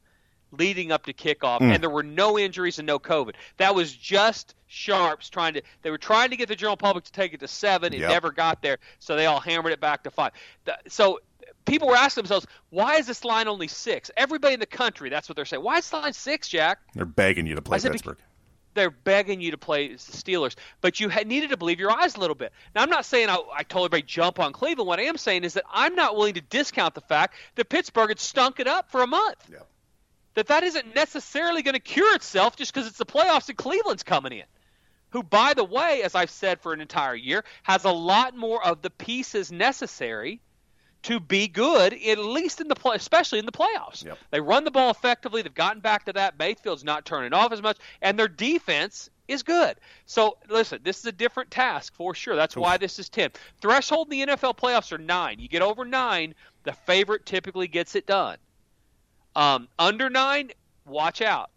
leading 0.52 0.92
up 0.92 1.06
to 1.06 1.14
kickoff, 1.14 1.60
Mm. 1.62 1.74
and 1.74 1.82
there 1.84 1.90
were 1.90 2.04
no 2.04 2.38
injuries 2.38 2.78
and 2.78 2.86
no 2.86 3.00
COVID. 3.00 3.34
That 3.58 3.74
was 3.74 3.92
just 3.96 4.54
sharps 4.74 5.30
trying 5.30 5.54
to. 5.54 5.62
They 5.84 5.92
were 5.92 5.98
trying 5.98 6.32
to 6.32 6.36
get 6.38 6.48
the 6.50 6.56
general 6.56 6.78
public 6.78 7.04
to 7.06 7.12
take 7.12 7.34
it 7.34 7.40
to 7.42 7.48
seven. 7.48 7.94
It 7.94 8.00
Yep. 8.00 8.10
never 8.10 8.32
got 8.32 8.62
there, 8.62 8.80
so 9.00 9.16
they 9.16 9.26
all 9.28 9.40
hammered 9.40 9.72
it 9.72 9.80
back 9.80 10.04
to 10.04 10.12
five. 10.12 10.32
The- 10.66 10.78
So 10.90 11.20
people 11.66 11.88
were 11.88 11.96
asking 11.96 12.24
themselves, 12.24 12.48
why 12.72 12.96
is 12.96 13.06
this 13.08 13.24
line 13.24 13.48
only 13.48 13.68
six? 13.68 14.10
Everybody 14.18 14.56
in 14.56 14.60
the 14.60 14.66
country, 14.66 15.10
that's 15.10 15.30
what 15.30 15.36
they're 15.36 15.46
saying. 15.46 15.64
Why 15.64 15.78
is 15.78 15.90
the 15.90 15.98
line 15.98 16.14
six, 16.14 16.48
Jack? 16.50 16.80
They're 16.96 17.06
begging 17.06 17.46
you 17.48 17.56
to 17.56 17.62
play 17.62 17.78
said, 17.80 17.92
Pittsburgh. 17.92 18.18
they're 18.74 18.90
begging 18.90 19.40
you 19.40 19.52
to 19.52 19.58
play 19.58 19.90
the 19.90 19.96
Steelers, 19.96 20.56
but 20.82 21.00
you 21.00 21.08
had 21.10 21.28
needed 21.28 21.52
to 21.52 21.58
believe 21.58 21.80
your 21.80 21.92
eyes 21.92 22.16
a 22.16 22.20
little 22.20 22.36
bit. 22.36 22.52
Now, 22.74 22.82
I'm 22.82 22.90
not 22.90 23.06
saying 23.06 23.30
I, 23.30 23.38
I 23.56 23.64
told 23.64 23.86
everybody 23.86 24.02
jump 24.04 24.40
on 24.40 24.52
Cleveland. 24.54 24.88
What 24.88 25.00
I 25.00 25.04
am 25.04 25.18
saying 25.18 25.44
is 25.44 25.54
that 25.54 25.64
I'm 25.72 25.94
not 25.96 26.16
willing 26.16 26.34
to 26.34 26.42
discount 26.42 26.96
the 26.96 27.02
fact 27.02 27.36
that 27.56 27.70
Pittsburgh 27.70 28.10
had 28.10 28.20
stunk 28.20 28.60
it 28.60 28.68
up 28.68 28.90
for 28.92 29.04
a 29.04 29.08
month. 29.08 29.52
That 30.36 30.48
that 30.48 30.64
isn't 30.64 30.96
necessarily 30.96 31.62
going 31.62 31.76
to 31.76 31.80
cure 31.80 32.16
itself 32.16 32.56
just 32.56 32.74
because 32.74 32.88
it's 32.88 32.98
the 32.98 33.06
playoffs 33.06 33.50
and 33.50 33.58
Cleveland's 33.58 34.02
coming 34.02 34.32
in. 34.34 34.46
Who, 35.14 35.22
by 35.22 35.54
the 35.54 35.64
way, 35.64 36.02
as 36.02 36.16
I've 36.16 36.32
said 36.32 36.60
for 36.60 36.74
an 36.74 36.82
entire 36.82 37.14
year, 37.14 37.44
has 37.62 37.86
a 37.86 37.92
lot 37.92 38.36
more 38.36 38.66
of 38.66 38.82
the 38.82 38.90
pieces 38.90 39.52
necessary 39.52 40.42
to 41.04 41.20
be 41.20 41.48
good, 41.48 41.94
at 41.94 42.18
least 42.18 42.62
in 42.62 42.68
the 42.68 42.76
play, 42.76 42.96
especially 42.96 43.38
in 43.38 43.46
the 43.46 43.52
playoffs. 43.52 44.04
They 44.32 44.42
run 44.42 44.64
the 44.64 44.72
ball 44.72 44.90
effectively. 44.90 45.44
They've 45.44 45.54
gotten 45.54 45.82
back 45.82 46.06
to 46.06 46.14
that. 46.14 46.40
Mayfield's 46.40 46.84
not 46.84 47.06
turning 47.06 47.32
off 47.32 47.52
as 47.52 47.62
much, 47.62 47.78
and 48.02 48.18
their 48.18 48.28
defense 48.28 49.12
is 49.28 49.44
good. 49.44 49.78
So 50.08 50.38
listen, 50.50 50.80
this 50.84 50.98
is 50.98 51.06
a 51.06 51.12
different 51.12 51.52
task 51.52 51.94
for 51.94 52.16
sure. 52.16 52.36
That's 52.36 52.58
why 52.58 52.78
this 52.78 52.98
is 52.98 53.08
ten. 53.08 53.30
Threshold 53.62 54.12
in 54.12 54.28
the 54.28 54.34
NFL 54.34 54.58
playoffs 54.58 54.92
are 54.92 54.98
nine. 54.98 55.38
You 55.38 55.48
get 55.48 55.62
over 55.62 55.86
nine, 55.86 56.34
the 56.64 56.74
favorite 56.74 57.28
typically 57.28 57.68
gets 57.68 57.94
it 57.94 58.08
done. 58.08 58.38
Um, 59.36 59.68
under 59.78 60.10
nine, 60.10 60.50
watch 60.86 61.22
out 61.22 61.52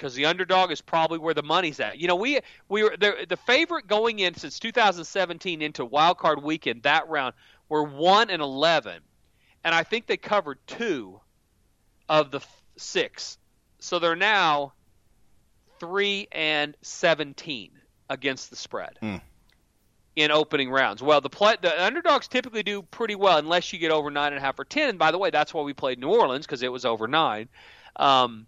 because 0.00 0.14
the 0.14 0.24
underdog 0.24 0.72
is 0.72 0.80
probably 0.80 1.18
where 1.18 1.34
the 1.34 1.42
money's 1.42 1.78
at. 1.78 1.98
You 1.98 2.08
know, 2.08 2.16
we 2.16 2.40
we 2.70 2.82
were 2.82 2.96
the 2.98 3.26
the 3.28 3.36
favorite 3.36 3.86
going 3.86 4.18
in 4.18 4.34
since 4.34 4.58
2017 4.58 5.60
into 5.60 5.84
wild 5.84 6.16
card 6.16 6.42
weekend 6.42 6.84
that 6.84 7.08
round 7.10 7.34
were 7.68 7.84
one 7.84 8.30
and 8.30 8.40
11, 8.40 9.00
and 9.62 9.74
I 9.74 9.82
think 9.82 10.06
they 10.06 10.16
covered 10.16 10.58
two 10.66 11.20
of 12.08 12.30
the 12.30 12.38
f- 12.38 12.62
six, 12.76 13.36
so 13.78 13.98
they're 13.98 14.16
now 14.16 14.72
three 15.78 16.28
and 16.32 16.76
17 16.82 17.70
against 18.08 18.50
the 18.50 18.56
spread 18.56 18.98
in 20.16 20.30
opening 20.30 20.70
rounds. 20.70 21.02
Well, 21.02 21.20
the 21.20 21.30
play, 21.30 21.56
the 21.60 21.84
underdogs 21.84 22.26
typically 22.26 22.62
do 22.62 22.82
pretty 22.82 23.14
well 23.14 23.38
unless 23.38 23.72
you 23.72 23.78
get 23.78 23.92
over 23.92 24.10
nine 24.10 24.32
and 24.32 24.38
a 24.38 24.40
half 24.40 24.58
or 24.58 24.64
ten. 24.64 24.88
And 24.88 24.98
by 24.98 25.10
the 25.10 25.18
way, 25.18 25.30
that's 25.30 25.52
why 25.52 25.62
we 25.62 25.74
played 25.74 25.98
New 25.98 26.08
Orleans 26.08 26.46
because 26.46 26.62
it 26.62 26.72
was 26.72 26.84
over 26.84 27.06
nine. 27.06 27.48
Um, 27.96 28.46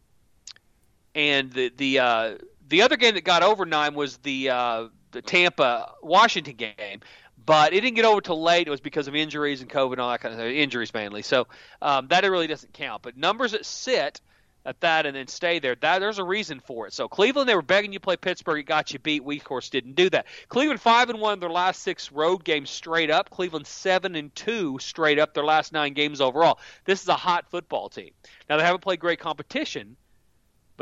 and 1.14 1.52
the 1.52 1.72
the 1.76 1.98
uh, 1.98 2.38
the 2.68 2.82
other 2.82 2.96
game 2.96 3.14
that 3.14 3.24
got 3.24 3.42
over 3.42 3.64
nine 3.64 3.94
was 3.94 4.18
the 4.18 4.50
uh, 4.50 4.88
the 5.12 5.22
Tampa 5.22 5.92
Washington 6.02 6.56
game. 6.56 7.00
But 7.44 7.72
it 7.72 7.80
didn't 7.80 7.96
get 7.96 8.04
over 8.04 8.20
till 8.20 8.40
late. 8.40 8.68
It 8.68 8.70
was 8.70 8.80
because 8.80 9.08
of 9.08 9.16
injuries 9.16 9.62
and 9.62 9.70
COVID 9.70 9.92
and 9.92 10.00
all 10.00 10.10
that 10.12 10.20
kind 10.20 10.32
of 10.32 10.38
stuff. 10.38 10.48
Injuries 10.52 10.94
mainly. 10.94 11.22
So 11.22 11.48
um, 11.80 12.06
that 12.08 12.22
really 12.22 12.46
doesn't 12.46 12.72
count. 12.72 13.02
But 13.02 13.16
numbers 13.16 13.50
that 13.50 13.66
sit 13.66 14.20
at 14.64 14.80
that 14.80 15.06
and 15.06 15.16
then 15.16 15.26
stay 15.26 15.58
there. 15.58 15.74
That 15.74 15.98
there's 15.98 16.18
a 16.18 16.24
reason 16.24 16.60
for 16.60 16.86
it. 16.86 16.92
So 16.92 17.08
Cleveland, 17.08 17.48
they 17.48 17.54
were 17.54 17.62
begging 17.62 17.92
you 17.92 17.98
to 17.98 18.02
play 18.02 18.16
Pittsburgh. 18.16 18.60
It 18.60 18.66
got 18.66 18.92
you 18.92 18.98
beat. 18.98 19.24
We 19.24 19.38
of 19.38 19.44
course 19.44 19.70
didn't 19.70 19.96
do 19.96 20.08
that. 20.10 20.26
Cleveland 20.48 20.80
five 20.80 21.10
and 21.10 21.20
one 21.20 21.40
their 21.40 21.50
last 21.50 21.82
six 21.82 22.12
road 22.12 22.44
games 22.44 22.70
straight 22.70 23.10
up. 23.10 23.30
Cleveland 23.30 23.66
seven 23.66 24.14
and 24.14 24.34
two 24.34 24.78
straight 24.80 25.18
up 25.18 25.34
their 25.34 25.44
last 25.44 25.72
nine 25.72 25.94
games 25.94 26.20
overall. 26.20 26.58
This 26.84 27.02
is 27.02 27.08
a 27.08 27.14
hot 27.14 27.50
football 27.50 27.88
team. 27.88 28.10
Now 28.48 28.56
they 28.56 28.64
haven't 28.64 28.82
played 28.82 29.00
great 29.00 29.18
competition, 29.18 29.96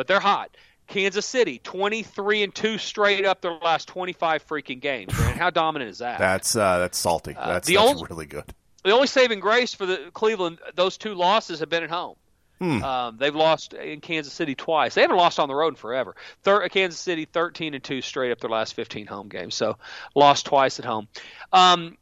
but 0.00 0.06
they're 0.06 0.18
hot. 0.18 0.56
Kansas 0.86 1.26
City, 1.26 1.60
23 1.62 2.42
and 2.42 2.54
2 2.54 2.78
straight 2.78 3.26
up 3.26 3.42
their 3.42 3.52
last 3.52 3.86
25 3.88 4.46
freaking 4.46 4.80
games. 4.80 5.12
Man, 5.18 5.36
how 5.36 5.50
dominant 5.50 5.90
is 5.90 5.98
that? 5.98 6.18
That's 6.18 6.56
uh, 6.56 6.78
that's 6.78 6.96
salty. 6.96 7.34
That's, 7.34 7.68
the 7.68 7.74
that's 7.74 7.90
only- 7.90 8.06
really 8.08 8.24
good. 8.24 8.44
The 8.82 8.92
only 8.92 9.08
saving 9.08 9.40
grace 9.40 9.74
for 9.74 9.84
the 9.84 10.10
Cleveland, 10.14 10.58
those 10.74 10.96
two 10.96 11.12
losses 11.12 11.60
have 11.60 11.68
been 11.68 11.82
at 11.82 11.90
home. 11.90 12.16
Hmm. 12.60 12.82
Um, 12.82 13.16
they've 13.18 13.34
lost 13.34 13.74
in 13.74 14.00
Kansas 14.00 14.32
City 14.32 14.54
twice. 14.54 14.94
They 14.94 15.02
haven't 15.02 15.18
lost 15.18 15.38
on 15.38 15.48
the 15.48 15.54
road 15.54 15.68
in 15.68 15.74
forever. 15.74 16.16
Thir- 16.44 16.66
Kansas 16.70 16.98
City 16.98 17.26
13 17.26 17.74
and 17.74 17.84
2 17.84 18.00
straight 18.00 18.32
up 18.32 18.40
their 18.40 18.48
last 18.48 18.72
15 18.72 19.06
home 19.06 19.28
games. 19.28 19.54
So 19.54 19.76
lost 20.14 20.46
twice 20.46 20.78
at 20.78 20.86
home. 20.86 21.08
Um, 21.52 21.98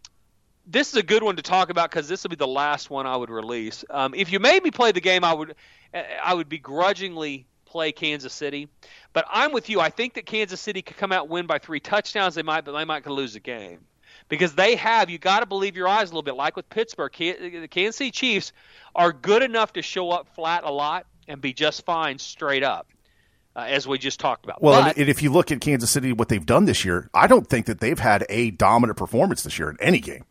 this 0.68 0.90
is 0.90 0.94
a 0.94 1.02
good 1.02 1.24
one 1.24 1.34
to 1.34 1.42
talk 1.42 1.70
about 1.70 1.90
because 1.90 2.06
this 2.08 2.22
will 2.22 2.30
be 2.30 2.36
the 2.36 2.46
last 2.46 2.90
one 2.90 3.06
I 3.06 3.16
would 3.16 3.30
release. 3.30 3.84
Um, 3.90 4.14
if 4.14 4.30
you 4.30 4.38
made 4.38 4.62
me 4.62 4.70
play 4.70 4.92
the 4.92 5.00
game, 5.00 5.24
I 5.24 5.32
would 5.32 5.56
I 5.92 6.34
would 6.34 6.48
begrudgingly 6.48 7.46
play 7.68 7.92
Kansas 7.92 8.32
City. 8.32 8.68
But 9.12 9.26
I'm 9.30 9.52
with 9.52 9.68
you. 9.68 9.80
I 9.80 9.90
think 9.90 10.14
that 10.14 10.26
Kansas 10.26 10.60
City 10.60 10.82
could 10.82 10.96
come 10.96 11.12
out 11.12 11.28
win 11.28 11.46
by 11.46 11.58
three 11.58 11.80
touchdowns. 11.80 12.34
They 12.34 12.42
might, 12.42 12.64
but 12.64 12.72
they 12.72 12.84
might 12.84 13.04
could 13.04 13.12
lose 13.12 13.34
the 13.34 13.40
game 13.40 13.80
because 14.28 14.54
they 14.54 14.76
have. 14.76 15.10
You 15.10 15.18
got 15.18 15.40
to 15.40 15.46
believe 15.46 15.76
your 15.76 15.88
eyes 15.88 16.08
a 16.08 16.12
little 16.12 16.22
bit. 16.22 16.34
Like 16.34 16.56
with 16.56 16.68
Pittsburgh, 16.70 17.12
the 17.16 17.68
Kansas 17.70 17.96
City 17.96 18.10
Chiefs 18.10 18.52
are 18.94 19.12
good 19.12 19.42
enough 19.42 19.72
to 19.74 19.82
show 19.82 20.10
up 20.10 20.28
flat 20.34 20.64
a 20.64 20.70
lot 20.70 21.06
and 21.28 21.40
be 21.40 21.52
just 21.52 21.84
fine 21.84 22.18
straight 22.18 22.62
up, 22.62 22.86
uh, 23.54 23.60
as 23.68 23.86
we 23.86 23.98
just 23.98 24.18
talked 24.18 24.44
about. 24.44 24.62
Well, 24.62 24.82
But- 24.82 24.96
and 24.96 25.08
if 25.08 25.22
you 25.22 25.30
look 25.30 25.52
at 25.52 25.60
Kansas 25.60 25.90
City, 25.90 26.12
what 26.12 26.28
they've 26.30 26.44
done 26.46 26.64
this 26.64 26.84
year, 26.84 27.10
I 27.12 27.26
don't 27.26 27.46
think 27.46 27.66
that 27.66 27.80
they've 27.80 27.98
had 27.98 28.24
a 28.30 28.50
dominant 28.52 28.96
performance 28.98 29.42
this 29.42 29.58
year 29.58 29.68
in 29.70 29.76
any 29.80 30.00
game. 30.00 30.24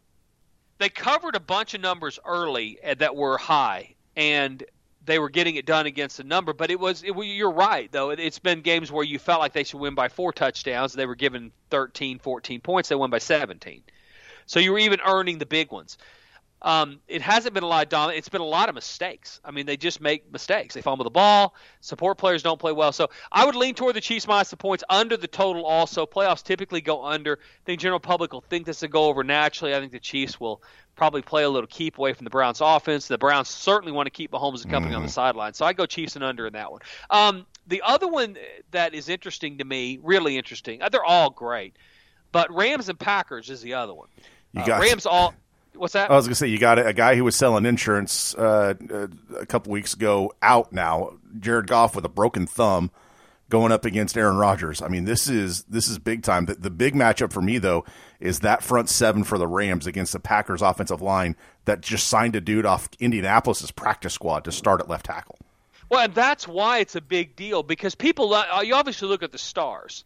they 0.80 0.90
covered 0.90 1.36
a 1.36 1.40
bunch 1.40 1.74
of 1.74 1.82
numbers 1.82 2.20
early 2.24 2.78
uh, 2.84 2.94
that 2.94 3.16
were 3.16 3.38
high, 3.40 3.96
and 4.16 4.64
they 5.08 5.18
were 5.18 5.30
getting 5.30 5.56
it 5.56 5.66
done 5.66 5.88
against 5.88 6.18
the 6.18 6.24
number. 6.24 6.54
But 6.54 6.70
it 6.70 6.80
was, 6.80 7.02
it, 7.02 7.16
you're 7.16 7.52
right, 7.52 7.92
though. 7.92 8.12
It, 8.12 8.20
it's 8.20 8.40
been 8.40 8.62
games 8.62 8.92
where 8.92 9.04
you 9.04 9.18
felt 9.18 9.40
like 9.40 9.54
they 9.54 9.64
should 9.64 9.80
win 9.80 9.96
by 9.96 10.10
four 10.10 10.32
touchdowns. 10.32 10.94
They 10.94 11.08
were 11.08 11.16
given 11.16 11.52
13, 11.72 12.20
14 12.20 12.62
points. 12.62 12.90
They 12.90 12.96
won 12.96 13.10
by 13.10 13.18
17. 13.18 13.82
So 14.46 14.60
you 14.60 14.72
were 14.72 14.80
even 14.80 15.00
earning 15.06 15.40
the 15.40 15.46
big 15.46 15.72
ones. 15.72 15.98
Um, 16.62 17.00
it 17.08 17.22
hasn't 17.22 17.54
been 17.54 17.64
a 17.64 17.68
lot 17.68 17.84
of 17.84 17.90
dominant. 17.90 18.18
It's 18.18 18.30
been 18.30 18.42
a 18.42 18.46
lot 18.46 18.68
of 18.68 18.74
mistakes. 18.76 19.40
I 19.46 19.52
mean, 19.52 19.68
they 19.68 19.78
just 19.78 20.02
make 20.02 20.32
mistakes. 20.32 20.74
They 20.74 20.82
fumble 20.82 21.04
the 21.04 21.12
ball. 21.12 21.54
Support 21.82 22.18
players 22.18 22.42
don't 22.42 22.60
play 22.60 22.72
well. 22.72 22.92
So 22.92 23.10
I 23.32 23.46
would 23.46 23.56
lean 23.56 23.76
toward 23.76 23.96
the 23.96 24.02
Chiefs 24.02 24.28
minus 24.28 24.50
the 24.50 24.58
points 24.58 24.84
under 24.90 25.18
the 25.18 25.28
total. 25.28 25.66
Also, 25.66 26.08
playoffs 26.08 26.44
typically 26.44 26.82
go 26.82 27.06
under. 27.06 27.34
I 27.42 27.64
think 27.66 27.80
general 27.80 28.00
public 28.00 28.34
will 28.34 28.42
think 28.42 28.66
this 28.66 28.82
will 28.82 28.90
go 28.90 29.06
over 29.06 29.24
naturally. 29.24 29.76
I 29.76 29.80
think 29.80 29.92
the 29.92 30.00
Chiefs 30.00 30.40
will 30.40 30.64
probably 30.96 31.22
play 31.22 31.44
a 31.44 31.50
little 31.50 31.68
keep 31.68 32.00
away 32.00 32.14
from 32.14 32.24
the 32.24 32.32
Browns' 32.32 32.60
offense. 32.60 33.08
The 33.08 33.20
Browns 33.20 33.50
certainly 33.50 33.92
want 33.92 34.08
to 34.08 34.12
keep 34.12 34.32
Mahomes 34.32 34.64
and 34.64 34.72
company 34.72 34.96
on 34.96 35.04
the 35.04 35.10
sideline. 35.10 35.54
So 35.54 35.64
I 35.64 35.74
go 35.74 35.86
Chiefs 35.86 36.16
and 36.16 36.24
under 36.24 36.48
in 36.48 36.54
that 36.54 36.72
one. 36.72 36.82
Um, 37.12 37.46
the 37.68 37.84
other 37.86 38.08
one 38.08 38.36
that 38.72 38.96
is 38.96 39.10
interesting 39.10 39.60
to 39.60 39.64
me, 39.64 40.00
really 40.02 40.38
interesting. 40.38 40.82
uh, 40.82 40.90
They're 40.90 41.06
all 41.06 41.30
great, 41.30 41.76
but 42.32 42.52
Rams 42.52 42.90
and 42.90 42.98
Packers 42.98 43.52
is 43.52 43.62
the 43.62 43.76
other 43.76 43.94
one. 43.94 44.08
You 44.54 44.62
Uh, 44.64 44.66
got 44.66 44.82
Rams 44.82 45.06
all. 45.06 45.36
What's 45.78 45.94
that? 45.94 46.12
I 46.12 46.16
was 46.16 46.26
going 46.26 46.32
to 46.32 46.36
say 46.36 46.48
you 46.48 46.60
got 46.60 46.80
a, 46.80 46.88
a 46.88 46.94
guy 46.94 47.16
who 47.16 47.24
was 47.24 47.36
selling 47.36 47.66
insurance 47.66 48.36
uh, 48.36 48.74
uh, 48.92 49.08
a 49.38 49.46
couple 49.46 49.72
weeks 49.72 49.94
ago 49.94 50.34
out 50.42 50.74
now. 50.74 51.14
Jared 51.40 51.68
Goff 51.68 51.96
with 51.96 52.06
a 52.06 52.10
broken 52.10 52.48
thumb 52.48 52.92
going 53.50 53.72
up 53.72 53.86
against 53.86 54.18
Aaron 54.18 54.38
Rodgers. 54.38 54.82
I 54.82 54.88
mean, 54.88 55.06
this 55.06 55.28
is 55.28 55.64
this 55.64 55.88
is 55.88 56.00
big 56.00 56.24
time. 56.24 56.46
The, 56.46 56.56
the 56.56 56.70
big 56.70 56.96
matchup 56.96 57.32
for 57.32 57.42
me 57.42 57.58
though 57.58 57.86
is 58.20 58.40
that 58.40 58.64
front 58.64 58.90
seven 58.90 59.24
for 59.24 59.38
the 59.38 59.48
Rams 59.48 59.88
against 59.88 60.14
the 60.14 60.20
Packers 60.20 60.62
offensive 60.62 61.02
line 61.02 61.36
that 61.66 61.82
just 61.82 62.08
signed 62.08 62.36
a 62.36 62.42
dude 62.42 62.66
off 62.66 62.90
Indianapolis's 63.00 63.72
practice 63.72 64.14
squad 64.14 64.44
to 64.46 64.52
start 64.52 64.82
at 64.82 64.90
left 64.90 65.06
tackle. 65.06 65.38
Well, 65.90 66.02
and 66.02 66.14
that's 66.14 66.48
why 66.48 66.80
it's 66.80 66.96
a 66.96 67.02
big 67.02 67.36
deal 67.36 67.64
because 67.64 67.96
people, 67.96 68.34
uh, 68.34 68.62
you 68.62 68.76
obviously 68.76 69.08
look 69.08 69.24
at 69.24 69.32
the 69.32 69.38
stars. 69.38 70.04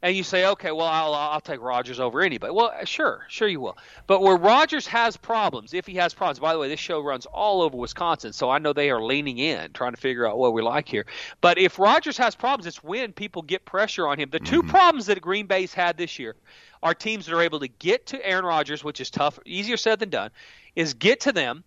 And 0.00 0.16
you 0.16 0.22
say, 0.22 0.46
okay, 0.46 0.70
well, 0.70 0.86
I'll 0.86 1.12
I'll 1.12 1.40
take 1.40 1.60
Rodgers 1.60 1.98
over 1.98 2.20
anybody. 2.20 2.52
Well, 2.52 2.72
sure, 2.84 3.26
sure 3.28 3.48
you 3.48 3.60
will. 3.60 3.76
But 4.06 4.20
where 4.20 4.36
Rodgers 4.36 4.86
has 4.86 5.16
problems, 5.16 5.74
if 5.74 5.86
he 5.88 5.94
has 5.94 6.14
problems, 6.14 6.38
by 6.38 6.52
the 6.52 6.58
way, 6.60 6.68
this 6.68 6.78
show 6.78 7.00
runs 7.00 7.26
all 7.26 7.62
over 7.62 7.76
Wisconsin, 7.76 8.32
so 8.32 8.48
I 8.48 8.58
know 8.58 8.72
they 8.72 8.90
are 8.90 9.02
leaning 9.02 9.38
in, 9.38 9.72
trying 9.72 9.92
to 9.92 10.00
figure 10.00 10.24
out 10.24 10.38
what 10.38 10.52
we 10.52 10.62
like 10.62 10.88
here. 10.88 11.06
But 11.40 11.58
if 11.58 11.80
Rodgers 11.80 12.16
has 12.18 12.36
problems, 12.36 12.66
it's 12.66 12.82
when 12.84 13.12
people 13.12 13.42
get 13.42 13.64
pressure 13.64 14.06
on 14.06 14.20
him. 14.20 14.30
The 14.30 14.38
2 14.38 14.62
problems 14.62 15.06
that 15.06 15.20
Green 15.20 15.46
Bay's 15.46 15.74
had 15.74 15.96
this 15.96 16.20
year 16.20 16.36
are 16.80 16.94
teams 16.94 17.26
that 17.26 17.34
are 17.34 17.42
able 17.42 17.58
to 17.58 17.68
get 17.68 18.06
to 18.06 18.24
Aaron 18.24 18.44
Rodgers, 18.44 18.84
which 18.84 19.00
is 19.00 19.10
tough, 19.10 19.40
easier 19.44 19.76
said 19.76 19.98
than 19.98 20.10
done, 20.10 20.30
is 20.76 20.94
get 20.94 21.20
to 21.20 21.32
them, 21.32 21.64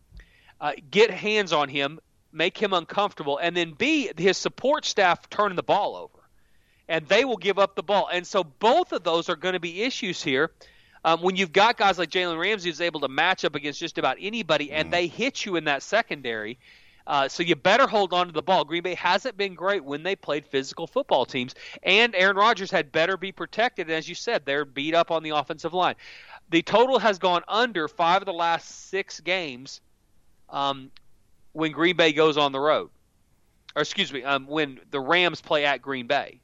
uh, 0.62 0.72
get 0.90 1.12
hands 1.12 1.52
on 1.52 1.68
him, 1.68 2.00
make 2.32 2.58
him 2.58 2.72
uncomfortable, 2.72 3.38
and 3.40 3.58
then 3.58 3.74
B, 3.74 4.10
his 4.18 4.38
support 4.38 4.86
staff 4.86 5.30
turning 5.30 5.58
the 5.58 5.64
ball 5.64 5.98
over 5.98 6.21
and 6.92 7.08
they 7.08 7.24
will 7.24 7.38
give 7.38 7.58
up 7.58 7.76
the 7.76 7.82
ball. 7.82 8.10
And 8.12 8.28
so 8.28 8.44
both 8.44 8.92
of 8.92 9.04
those 9.04 9.30
are 9.30 9.38
going 9.38 9.54
to 9.54 9.62
be 9.62 9.84
issues 9.84 10.22
here. 10.22 10.52
Um, 11.06 11.22
when 11.22 11.38
you've 11.38 11.54
got 11.54 11.78
guys 11.78 11.98
like 11.98 12.10
Jalen 12.10 12.38
Ramsey 12.38 12.70
who's 12.70 12.82
able 12.82 13.00
to 13.00 13.08
match 13.08 13.46
up 13.46 13.56
against 13.56 13.80
just 13.80 13.98
about 13.98 14.18
anybody, 14.20 14.72
and 14.74 14.92
they 14.92 15.08
hit 15.08 15.46
you 15.46 15.56
in 15.56 15.64
that 15.64 15.84
secondary, 15.84 16.60
uh, 17.08 17.30
so 17.30 17.44
you 17.44 17.56
better 17.56 17.88
hold 17.88 18.14
on 18.14 18.28
to 18.28 18.34
the 18.34 18.42
ball. 18.42 18.66
Green 18.66 18.84
Bay 18.84 18.94
hasn't 18.94 19.38
been 19.38 19.56
great 19.56 19.86
when 19.86 20.04
they 20.04 20.18
played 20.18 20.46
physical 20.46 20.86
football 20.86 21.26
teams, 21.26 21.56
and 21.82 22.14
Aaron 22.14 22.36
Rodgers 22.36 22.70
had 22.70 22.92
better 22.92 23.16
be 23.16 23.32
protected. 23.32 23.88
And 23.88 23.96
as 23.96 24.10
you 24.10 24.14
said, 24.14 24.44
they're 24.46 24.66
beat 24.66 24.94
up 24.94 25.12
on 25.12 25.24
the 25.24 25.30
offensive 25.30 25.74
line. 25.74 25.96
The 26.50 26.62
total 26.62 27.00
has 27.00 27.20
gone 27.20 27.44
under 27.48 27.88
five 27.88 28.22
of 28.22 28.26
the 28.26 28.34
last 28.34 28.90
six 28.90 29.22
games 29.22 29.80
um, 30.50 30.92
when 31.54 31.72
Green 31.72 31.96
Bay 31.96 32.12
goes 32.12 32.38
on 32.38 32.52
the 32.52 32.60
road, 32.60 32.90
or 33.78 33.82
excuse 33.82 34.12
me, 34.12 34.24
um, 34.24 34.46
when 34.46 34.82
the 34.92 35.00
Rams 35.00 35.40
play 35.40 35.66
at 35.66 35.82
Green 35.82 36.06
Bay. 36.06 36.42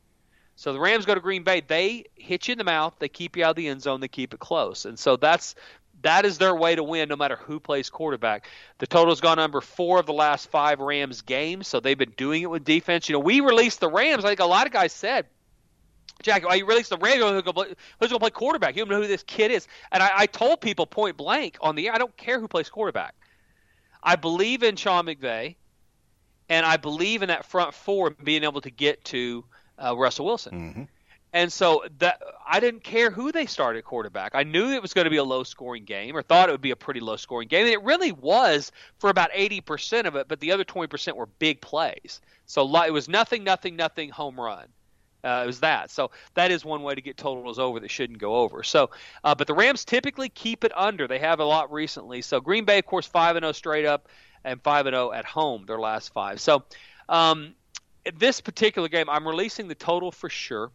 So 0.57 0.73
the 0.73 0.79
Rams 0.79 1.05
go 1.05 1.13
to 1.13 1.21
Green 1.21 1.43
Bay, 1.43 1.61
they 1.61 2.05
hit 2.15 2.47
you 2.47 2.53
in 2.53 2.57
the 2.57 2.63
mouth, 2.63 2.95
they 2.97 3.09
keep 3.09 3.37
you 3.37 3.45
out 3.45 3.51
of 3.51 3.55
the 3.57 3.67
end 3.67 3.83
zone, 3.83 4.01
they 4.01 4.07
keep 4.07 4.33
it 4.33 4.39
close. 4.39 4.85
And 4.85 4.97
so 4.97 5.15
that's 5.15 5.53
that 6.01 6.25
is 6.25 6.39
their 6.39 6.55
way 6.55 6.73
to 6.73 6.83
win 6.83 7.09
no 7.09 7.15
matter 7.15 7.35
who 7.35 7.59
plays 7.59 7.91
quarterback. 7.91 8.47
The 8.79 8.87
total's 8.87 9.21
gone 9.21 9.37
under 9.37 9.61
four 9.61 9.99
of 9.99 10.07
the 10.07 10.13
last 10.13 10.49
five 10.49 10.79
Rams 10.79 11.21
games, 11.21 11.67
so 11.67 11.79
they've 11.79 11.97
been 11.97 12.13
doing 12.17 12.41
it 12.41 12.49
with 12.49 12.63
defense. 12.63 13.07
You 13.07 13.13
know, 13.13 13.19
we 13.19 13.39
released 13.39 13.81
the 13.81 13.89
Rams, 13.89 14.25
I 14.25 14.29
think 14.29 14.39
a 14.39 14.45
lot 14.45 14.65
of 14.65 14.73
guys 14.73 14.93
said, 14.93 15.27
Jack, 16.23 16.43
I 16.43 16.57
released 16.61 16.89
the 16.89 16.97
Rams, 16.97 17.17
who's 17.21 17.43
going 17.43 17.75
to 18.09 18.19
play 18.19 18.31
quarterback? 18.31 18.75
You 18.75 18.83
don't 18.83 18.89
know 18.89 19.01
who 19.01 19.07
this 19.07 19.21
kid 19.21 19.51
is. 19.51 19.67
And 19.91 20.01
I, 20.01 20.09
I 20.15 20.25
told 20.25 20.59
people 20.59 20.87
point 20.87 21.17
blank 21.17 21.59
on 21.61 21.75
the 21.75 21.87
air, 21.87 21.93
I 21.93 21.99
don't 21.99 22.17
care 22.17 22.39
who 22.39 22.47
plays 22.47 22.67
quarterback. 22.67 23.13
I 24.01 24.15
believe 24.15 24.63
in 24.63 24.75
Sean 24.75 25.05
McVay, 25.05 25.55
and 26.49 26.65
I 26.65 26.77
believe 26.77 27.21
in 27.21 27.27
that 27.27 27.45
front 27.45 27.75
four 27.75 28.09
being 28.09 28.43
able 28.43 28.61
to 28.61 28.71
get 28.71 29.05
to– 29.05 29.45
uh, 29.83 29.95
Russell 29.95 30.25
Wilson. 30.25 30.53
Mm-hmm. 30.53 30.83
And 31.33 31.51
so 31.51 31.83
that 31.99 32.21
I 32.47 32.59
didn't 32.59 32.83
care 32.83 33.11
who 33.11 33.31
they 33.31 33.45
started 33.45 33.83
quarterback. 33.83 34.31
I 34.33 34.43
knew 34.43 34.71
it 34.71 34.81
was 34.81 34.93
going 34.93 35.05
to 35.05 35.11
be 35.11 35.17
a 35.17 35.23
low 35.23 35.43
scoring 35.43 35.83
game 35.83 36.15
or 36.15 36.21
thought 36.21 36.49
it 36.49 36.53
would 36.53 36.61
be 36.61 36.71
a 36.71 36.75
pretty 36.75 37.01
low 37.01 37.17
scoring 37.17 37.49
game. 37.49 37.65
And 37.65 37.73
it 37.73 37.83
really 37.83 38.11
was 38.11 38.71
for 38.97 39.09
about 39.09 39.31
80% 39.31 40.05
of 40.05 40.15
it, 40.15 40.27
but 40.27 40.39
the 40.39 40.53
other 40.53 40.63
20% 40.63 41.15
were 41.15 41.25
big 41.25 41.61
plays. 41.61 42.21
So 42.45 42.63
it 42.83 42.93
was 42.93 43.09
nothing, 43.09 43.43
nothing, 43.43 43.75
nothing 43.75 44.09
home 44.09 44.39
run. 44.39 44.67
Uh, 45.23 45.41
it 45.43 45.47
was 45.47 45.59
that. 45.59 45.91
So 45.91 46.11
that 46.35 46.51
is 46.51 46.63
one 46.63 46.83
way 46.83 46.95
to 46.95 47.01
get 47.01 47.17
totals 47.17 47.59
over 47.59 47.81
that 47.81 47.91
shouldn't 47.91 48.19
go 48.19 48.37
over. 48.37 48.63
So, 48.63 48.91
uh, 49.23 49.35
but 49.35 49.47
the 49.47 49.53
Rams 49.53 49.83
typically 49.83 50.29
keep 50.29 50.63
it 50.63 50.71
under. 50.75 51.07
They 51.07 51.19
have 51.19 51.39
a 51.41 51.45
lot 51.45 51.71
recently. 51.71 52.21
So 52.21 52.39
Green 52.39 52.63
Bay, 52.63 52.79
of 52.79 52.85
course, 52.85 53.05
five 53.05 53.35
and 53.35 53.43
zero 53.43 53.51
straight 53.51 53.85
up, 53.85 54.07
and 54.45 54.61
five 54.61 54.85
and 54.85 54.93
zero 54.93 55.11
at 55.11 55.25
home. 55.25 55.65
Their 55.65 55.79
last 55.79 56.13
five. 56.13 56.39
So 56.39 56.63
um, 57.09 57.55
this 58.15 58.41
particular 58.41 58.87
game, 58.87 59.09
I'm 59.09 59.27
releasing 59.27 59.67
the 59.67 59.75
total 59.75 60.11
for 60.11 60.29
sure. 60.29 60.71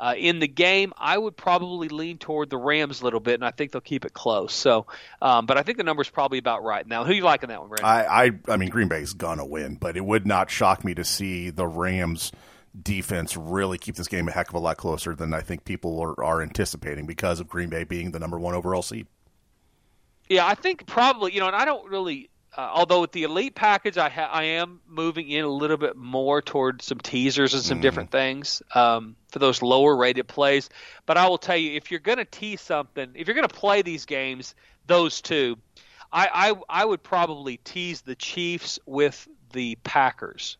Uh, 0.00 0.14
in 0.16 0.38
the 0.38 0.48
game, 0.48 0.94
I 0.96 1.18
would 1.18 1.36
probably 1.36 1.88
lean 1.88 2.16
toward 2.16 2.48
the 2.48 2.56
Rams 2.56 3.02
a 3.02 3.04
little 3.04 3.20
bit, 3.20 3.34
and 3.34 3.44
I 3.44 3.50
think 3.50 3.72
they'll 3.72 3.82
keep 3.82 4.06
it 4.06 4.14
close. 4.14 4.54
So, 4.54 4.86
um, 5.20 5.44
but 5.44 5.58
I 5.58 5.62
think 5.62 5.76
the 5.76 5.84
number's 5.84 6.08
probably 6.08 6.38
about 6.38 6.64
right 6.64 6.86
now. 6.86 7.04
Who 7.04 7.12
you 7.12 7.22
liking 7.22 7.50
that 7.50 7.60
one, 7.60 7.68
Brandon? 7.68 7.84
I, 7.84 8.24
I, 8.24 8.30
I 8.48 8.56
mean, 8.56 8.70
Green 8.70 8.88
Bay's 8.88 9.12
gonna 9.12 9.44
win, 9.44 9.74
but 9.74 9.98
it 9.98 10.04
would 10.04 10.26
not 10.26 10.50
shock 10.50 10.84
me 10.84 10.94
to 10.94 11.04
see 11.04 11.50
the 11.50 11.66
Rams 11.66 12.32
defense 12.82 13.36
really 13.36 13.76
keep 13.76 13.96
this 13.96 14.08
game 14.08 14.26
a 14.28 14.32
heck 14.32 14.48
of 14.48 14.54
a 14.54 14.58
lot 14.58 14.78
closer 14.78 15.14
than 15.14 15.34
I 15.34 15.42
think 15.42 15.66
people 15.66 16.00
are, 16.00 16.24
are 16.24 16.40
anticipating 16.40 17.04
because 17.04 17.38
of 17.38 17.48
Green 17.48 17.68
Bay 17.68 17.84
being 17.84 18.12
the 18.12 18.20
number 18.20 18.38
one 18.38 18.54
overall 18.54 18.82
seed. 18.82 19.06
Yeah, 20.30 20.46
I 20.46 20.54
think 20.54 20.86
probably 20.86 21.34
you 21.34 21.40
know, 21.40 21.46
and 21.46 21.56
I 21.56 21.66
don't 21.66 21.90
really 21.90 22.29
uh, 22.56 22.70
although 22.74 23.00
with 23.00 23.12
the 23.12 23.22
elite 23.24 23.54
package, 23.54 23.96
I 23.98 24.08
ha- 24.08 24.30
I 24.32 24.42
am 24.44 24.80
moving 24.88 25.28
in 25.28 25.44
a 25.44 25.48
little 25.48 25.76
bit 25.76 25.96
more 25.96 26.42
toward 26.42 26.82
some 26.82 26.98
teasers 26.98 27.54
and 27.54 27.62
some 27.62 27.76
Mm-hmm. 27.76 27.82
different 27.82 28.10
things 28.10 28.62
um, 28.74 29.16
for 29.30 29.38
those 29.38 29.62
lower 29.62 29.96
rated 29.96 30.26
plays. 30.28 30.68
But 31.06 31.16
I 31.16 31.28
will 31.28 31.38
tell 31.38 31.56
you, 31.56 31.72
if 31.76 31.90
you're 31.90 32.00
going 32.00 32.18
to 32.18 32.24
tease 32.24 32.60
something, 32.60 33.10
if 33.14 33.26
you're 33.28 33.36
going 33.36 33.48
to 33.48 33.54
play 33.54 33.82
these 33.82 34.04
games, 34.06 34.54
those 34.86 35.20
two, 35.20 35.58
I, 36.12 36.52
I 36.68 36.80
I 36.82 36.84
would 36.84 37.02
probably 37.02 37.58
tease 37.58 38.00
the 38.02 38.16
Chiefs 38.16 38.78
with 38.86 39.28
the 39.52 39.76
Packers. 39.84 40.56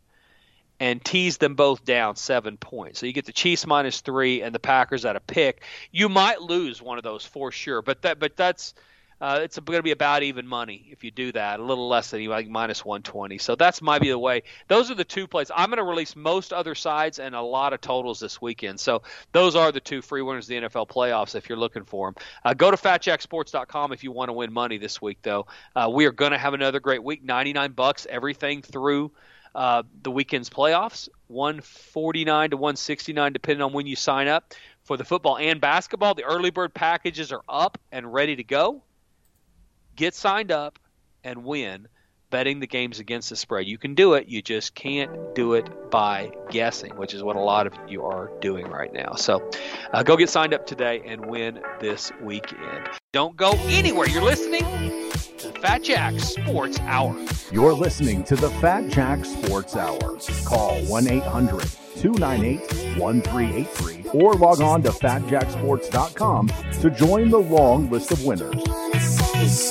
And 0.82 1.05
tease 1.05 1.36
them 1.36 1.57
both 1.57 1.84
down 1.84 2.16
seven 2.16 2.57
points. 2.57 3.01
So 3.01 3.05
you 3.05 3.12
get 3.12 3.26
the 3.26 3.32
Chiefs 3.34 3.66
minus 3.66 4.01
three 4.01 4.41
and 4.41 4.55
the 4.55 4.59
Packers 4.59 5.05
at 5.05 5.14
a 5.14 5.20
pick. 5.20 5.62
You 5.93 6.09
might 6.09 6.41
lose 6.41 6.80
one 6.80 6.97
of 6.97 7.05
those 7.05 7.22
for 7.22 7.53
sure, 7.53 7.82
but 7.82 8.01
that 8.01 8.18
but 8.18 8.34
that's 8.34 8.72
uh, 9.20 9.40
it's 9.42 9.58
going 9.58 9.78
to 9.78 9.82
be 9.82 9.90
about 9.90 10.22
even 10.22 10.46
money 10.46 10.86
if 10.90 11.04
you 11.04 11.10
do 11.10 11.30
that, 11.32 11.60
a 11.60 11.62
little 11.62 11.88
less 11.88 12.10
than 12.10 12.24
like 12.26 12.48
minus 12.48 12.84
120. 12.84 13.36
So 13.38 13.54
that's 13.54 13.82
might 13.82 14.00
be 14.00 14.08
the 14.08 14.18
way. 14.18 14.42
Those 14.68 14.90
are 14.90 14.94
the 14.94 15.04
two 15.04 15.26
plays. 15.26 15.50
I'm 15.54 15.68
going 15.68 15.76
to 15.76 15.84
release 15.84 16.16
most 16.16 16.52
other 16.52 16.74
sides 16.74 17.18
and 17.18 17.34
a 17.34 17.42
lot 17.42 17.74
of 17.74 17.82
totals 17.82 18.18
this 18.18 18.40
weekend. 18.40 18.80
So 18.80 19.02
those 19.32 19.54
are 19.54 19.72
the 19.72 19.80
two 19.80 20.00
free 20.00 20.22
winners 20.22 20.46
of 20.46 20.48
the 20.48 20.68
NFL 20.68 20.88
playoffs 20.88 21.34
if 21.34 21.48
you're 21.48 21.58
looking 21.58 21.84
for 21.84 22.08
them. 22.08 22.22
Uh, 22.44 22.54
go 22.54 22.70
to 22.70 22.76
fatjacksports.com 22.78 23.92
if 23.92 24.02
you 24.02 24.10
want 24.10 24.30
to 24.30 24.32
win 24.32 24.52
money 24.52 24.78
this 24.78 25.02
week, 25.02 25.18
though. 25.22 25.46
Uh, 25.76 25.90
we 25.92 26.06
are 26.06 26.12
going 26.12 26.32
to 26.32 26.38
have 26.38 26.54
another 26.54 26.80
great 26.80 27.02
week. 27.04 27.22
99 27.22 27.72
bucks, 27.72 28.06
everything 28.08 28.62
through. 28.62 29.12
Uh, 29.52 29.82
the 30.04 30.12
weekend's 30.12 30.48
playoffs, 30.48 31.08
149 31.26 32.50
to 32.50 32.56
169, 32.56 33.32
depending 33.32 33.62
on 33.62 33.72
when 33.72 33.84
you 33.84 33.96
sign 33.96 34.28
up 34.28 34.54
for 34.84 34.96
the 34.96 35.04
football 35.04 35.36
and 35.38 35.60
basketball. 35.60 36.14
The 36.14 36.22
early 36.22 36.50
bird 36.50 36.72
packages 36.72 37.32
are 37.32 37.42
up 37.48 37.76
and 37.90 38.12
ready 38.12 38.36
to 38.36 38.44
go 38.44 38.84
get 40.01 40.14
signed 40.14 40.51
up 40.51 40.78
and 41.24 41.44
win 41.44 41.86
betting 42.30 42.59
the 42.59 42.66
games 42.66 43.01
against 43.01 43.28
the 43.28 43.36
spread. 43.36 43.66
You 43.66 43.76
can 43.76 43.94
do 43.94 44.14
it, 44.14 44.28
you 44.28 44.40
just 44.40 44.74
can't 44.74 45.34
do 45.34 45.53
it 45.53 45.90
by 45.90 46.30
guessing, 46.48 46.96
which 46.96 47.12
is 47.12 47.22
what 47.22 47.36
a 47.36 47.40
lot 47.40 47.66
of 47.66 47.74
you 47.86 48.07
are 48.07 48.30
doing 48.40 48.66
right 48.68 48.90
now. 48.94 49.12
So 49.16 49.51
uh, 49.92 50.03
go 50.03 50.16
get 50.16 50.30
signed 50.30 50.55
up 50.55 50.64
today 50.64 51.03
and 51.05 51.26
win 51.26 51.61
this 51.80 52.11
weekend. 52.22 52.88
Don't 53.12 53.36
go 53.36 53.53
anywhere. 53.66 54.09
You're 54.09 54.22
listening 54.22 54.62
to 55.36 55.53
Fat 55.61 55.82
Jack 55.82 56.18
Sports 56.18 56.80
Hour. 56.80 57.14
You're 57.53 57.74
listening 57.74 58.24
to 58.24 58.36
the 58.36 58.48
Fat 58.53 58.88
Jack 58.88 59.26
Sports 59.26 59.76
Hour. 59.76 60.16
Call 60.46 60.82
1 60.84 61.09
800 61.09 61.61
298 61.96 62.98
1383 62.98 64.18
or 64.18 64.32
log 64.34 64.62
on 64.62 64.82
to 64.82 64.90
fatjacksports.com 64.92 66.48
to 66.80 66.90
join 66.90 67.28
the 67.28 67.38
long 67.38 67.90
list 67.90 68.12
of 68.12 68.24
winners. 68.24 69.19
Hey, 69.61 69.68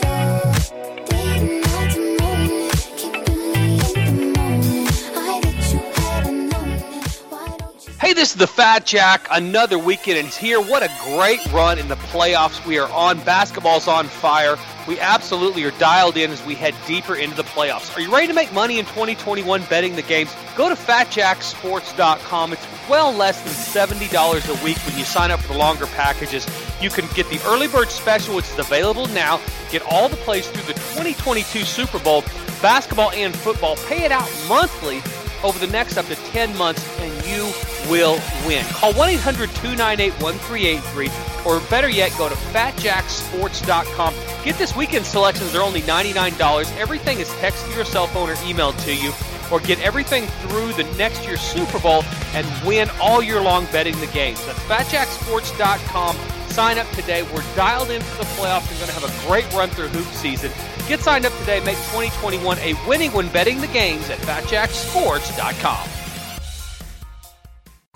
this 8.13 8.29
is 8.29 8.35
the 8.35 8.45
Fat 8.45 8.85
Jack. 8.85 9.27
Another 9.31 9.79
weekend 9.79 10.27
is 10.27 10.37
here. 10.37 10.61
What 10.61 10.83
a 10.83 10.91
great 11.05 11.43
run 11.51 11.79
in 11.79 11.87
the 11.87 11.95
playoffs 11.95 12.63
we 12.67 12.77
are 12.77 12.91
on. 12.91 13.19
Basketball's 13.21 13.87
on 13.87 14.05
fire. 14.05 14.57
We 14.89 14.99
absolutely 14.99 15.63
are 15.65 15.71
dialed 15.77 16.17
in 16.17 16.31
as 16.31 16.43
we 16.43 16.55
head 16.55 16.73
deeper 16.87 17.15
into 17.15 17.35
the 17.35 17.43
playoffs. 17.43 17.95
Are 17.95 18.01
you 18.01 18.11
ready 18.11 18.25
to 18.25 18.33
make 18.33 18.51
money 18.51 18.79
in 18.79 18.85
2021 18.85 19.61
betting 19.69 19.95
the 19.95 20.01
games? 20.01 20.35
Go 20.57 20.67
to 20.67 20.73
fatjacksports.com. 20.73 22.53
It's 22.53 22.67
well 22.89 23.13
less 23.13 23.39
than 23.43 23.87
$70 23.87 24.09
a 24.49 24.63
week 24.63 24.77
when 24.77 24.97
you 24.97 25.03
sign 25.03 25.29
up 25.29 25.41
for 25.41 25.53
the 25.53 25.59
longer 25.59 25.85
packages. 25.85 26.47
You 26.81 26.89
can 26.89 27.05
get 27.13 27.29
the 27.29 27.39
early 27.45 27.67
bird 27.67 27.89
special, 27.91 28.35
which 28.35 28.45
is 28.45 28.57
available 28.57 29.05
now. 29.09 29.39
Get 29.69 29.83
all 29.83 30.09
the 30.09 30.17
plays 30.17 30.49
through 30.49 30.63
the 30.63 30.73
2022 30.73 31.59
Super 31.65 31.99
Bowl, 31.99 32.23
basketball 32.59 33.11
and 33.11 33.35
football. 33.35 33.75
Pay 33.87 34.05
it 34.05 34.11
out 34.11 34.27
monthly 34.47 35.03
over 35.43 35.63
the 35.63 35.71
next 35.71 35.97
up 35.97 36.07
to 36.07 36.15
10 36.15 36.57
months, 36.57 36.83
and 36.99 37.13
you 37.27 37.45
will 37.89 38.19
win. 38.45 38.63
Call 38.65 38.93
1 38.93 39.09
800 39.09 39.49
298 39.49 40.13
1383, 40.21 41.09
or 41.45 41.59
better 41.69 41.89
yet, 41.89 42.11
go 42.17 42.29
to 42.29 42.35
fatjacksports.com. 42.35 44.13
Get 44.43 44.57
this 44.57 44.75
weekend 44.75 45.05
selections, 45.05 45.51
they're 45.51 45.63
only 45.63 45.81
$99. 45.81 46.77
Everything 46.77 47.19
is 47.19 47.29
texted 47.29 47.69
to 47.69 47.75
your 47.75 47.85
cell 47.85 48.07
phone 48.07 48.29
or 48.29 48.35
emailed 48.35 48.81
to 48.85 48.95
you, 48.95 49.11
or 49.51 49.59
get 49.59 49.79
everything 49.81 50.25
through 50.41 50.73
the 50.73 50.83
next 50.97 51.25
year's 51.25 51.41
Super 51.41 51.79
Bowl 51.79 52.03
and 52.33 52.47
win 52.65 52.89
all 53.01 53.21
year 53.21 53.41
long 53.41 53.65
betting 53.71 53.99
the 53.99 54.07
games. 54.07 54.45
That's 54.45 54.59
fatjacksports.com. 54.59 56.15
Sign 56.49 56.77
up 56.77 56.89
today. 56.91 57.23
We're 57.23 57.43
dialed 57.55 57.91
into 57.91 58.17
the 58.17 58.23
playoffs. 58.35 58.69
We're 58.71 58.85
going 58.85 58.89
to 58.89 58.99
have 58.99 59.03
a 59.03 59.27
great 59.27 59.51
run 59.53 59.69
through 59.69 59.87
hoop 59.89 60.07
season. 60.13 60.51
Get 60.87 60.99
signed 60.99 61.25
up 61.25 61.37
today. 61.39 61.59
Make 61.59 61.77
2021 61.77 62.57
a 62.59 62.73
winning 62.87 63.11
when 63.11 63.29
betting 63.29 63.61
the 63.61 63.67
games 63.67 64.09
at 64.09 64.17
fatjacksports.com. 64.19 65.98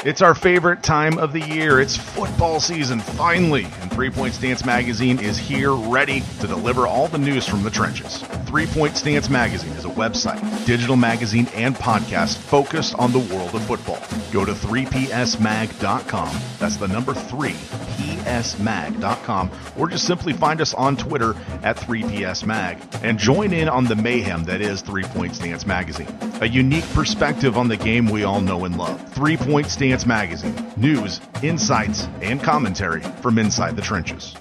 It's 0.05 0.21
our 0.21 0.35
favorite 0.35 0.83
time 0.83 1.17
of 1.17 1.31
the 1.31 1.39
year. 1.39 1.79
It's 1.79 1.95
football 1.95 2.59
season, 2.59 2.99
finally, 2.99 3.63
and 3.79 3.89
Three 3.89 4.09
Point 4.09 4.33
Stance 4.33 4.65
Magazine 4.65 5.17
is 5.17 5.37
here 5.37 5.71
ready 5.71 6.23
to 6.41 6.47
deliver 6.47 6.87
all 6.87 7.07
the 7.07 7.17
news 7.17 7.47
from 7.47 7.63
the 7.63 7.69
trenches. 7.69 8.21
Three 8.45 8.65
Point 8.65 8.97
Stance 8.97 9.29
Magazine 9.29 9.71
is 9.71 9.85
a 9.85 9.89
website, 9.89 10.65
digital 10.65 10.97
magazine, 10.97 11.47
and 11.53 11.73
podcast 11.73 12.35
focused 12.35 12.95
on 12.95 13.13
the 13.13 13.19
world 13.19 13.55
of 13.55 13.65
football. 13.65 13.97
Go 14.33 14.43
to 14.43 14.51
3psmag.com. 14.51 16.37
That's 16.59 16.75
the 16.75 16.89
number 16.89 17.13
3, 17.13 17.51
psmag.com, 17.51 19.51
or 19.77 19.87
just 19.87 20.05
simply 20.05 20.33
find 20.33 20.59
us 20.59 20.73
on 20.73 20.97
Twitter 20.97 21.33
at 21.63 21.77
3psmag 21.77 23.03
and 23.03 23.17
join 23.17 23.53
in 23.53 23.69
on 23.69 23.85
the 23.85 23.95
mayhem 23.95 24.43
that 24.43 24.59
is 24.59 24.81
Three 24.81 25.03
Point 25.03 25.33
Stance 25.33 25.65
Magazine. 25.65 26.09
A 26.41 26.45
unique 26.45 26.89
perspective 26.93 27.57
on 27.57 27.69
the 27.69 27.77
game 27.77 28.09
we 28.09 28.25
all 28.25 28.41
know 28.41 28.65
and 28.65 28.77
love. 28.77 29.01
Three 29.13 29.37
Point 29.37 29.67
Stance 29.67 29.92
Magazine. 30.07 30.55
News, 30.75 31.21
insights, 31.43 32.07
and 32.21 32.41
commentary 32.41 33.01
from 33.21 33.37
inside 33.37 33.75
the 33.75 33.81
trenches. 33.83 34.35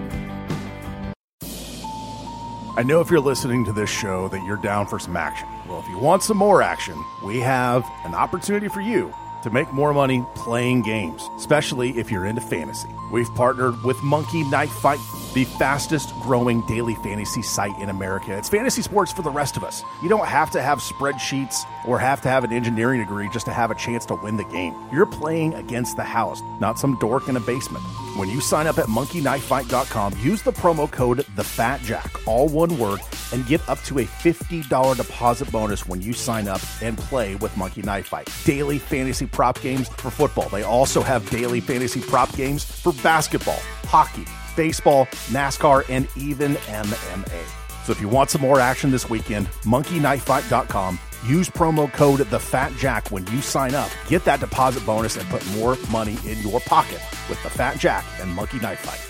I 2.79 2.83
know 2.83 3.03
if 3.03 3.11
you're 3.11 3.21
listening 3.21 3.67
to 3.67 3.75
this 3.75 3.91
show 3.91 4.29
that 4.29 4.43
you're 4.47 4.63
down 4.63 4.87
for 4.87 4.99
some 4.99 5.15
action. 5.15 5.47
Well, 5.69 5.81
if 5.81 5.89
you 5.91 5.99
want 5.99 6.23
some 6.23 6.39
more 6.39 6.63
action, 6.63 6.97
we 7.23 7.41
have 7.41 7.85
an 8.07 8.15
opportunity 8.15 8.69
for 8.69 8.81
you 8.81 9.13
to 9.43 9.51
make 9.51 9.73
more 9.73 9.93
money 9.93 10.25
playing 10.35 10.83
games, 10.83 11.23
especially 11.37 11.99
if 11.99 12.11
you're 12.11 12.27
into 12.27 12.41
fantasy. 12.41 12.89
We've 13.11 13.33
partnered 13.35 13.83
with 13.85 14.03
Monkey 14.03 14.45
Knife 14.45 14.71
Fight, 14.71 14.99
the 15.35 15.45
fastest 15.45 16.13
growing 16.23 16.67
daily 16.67 16.95
fantasy 16.97 17.43
site 17.43 17.79
in 17.79 17.89
America. 17.89 18.37
It's 18.37 18.49
fantasy 18.49 18.83
sports 18.83 19.13
for 19.13 19.23
the 19.23 19.31
rest 19.31 19.57
of 19.57 19.65
us. 19.65 19.83
You 20.03 20.09
don't 20.09 20.27
have 20.27 20.51
to 20.53 20.63
have 20.63 20.81
spreadsheets 20.81 21.57
or 21.87 21.99
have 21.99 22.21
to 22.23 22.29
have 22.29 22.45
an 22.45 22.53
engineering 22.53 23.01
degree 23.01 23.29
just 23.31 23.47
to 23.47 23.53
have 23.53 23.71
a 23.71 23.75
chance 23.75 24.05
to 24.07 24.15
win 24.15 24.37
the 24.37 24.45
game. 24.45 24.75
You're 24.93 25.07
playing 25.07 25.55
against 25.55 25.97
the 25.97 26.05
house, 26.05 26.43
not 26.61 26.79
some 26.79 26.99
dork 26.99 27.29
in 27.29 27.37
a 27.37 27.41
basement. 27.41 27.85
When 28.17 28.29
you 28.29 28.41
sign 28.41 28.67
up 28.67 28.79
at 28.79 28.87
monkeyknifefight.com, 28.87 30.19
use 30.19 30.43
the 30.43 30.53
promo 30.53 30.91
code 30.91 31.19
TheFatJack, 31.37 32.27
all 32.27 32.49
one 32.49 32.77
word, 32.79 33.01
and 33.33 33.47
get 33.47 33.67
up 33.69 33.81
to 33.85 34.01
a 34.01 34.05
$50 34.05 34.97
deposit 34.97 35.51
bonus 35.53 35.87
when 35.87 36.03
you 36.03 36.13
sign 36.13 36.49
up 36.49 36.61
and 36.83 36.99
play 36.99 37.37
with 37.37 37.57
Monkey 37.57 37.83
Knife 37.83 38.09
Fight. 38.09 38.29
Daily 38.45 38.79
fantasy 38.79 39.27
prop 39.39 39.61
games 39.61 39.87
for 39.87 40.11
football. 40.11 40.49
They 40.49 40.65
also 40.65 41.01
have 41.01 41.31
daily 41.31 41.61
fantasy 41.61 42.01
prop 42.01 42.35
games 42.35 42.65
for 42.65 42.93
basketball, 43.05 43.61
hockey, 43.85 44.25
baseball, 44.57 45.07
NASCAR, 45.29 45.85
and 45.89 46.09
even 46.17 46.55
MMA. 46.55 47.85
So 47.85 47.93
if 47.93 48.01
you 48.01 48.09
want 48.09 48.31
some 48.31 48.41
more 48.41 48.59
action 48.59 48.91
this 48.91 49.09
weekend, 49.09 49.47
monkeyknifefight.com. 49.63 50.99
Use 51.25 51.49
promo 51.49 51.93
code 51.93 52.19
TheFatJack 52.19 53.13
when 53.13 53.25
you 53.29 53.41
sign 53.41 53.77
up. 53.77 53.91
Get 54.09 54.25
that 54.25 54.41
deposit 54.41 54.85
bonus 54.85 55.17
and 55.17 55.29
put 55.29 55.47
more 55.55 55.79
money 55.89 56.19
in 56.27 56.37
your 56.41 56.59
pocket 56.59 57.01
with 57.29 57.41
The 57.45 57.51
Fat 57.51 57.79
Jack 57.79 58.05
and 58.21 58.35
Monkey 58.35 58.59
Knife 58.59 58.81
Fight. 58.81 59.08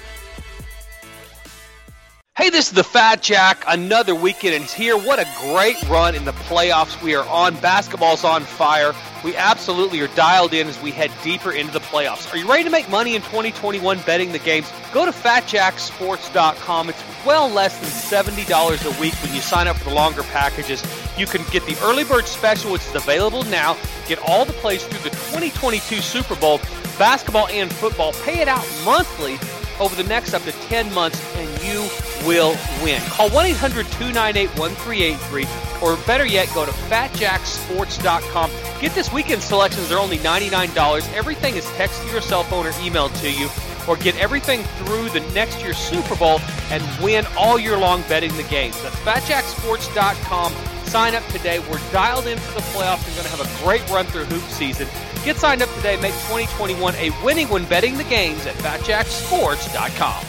Hey, 2.38 2.50
this 2.50 2.68
is 2.68 2.72
the 2.72 2.84
Fat 2.84 3.20
Jack. 3.20 3.64
Another 3.66 4.14
weekend 4.14 4.54
is 4.62 4.72
here. 4.72 4.96
What 4.96 5.18
a 5.18 5.26
great 5.40 5.76
run 5.88 6.14
in 6.14 6.24
the 6.24 6.30
playoffs 6.30 7.02
we 7.02 7.16
are 7.16 7.26
on. 7.26 7.56
Basketball's 7.56 8.22
on 8.22 8.44
fire. 8.44 8.92
We 9.24 9.34
absolutely 9.34 10.00
are 10.02 10.14
dialed 10.14 10.54
in 10.54 10.68
as 10.68 10.80
we 10.80 10.92
head 10.92 11.10
deeper 11.24 11.50
into 11.50 11.72
the 11.72 11.80
playoffs. 11.80 12.32
Are 12.32 12.36
you 12.36 12.48
ready 12.48 12.62
to 12.62 12.70
make 12.70 12.88
money 12.88 13.16
in 13.16 13.22
2021 13.22 14.02
betting 14.06 14.30
the 14.30 14.38
games? 14.38 14.70
Go 14.92 15.04
to 15.04 15.10
fatjacksports.com. 15.10 16.90
It's 16.90 17.02
well 17.26 17.48
less 17.48 17.76
than 17.80 18.24
$70 18.24 18.46
a 18.86 19.00
week 19.00 19.14
when 19.14 19.34
you 19.34 19.40
sign 19.40 19.66
up 19.66 19.74
for 19.74 19.88
the 19.88 19.96
longer 19.96 20.22
packages. 20.22 20.84
You 21.18 21.26
can 21.26 21.42
get 21.50 21.66
the 21.66 21.76
early 21.82 22.04
bird 22.04 22.26
special, 22.26 22.70
which 22.70 22.86
is 22.86 22.94
available 22.94 23.42
now. 23.46 23.76
Get 24.06 24.20
all 24.20 24.44
the 24.44 24.52
plays 24.52 24.86
through 24.86 25.10
the 25.10 25.10
2022 25.10 25.96
Super 25.96 26.36
Bowl, 26.36 26.60
basketball 27.00 27.48
and 27.48 27.68
football. 27.72 28.12
Pay 28.12 28.40
it 28.40 28.46
out 28.46 28.64
monthly 28.84 29.40
over 29.80 29.94
the 30.00 30.08
next 30.08 30.34
up 30.34 30.42
to 30.42 30.52
10 30.52 30.92
months, 30.92 31.20
and 31.36 31.48
you 31.62 31.88
will 32.26 32.56
win. 32.82 33.00
Call 33.02 33.30
1 33.30 33.46
800 33.46 33.86
298 33.86 34.48
1383, 34.58 35.46
or 35.82 35.96
better 36.06 36.26
yet, 36.26 36.48
go 36.54 36.64
to 36.64 36.72
fatjacksports.com. 36.72 38.50
Get 38.80 38.94
this 38.94 39.12
weekend 39.12 39.42
selections, 39.42 39.88
they're 39.88 39.98
only 39.98 40.18
$99. 40.18 41.14
Everything 41.14 41.56
is 41.56 41.64
texted 41.66 42.06
to 42.06 42.12
your 42.12 42.20
cell 42.20 42.44
phone 42.44 42.66
or 42.66 42.72
emailed 42.72 43.18
to 43.20 43.30
you, 43.30 43.48
or 43.88 43.96
get 43.96 44.16
everything 44.18 44.62
through 44.62 45.08
the 45.10 45.20
next 45.32 45.62
year's 45.62 45.78
Super 45.78 46.14
Bowl 46.16 46.40
and 46.70 46.82
win 47.02 47.24
all 47.36 47.58
year 47.58 47.76
long 47.76 48.02
betting 48.02 48.36
the 48.36 48.42
games. 48.44 48.80
That's 48.82 48.96
fatjacksports.com. 48.96 50.52
Sign 50.84 51.14
up 51.14 51.26
today. 51.26 51.58
We're 51.58 51.80
dialed 51.92 52.26
in 52.26 52.38
for 52.38 52.54
the 52.54 52.66
playoffs 52.68 53.06
and 53.06 53.14
going 53.14 53.28
to 53.28 53.36
have 53.36 53.40
a 53.40 53.64
great 53.64 53.86
run 53.90 54.06
through 54.06 54.24
hoop 54.24 54.42
season. 54.50 54.88
Get 55.24 55.36
signed 55.36 55.62
up 55.62 55.72
today. 55.74 55.96
Make 55.96 56.14
2021 56.14 56.94
a 56.94 57.10
winning 57.24 57.48
when 57.48 57.64
betting 57.66 57.96
the 57.96 58.04
games 58.04 58.46
at 58.46 58.54
fatjacksports.com. 58.56 60.24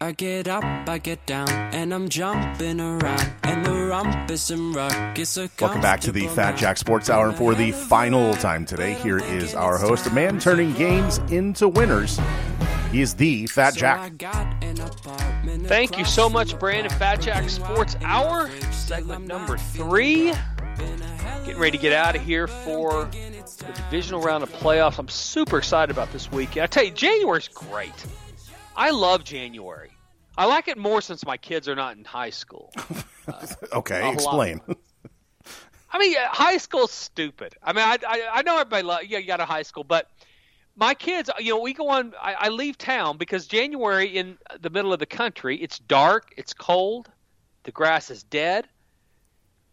I 0.00 0.10
get 0.10 0.48
up, 0.48 0.64
I 0.88 0.98
get 0.98 1.24
down, 1.26 1.48
and 1.48 1.94
I'm 1.94 2.08
jumping 2.08 2.80
around, 2.80 3.32
and 3.44 3.64
the 3.64 3.70
rumpus 3.70 4.50
and 4.50 4.74
ruckus 4.74 5.38
are 5.38 5.48
Welcome 5.60 5.80
back 5.80 6.00
to 6.00 6.10
the 6.10 6.26
Fat 6.26 6.56
Jack 6.56 6.78
Sports 6.78 7.08
Hour. 7.08 7.28
And 7.28 7.38
for 7.38 7.54
the 7.54 7.70
final 7.70 8.34
time 8.34 8.66
today, 8.66 8.94
here 8.94 9.18
is 9.18 9.54
our 9.54 9.78
host, 9.78 10.08
a 10.08 10.10
man 10.10 10.40
turning 10.40 10.72
games 10.72 11.18
into 11.30 11.68
winners. 11.68 12.18
He 12.90 13.00
is 13.00 13.14
the 13.14 13.46
Fat 13.46 13.76
Jack. 13.76 14.20
Thank 15.66 15.96
you 15.96 16.04
so 16.04 16.28
much, 16.28 16.58
Brandon. 16.58 16.90
Fat 16.98 17.20
Jack 17.20 17.48
Sports 17.48 17.94
Hour, 18.02 18.50
segment 18.72 19.28
number 19.28 19.56
three. 19.56 20.32
Getting 20.76 21.58
ready 21.58 21.76
to 21.76 21.82
get 21.82 21.92
out 21.92 22.16
of 22.16 22.22
here 22.22 22.46
for 22.46 23.04
the 23.06 23.72
divisional 23.74 24.20
round 24.20 24.42
of 24.42 24.52
playoffs. 24.52 24.98
I'm 24.98 25.08
super 25.08 25.58
excited 25.58 25.92
about 25.92 26.12
this 26.12 26.30
weekend. 26.30 26.64
I 26.64 26.66
tell 26.66 26.84
you, 26.84 26.90
January's 26.90 27.48
great. 27.48 27.92
I 28.76 28.90
love 28.90 29.24
January. 29.24 29.90
I 30.36 30.46
like 30.46 30.68
it 30.68 30.78
more 30.78 31.00
since 31.00 31.26
my 31.26 31.36
kids 31.36 31.68
are 31.68 31.74
not 31.74 31.96
in 31.96 32.04
high 32.04 32.30
school. 32.30 32.72
Uh, 33.28 33.46
okay, 33.74 34.12
explain. 34.12 34.60
I 35.92 35.98
mean, 36.00 36.16
high 36.18 36.56
school's 36.56 36.90
stupid. 36.90 37.54
I 37.62 37.72
mean, 37.72 37.84
I, 37.84 37.96
I, 38.04 38.28
I 38.32 38.42
know 38.42 38.58
everybody, 38.58 38.82
love, 38.82 39.04
yeah, 39.04 39.18
you 39.18 39.28
got 39.28 39.38
a 39.38 39.44
high 39.44 39.62
school, 39.62 39.84
but 39.84 40.08
my 40.74 40.94
kids, 40.94 41.30
you 41.38 41.50
know, 41.50 41.60
we 41.60 41.72
go 41.72 41.88
on, 41.88 42.14
I, 42.20 42.34
I 42.34 42.48
leave 42.48 42.78
town 42.78 43.18
because 43.18 43.46
January 43.46 44.08
in 44.08 44.38
the 44.60 44.70
middle 44.70 44.92
of 44.92 44.98
the 44.98 45.06
country, 45.06 45.56
it's 45.62 45.78
dark, 45.78 46.34
it's 46.36 46.52
cold, 46.52 47.12
the 47.62 47.70
grass 47.70 48.10
is 48.10 48.24
dead. 48.24 48.66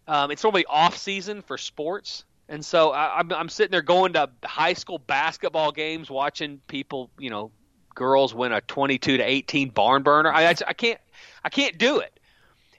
Um, 0.09 0.31
it's 0.31 0.43
normally 0.43 0.65
off 0.65 0.97
season 0.97 1.43
for 1.43 1.55
sports. 1.55 2.25
And 2.49 2.65
so 2.65 2.89
I, 2.89 3.19
I'm, 3.19 3.31
I'm 3.31 3.47
sitting 3.47 3.71
there 3.71 3.83
going 3.83 4.13
to 4.13 4.27
high 4.43 4.73
school 4.73 4.97
basketball 4.97 5.71
games, 5.71 6.09
watching 6.09 6.59
people, 6.67 7.11
you 7.19 7.29
know, 7.29 7.51
girls 7.93 8.33
win 8.33 8.51
a 8.51 8.61
22 8.61 9.17
to 9.17 9.23
18 9.23 9.69
barn 9.69 10.01
burner. 10.01 10.33
I, 10.33 10.47
I, 10.47 10.55
I 10.67 10.73
can't 10.73 10.99
I 11.43 11.49
can't 11.49 11.77
do 11.77 11.99
it. 11.99 12.19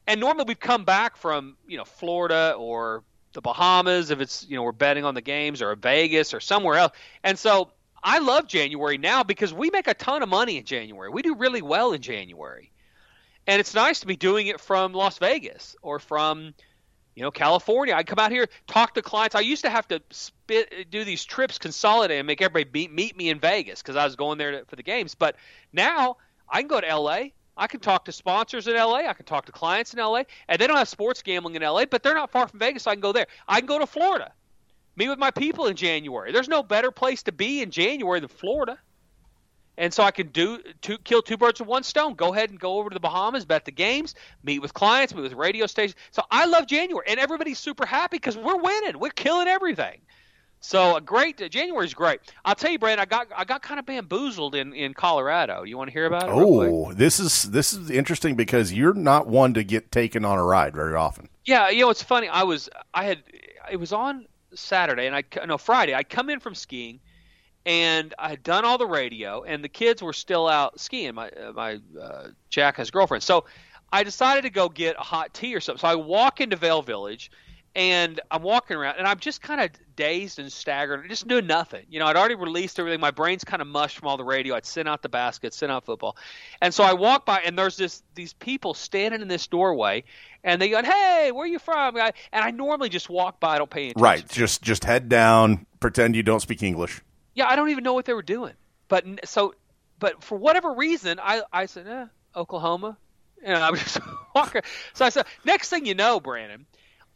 And 0.08 0.18
normally 0.18 0.46
we've 0.48 0.58
come 0.58 0.84
back 0.84 1.16
from 1.16 1.56
you 1.68 1.76
know 1.76 1.84
Florida 1.84 2.54
or 2.58 3.04
the 3.32 3.40
Bahamas 3.40 4.10
if 4.10 4.20
it's 4.20 4.44
you 4.48 4.56
know 4.56 4.64
we're 4.64 4.72
betting 4.72 5.04
on 5.04 5.14
the 5.14 5.20
games 5.20 5.62
or 5.62 5.76
Vegas 5.76 6.34
or 6.34 6.40
somewhere 6.40 6.78
else. 6.78 6.92
And 7.22 7.38
so 7.38 7.70
I 8.02 8.18
love 8.18 8.48
January 8.48 8.98
now 8.98 9.22
because 9.22 9.54
we 9.54 9.70
make 9.70 9.86
a 9.86 9.94
ton 9.94 10.24
of 10.24 10.28
money 10.28 10.58
in 10.58 10.64
January. 10.64 11.10
We 11.10 11.22
do 11.22 11.36
really 11.36 11.62
well 11.62 11.92
in 11.92 12.02
January. 12.02 12.72
And 13.46 13.60
it's 13.60 13.74
nice 13.74 14.00
to 14.00 14.06
be 14.08 14.16
doing 14.16 14.48
it 14.48 14.60
from 14.60 14.94
Las 14.94 15.18
Vegas 15.18 15.76
or 15.80 16.00
from 16.00 16.54
you 17.14 17.22
know 17.22 17.30
California. 17.30 17.94
I 17.94 18.02
come 18.02 18.18
out 18.18 18.30
here, 18.30 18.48
talk 18.66 18.94
to 18.94 19.02
clients. 19.02 19.34
I 19.34 19.40
used 19.40 19.64
to 19.64 19.70
have 19.70 19.86
to 19.88 20.02
spit, 20.10 20.90
do 20.90 21.04
these 21.04 21.24
trips, 21.24 21.58
consolidate, 21.58 22.18
and 22.18 22.26
make 22.26 22.42
everybody 22.42 22.70
meet, 22.72 22.92
meet 22.92 23.16
me 23.16 23.30
in 23.30 23.38
Vegas 23.38 23.82
because 23.82 23.96
I 23.96 24.04
was 24.04 24.16
going 24.16 24.38
there 24.38 24.52
to, 24.52 24.64
for 24.66 24.76
the 24.76 24.82
games. 24.82 25.14
But 25.14 25.36
now 25.72 26.16
I 26.48 26.60
can 26.60 26.68
go 26.68 26.80
to 26.80 26.88
L.A. 26.88 27.32
I 27.60 27.66
can 27.66 27.80
talk 27.80 28.06
to 28.06 28.12
sponsors 28.12 28.66
in 28.68 28.74
LA. 28.74 29.06
I 29.06 29.12
can 29.12 29.26
talk 29.26 29.44
to 29.44 29.52
clients 29.52 29.92
in 29.92 30.00
LA. 30.00 30.22
And 30.48 30.58
they 30.58 30.66
don't 30.66 30.78
have 30.78 30.88
sports 30.88 31.22
gambling 31.22 31.56
in 31.56 31.62
LA, 31.62 31.84
but 31.84 32.02
they're 32.02 32.14
not 32.14 32.30
far 32.30 32.48
from 32.48 32.58
Vegas, 32.58 32.84
so 32.84 32.90
I 32.90 32.94
can 32.94 33.02
go 33.02 33.12
there. 33.12 33.26
I 33.46 33.60
can 33.60 33.66
go 33.66 33.78
to 33.78 33.86
Florida, 33.86 34.32
meet 34.96 35.10
with 35.10 35.18
my 35.18 35.30
people 35.30 35.66
in 35.66 35.76
January. 35.76 36.32
There's 36.32 36.48
no 36.48 36.62
better 36.62 36.90
place 36.90 37.22
to 37.24 37.32
be 37.32 37.60
in 37.60 37.70
January 37.70 38.20
than 38.20 38.30
Florida. 38.30 38.78
And 39.80 39.94
so 39.94 40.02
I 40.02 40.10
can 40.10 40.26
do 40.26 40.58
two, 40.82 40.98
kill 40.98 41.22
two 41.22 41.38
birds 41.38 41.58
with 41.58 41.66
one 41.66 41.84
stone. 41.84 42.12
Go 42.12 42.34
ahead 42.34 42.50
and 42.50 42.60
go 42.60 42.74
over 42.74 42.90
to 42.90 42.94
the 42.94 43.00
Bahamas, 43.00 43.46
bet 43.46 43.64
the 43.64 43.72
games, 43.72 44.14
meet 44.42 44.58
with 44.58 44.74
clients, 44.74 45.14
meet 45.14 45.22
with 45.22 45.32
radio 45.32 45.66
stations. 45.66 45.96
So 46.10 46.22
I 46.30 46.44
love 46.44 46.66
January, 46.66 47.06
and 47.08 47.18
everybody's 47.18 47.58
super 47.58 47.86
happy 47.86 48.18
because 48.18 48.36
we're 48.36 48.58
winning. 48.58 48.98
We're 49.00 49.08
killing 49.08 49.48
everything. 49.48 50.02
So 50.60 50.96
a 50.96 51.00
great 51.00 51.40
uh, 51.40 51.48
January's 51.48 51.94
great. 51.94 52.20
I'll 52.44 52.54
tell 52.54 52.70
you, 52.70 52.78
Brand, 52.78 53.00
I 53.00 53.06
got 53.06 53.28
I 53.34 53.44
got 53.44 53.62
kind 53.62 53.80
of 53.80 53.86
bamboozled 53.86 54.54
in, 54.54 54.74
in 54.74 54.92
Colorado. 54.92 55.62
You 55.62 55.78
want 55.78 55.88
to 55.88 55.92
hear 55.92 56.04
about 56.04 56.24
it? 56.24 56.28
Oh, 56.30 56.92
this 56.92 57.18
is 57.18 57.44
this 57.44 57.72
is 57.72 57.90
interesting 57.90 58.34
because 58.34 58.74
you're 58.74 58.92
not 58.92 59.28
one 59.28 59.54
to 59.54 59.64
get 59.64 59.90
taken 59.90 60.26
on 60.26 60.36
a 60.36 60.44
ride 60.44 60.74
very 60.74 60.94
often. 60.94 61.30
Yeah, 61.46 61.70
you 61.70 61.80
know 61.80 61.90
it's 61.90 62.02
funny. 62.02 62.28
I 62.28 62.42
was 62.42 62.68
I 62.92 63.04
had 63.04 63.22
it 63.72 63.78
was 63.78 63.94
on 63.94 64.26
Saturday 64.54 65.06
and 65.06 65.16
I 65.16 65.24
no 65.46 65.56
Friday. 65.56 65.94
I 65.94 66.02
come 66.02 66.28
in 66.28 66.38
from 66.38 66.54
skiing 66.54 67.00
and 67.66 68.14
I 68.18 68.30
had 68.30 68.42
done 68.42 68.64
all 68.64 68.78
the 68.78 68.86
radio 68.86 69.42
and 69.42 69.62
the 69.62 69.68
kids 69.68 70.02
were 70.02 70.12
still 70.12 70.48
out 70.48 70.80
skiing. 70.80 71.14
My 71.14 71.28
uh, 71.30 71.52
my 71.52 71.80
uh, 72.00 72.28
Jack 72.48 72.76
has 72.76 72.90
girlfriend, 72.90 73.22
so 73.22 73.44
I 73.92 74.02
decided 74.02 74.42
to 74.42 74.50
go 74.50 74.68
get 74.68 74.96
a 74.96 75.02
hot 75.02 75.34
tea 75.34 75.54
or 75.54 75.60
something. 75.60 75.80
So 75.80 75.88
I 75.88 75.94
walk 75.94 76.40
into 76.40 76.56
Vail 76.56 76.82
Village 76.82 77.30
and 77.76 78.20
I'm 78.30 78.42
walking 78.42 78.76
around 78.76 78.96
and 78.98 79.06
I'm 79.06 79.18
just 79.18 79.42
kind 79.42 79.60
of 79.60 79.70
dazed 79.94 80.38
and 80.38 80.50
staggered, 80.50 81.08
just 81.08 81.28
doing 81.28 81.46
nothing. 81.46 81.84
You 81.88 82.00
know, 82.00 82.06
I'd 82.06 82.16
already 82.16 82.34
released 82.34 82.78
everything. 82.80 83.00
My 83.00 83.10
brain's 83.10 83.44
kind 83.44 83.62
of 83.62 83.68
mushed 83.68 83.98
from 83.98 84.08
all 84.08 84.16
the 84.16 84.24
radio. 84.24 84.56
I'd 84.56 84.66
sent 84.66 84.88
out 84.88 85.02
the 85.02 85.08
basket, 85.08 85.54
sent 85.54 85.70
out 85.70 85.84
football, 85.84 86.16
and 86.62 86.72
so 86.72 86.82
I 86.82 86.94
walk 86.94 87.26
by 87.26 87.40
and 87.40 87.58
there's 87.58 87.76
this 87.76 88.02
these 88.14 88.32
people 88.32 88.74
standing 88.74 89.20
in 89.20 89.28
this 89.28 89.46
doorway, 89.46 90.02
and 90.42 90.60
they 90.60 90.70
go, 90.70 90.82
"Hey, 90.82 91.30
where 91.32 91.44
are 91.44 91.48
you 91.48 91.58
from?" 91.58 91.96
And 91.96 92.12
I 92.32 92.50
normally 92.50 92.88
just 92.88 93.08
walk 93.08 93.38
by, 93.38 93.54
I 93.54 93.58
don't 93.58 93.70
pay 93.70 93.90
attention. 93.90 94.02
Right, 94.02 94.28
just 94.28 94.62
just 94.62 94.84
head 94.84 95.08
down, 95.08 95.66
pretend 95.78 96.16
you 96.16 96.22
don't 96.22 96.40
speak 96.40 96.62
English. 96.62 97.02
Yeah, 97.34 97.46
I 97.48 97.56
don't 97.56 97.70
even 97.70 97.84
know 97.84 97.94
what 97.94 98.04
they 98.06 98.14
were 98.14 98.22
doing, 98.22 98.54
but 98.88 99.04
so, 99.28 99.54
but 99.98 100.22
for 100.24 100.36
whatever 100.38 100.72
reason, 100.74 101.18
I 101.22 101.42
I 101.52 101.66
said, 101.66 101.86
eh, 101.86 102.06
Oklahoma, 102.36 102.98
and 103.42 103.56
I 103.56 103.70
was 103.70 103.80
just 103.84 104.00
walking. 104.34 104.62
So 104.94 105.04
I 105.04 105.10
said, 105.10 105.26
next 105.44 105.68
thing 105.70 105.86
you 105.86 105.94
know, 105.94 106.20
Brandon 106.20 106.66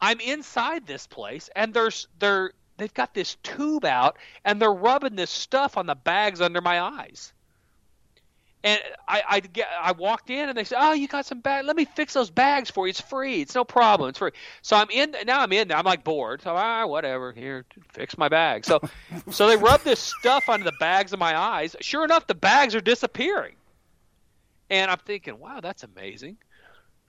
I'm 0.01 0.19
inside 0.19 0.85
this 0.87 1.07
place, 1.07 1.49
and 1.55 1.73
there's 1.73 2.07
they're 2.19 2.53
they've 2.77 2.93
got 2.93 3.13
this 3.13 3.35
tube 3.43 3.85
out, 3.85 4.17
and 4.45 4.61
they're 4.61 4.73
rubbing 4.73 5.15
this 5.15 5.31
stuff 5.31 5.77
on 5.77 5.85
the 5.87 5.95
bags 5.95 6.41
under 6.41 6.61
my 6.61 6.81
eyes. 6.81 7.33
And 8.65 8.81
I 9.07 9.21
I 9.29 9.39
get 9.41 9.67
I 9.79 9.91
walked 9.91 10.31
in, 10.31 10.49
and 10.49 10.57
they 10.57 10.63
said, 10.63 10.79
"Oh, 10.81 10.91
you 10.93 11.07
got 11.07 11.25
some 11.27 11.39
bags? 11.39 11.67
Let 11.67 11.75
me 11.75 11.85
fix 11.85 12.13
those 12.13 12.31
bags 12.31 12.71
for 12.71 12.87
you. 12.87 12.89
It's 12.89 12.99
free. 12.99 13.41
It's 13.41 13.53
no 13.53 13.63
problem. 13.63 14.09
It's 14.09 14.17
free." 14.17 14.31
So 14.63 14.75
I'm 14.75 14.89
in 14.89 15.15
now. 15.27 15.39
I'm 15.41 15.51
in. 15.51 15.71
I'm 15.71 15.85
like 15.85 16.03
bored. 16.03 16.41
So 16.41 16.55
ah, 16.55 16.87
whatever. 16.87 17.31
Here, 17.31 17.63
fix 17.93 18.17
my 18.17 18.27
bag. 18.27 18.65
So 18.65 18.81
so 19.29 19.47
they 19.47 19.55
rub 19.55 19.81
this 19.83 19.99
stuff 19.99 20.49
onto 20.49 20.63
the 20.65 20.73
bags 20.79 21.13
of 21.13 21.19
my 21.19 21.37
eyes. 21.37 21.75
Sure 21.79 22.03
enough, 22.03 22.25
the 22.25 22.33
bags 22.33 22.73
are 22.73 22.81
disappearing. 22.81 23.53
And 24.71 24.89
I'm 24.89 24.97
thinking, 24.97 25.37
wow, 25.39 25.59
that's 25.61 25.83
amazing. 25.83 26.37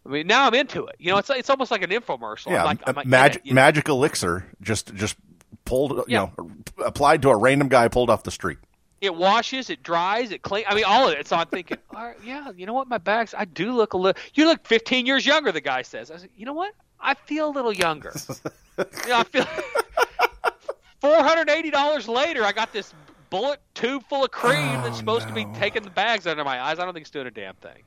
I 0.04 0.10
mean, 0.10 0.26
now 0.26 0.46
I'm 0.46 0.54
into 0.54 0.84
it. 0.84 0.96
You 0.98 1.10
know, 1.12 1.16
it's 1.16 1.30
it's 1.30 1.48
almost 1.48 1.70
like 1.70 1.82
an 1.82 1.88
infomercial. 1.88 2.50
Yeah, 2.50 2.60
I'm 2.60 2.66
like, 2.66 2.78
I'm 2.86 2.94
like, 2.96 3.06
magic 3.06 3.50
magic 3.50 3.88
elixir 3.88 4.44
just 4.60 4.94
just 4.94 5.16
pulled 5.64 5.92
you 5.92 6.04
Yeah. 6.08 6.28
know 6.36 6.50
applied 6.84 7.22
to 7.22 7.30
a 7.30 7.36
random 7.36 7.68
guy 7.68 7.88
pulled 7.88 8.10
off 8.10 8.24
the 8.24 8.30
street. 8.30 8.58
It 9.06 9.14
washes, 9.14 9.70
it 9.70 9.82
dries, 9.82 10.30
it 10.32 10.42
cleans. 10.42 10.66
I 10.68 10.74
mean, 10.74 10.84
all 10.84 11.08
of 11.08 11.14
it. 11.18 11.26
So 11.26 11.36
I'm 11.36 11.46
thinking, 11.46 11.78
all 11.94 12.04
right, 12.04 12.16
yeah, 12.24 12.50
you 12.56 12.66
know 12.66 12.74
what? 12.74 12.88
My 12.88 12.98
bags, 12.98 13.34
I 13.36 13.46
do 13.46 13.72
look 13.72 13.94
a 13.94 13.96
little. 13.96 14.20
You 14.34 14.46
look 14.46 14.66
15 14.66 15.06
years 15.06 15.24
younger. 15.24 15.50
The 15.52 15.60
guy 15.60 15.82
says. 15.82 16.10
I 16.10 16.18
said, 16.18 16.28
you 16.36 16.44
know 16.44 16.52
what? 16.52 16.74
I 17.00 17.14
feel 17.14 17.48
a 17.48 17.52
little 17.52 17.72
younger. 17.72 18.12
you 18.78 19.08
know, 19.08 19.18
I 19.18 19.24
feel. 19.24 19.46
Four 21.00 21.16
hundred 21.22 21.50
eighty 21.50 21.70
dollars 21.70 22.08
later, 22.08 22.42
I 22.42 22.52
got 22.52 22.72
this 22.72 22.92
bullet 23.30 23.60
tube 23.74 24.02
full 24.08 24.24
of 24.24 24.30
cream 24.30 24.72
that's 24.82 24.96
oh, 24.96 24.98
supposed 24.98 25.28
to 25.28 25.34
be 25.34 25.44
taking 25.54 25.82
the 25.82 25.90
bags 25.90 26.26
under 26.26 26.42
my 26.42 26.60
eyes. 26.60 26.78
I 26.78 26.84
don't 26.84 26.94
think 26.94 27.02
it's 27.04 27.10
doing 27.10 27.26
a 27.26 27.30
damn 27.30 27.54
thing. 27.56 27.82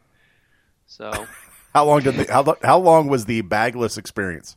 So 0.86 1.26
How 1.74 1.86
long 1.86 2.02
did 2.02 2.16
the 2.16 2.32
how, 2.32 2.56
how 2.64 2.78
long 2.80 3.08
was 3.08 3.26
the 3.26 3.42
bagless 3.42 3.98
experience? 3.98 4.56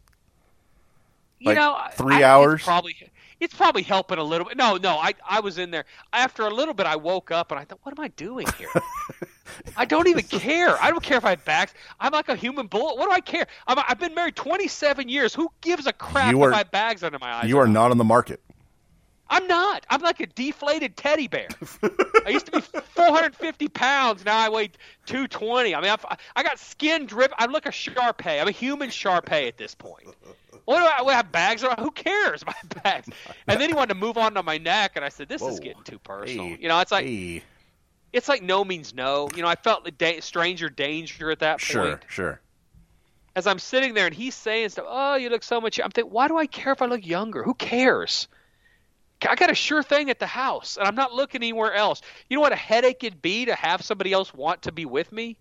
you 1.38 1.48
Like 1.48 1.56
know, 1.56 1.76
three 1.92 2.16
I- 2.16 2.18
it's 2.18 2.24
hours? 2.24 2.62
probably 2.62 2.94
it's 3.42 3.54
probably 3.54 3.82
helping 3.82 4.18
a 4.18 4.22
little 4.22 4.46
bit. 4.46 4.56
No, 4.56 4.76
no, 4.76 4.96
I 4.96 5.14
I 5.28 5.40
was 5.40 5.58
in 5.58 5.70
there 5.70 5.84
after 6.12 6.42
a 6.44 6.50
little 6.50 6.74
bit. 6.74 6.86
I 6.86 6.96
woke 6.96 7.30
up 7.30 7.50
and 7.50 7.58
I 7.60 7.64
thought, 7.64 7.80
what 7.82 7.96
am 7.98 8.02
I 8.04 8.08
doing 8.08 8.46
here? 8.58 8.68
I 9.76 9.84
don't 9.84 10.06
even 10.08 10.24
care. 10.24 10.80
I 10.82 10.90
don't 10.90 11.02
care 11.02 11.18
if 11.18 11.24
I 11.24 11.30
have 11.30 11.44
bags. 11.44 11.74
I'm 12.00 12.12
like 12.12 12.28
a 12.28 12.36
human 12.36 12.66
bullet. 12.68 12.96
What 12.96 13.06
do 13.06 13.12
I 13.12 13.20
care? 13.20 13.46
I'm, 13.66 13.78
I've 13.86 13.98
been 13.98 14.14
married 14.14 14.36
27 14.36 15.08
years. 15.08 15.34
Who 15.34 15.50
gives 15.60 15.86
a 15.86 15.92
crap 15.92 16.30
You 16.32 16.42
are- 16.42 16.50
if 16.50 16.56
I 16.56 16.62
bags 16.62 17.02
under 17.02 17.18
my 17.18 17.32
eyes? 17.32 17.48
You 17.48 17.58
are 17.58 17.66
not 17.66 17.90
on 17.90 17.98
the 17.98 18.04
market. 18.04 18.40
I'm 19.32 19.46
not. 19.46 19.86
I'm 19.88 20.02
like 20.02 20.20
a 20.20 20.26
deflated 20.26 20.94
teddy 20.94 21.26
bear. 21.26 21.48
I 22.26 22.30
used 22.30 22.46
to 22.46 22.52
be 22.52 22.60
450 22.60 23.68
pounds. 23.68 24.26
Now 24.26 24.36
I 24.36 24.50
weigh 24.50 24.68
220. 25.06 25.74
I 25.74 25.80
mean, 25.80 25.90
I've, 25.90 26.04
I 26.36 26.42
got 26.42 26.58
skin 26.58 27.06
drip. 27.06 27.32
I 27.38 27.46
look 27.46 27.64
a 27.64 27.72
Shar 27.72 28.12
Pei. 28.12 28.40
I'm 28.40 28.48
a 28.48 28.52
human 28.52 28.90
Shar 28.90 29.22
Pei 29.22 29.48
at 29.48 29.56
this 29.56 29.74
point. 29.74 30.06
What 30.66 30.80
do 30.80 30.84
I, 30.84 31.02
what, 31.02 31.14
I 31.14 31.16
have 31.16 31.32
bags? 31.32 31.64
on? 31.64 31.78
Who 31.78 31.90
cares 31.90 32.42
about 32.42 32.54
bags? 32.84 33.08
And 33.48 33.58
then 33.58 33.70
he 33.70 33.74
wanted 33.74 33.94
to 33.94 34.00
move 34.00 34.18
on 34.18 34.34
to 34.34 34.42
my 34.42 34.58
neck, 34.58 34.92
and 34.96 35.04
I 35.04 35.08
said, 35.08 35.28
"This 35.30 35.40
is 35.42 35.60
getting 35.60 35.82
too 35.82 35.98
personal." 35.98 36.48
Hey, 36.48 36.58
you 36.60 36.68
know, 36.68 36.78
it's 36.80 36.92
like 36.92 37.06
hey. 37.06 37.42
it's 38.12 38.28
like 38.28 38.42
no 38.42 38.64
means 38.64 38.94
no. 38.94 39.28
You 39.34 39.40
know, 39.42 39.48
I 39.48 39.56
felt 39.56 39.84
the 39.84 39.90
da- 39.90 40.20
stranger 40.20 40.68
danger 40.68 41.30
at 41.30 41.38
that 41.40 41.60
Sure, 41.60 41.82
point. 41.82 42.00
Sure, 42.06 42.24
sure. 42.26 42.40
As 43.34 43.46
I'm 43.46 43.58
sitting 43.58 43.94
there 43.94 44.04
and 44.04 44.14
he's 44.14 44.34
saying 44.34 44.68
stuff, 44.68 44.84
oh, 44.86 45.14
you 45.14 45.30
look 45.30 45.42
so 45.42 45.58
much. 45.58 45.80
I'm 45.80 45.90
thinking, 45.90 46.12
why 46.12 46.28
do 46.28 46.36
I 46.36 46.46
care 46.46 46.74
if 46.74 46.82
I 46.82 46.86
look 46.86 47.04
younger? 47.04 47.42
Who 47.42 47.54
cares? 47.54 48.28
I 49.28 49.34
got 49.34 49.50
a 49.50 49.54
sure 49.54 49.82
thing 49.82 50.10
at 50.10 50.18
the 50.18 50.26
house, 50.26 50.76
and 50.76 50.86
I'm 50.86 50.94
not 50.94 51.12
looking 51.12 51.42
anywhere 51.42 51.74
else. 51.74 52.02
You 52.28 52.36
know 52.36 52.40
what 52.40 52.52
a 52.52 52.56
headache 52.56 53.04
it'd 53.04 53.22
be 53.22 53.44
to 53.46 53.54
have 53.54 53.82
somebody 53.82 54.12
else 54.12 54.32
want 54.32 54.62
to 54.62 54.72
be 54.72 54.84
with 54.84 55.12
me? 55.12 55.38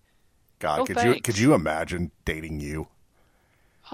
God, 0.58 0.78
No 0.78 0.84
could 0.84 1.02
you 1.02 1.20
could 1.20 1.38
you 1.38 1.54
imagine 1.54 2.10
dating 2.24 2.60
you? 2.60 2.88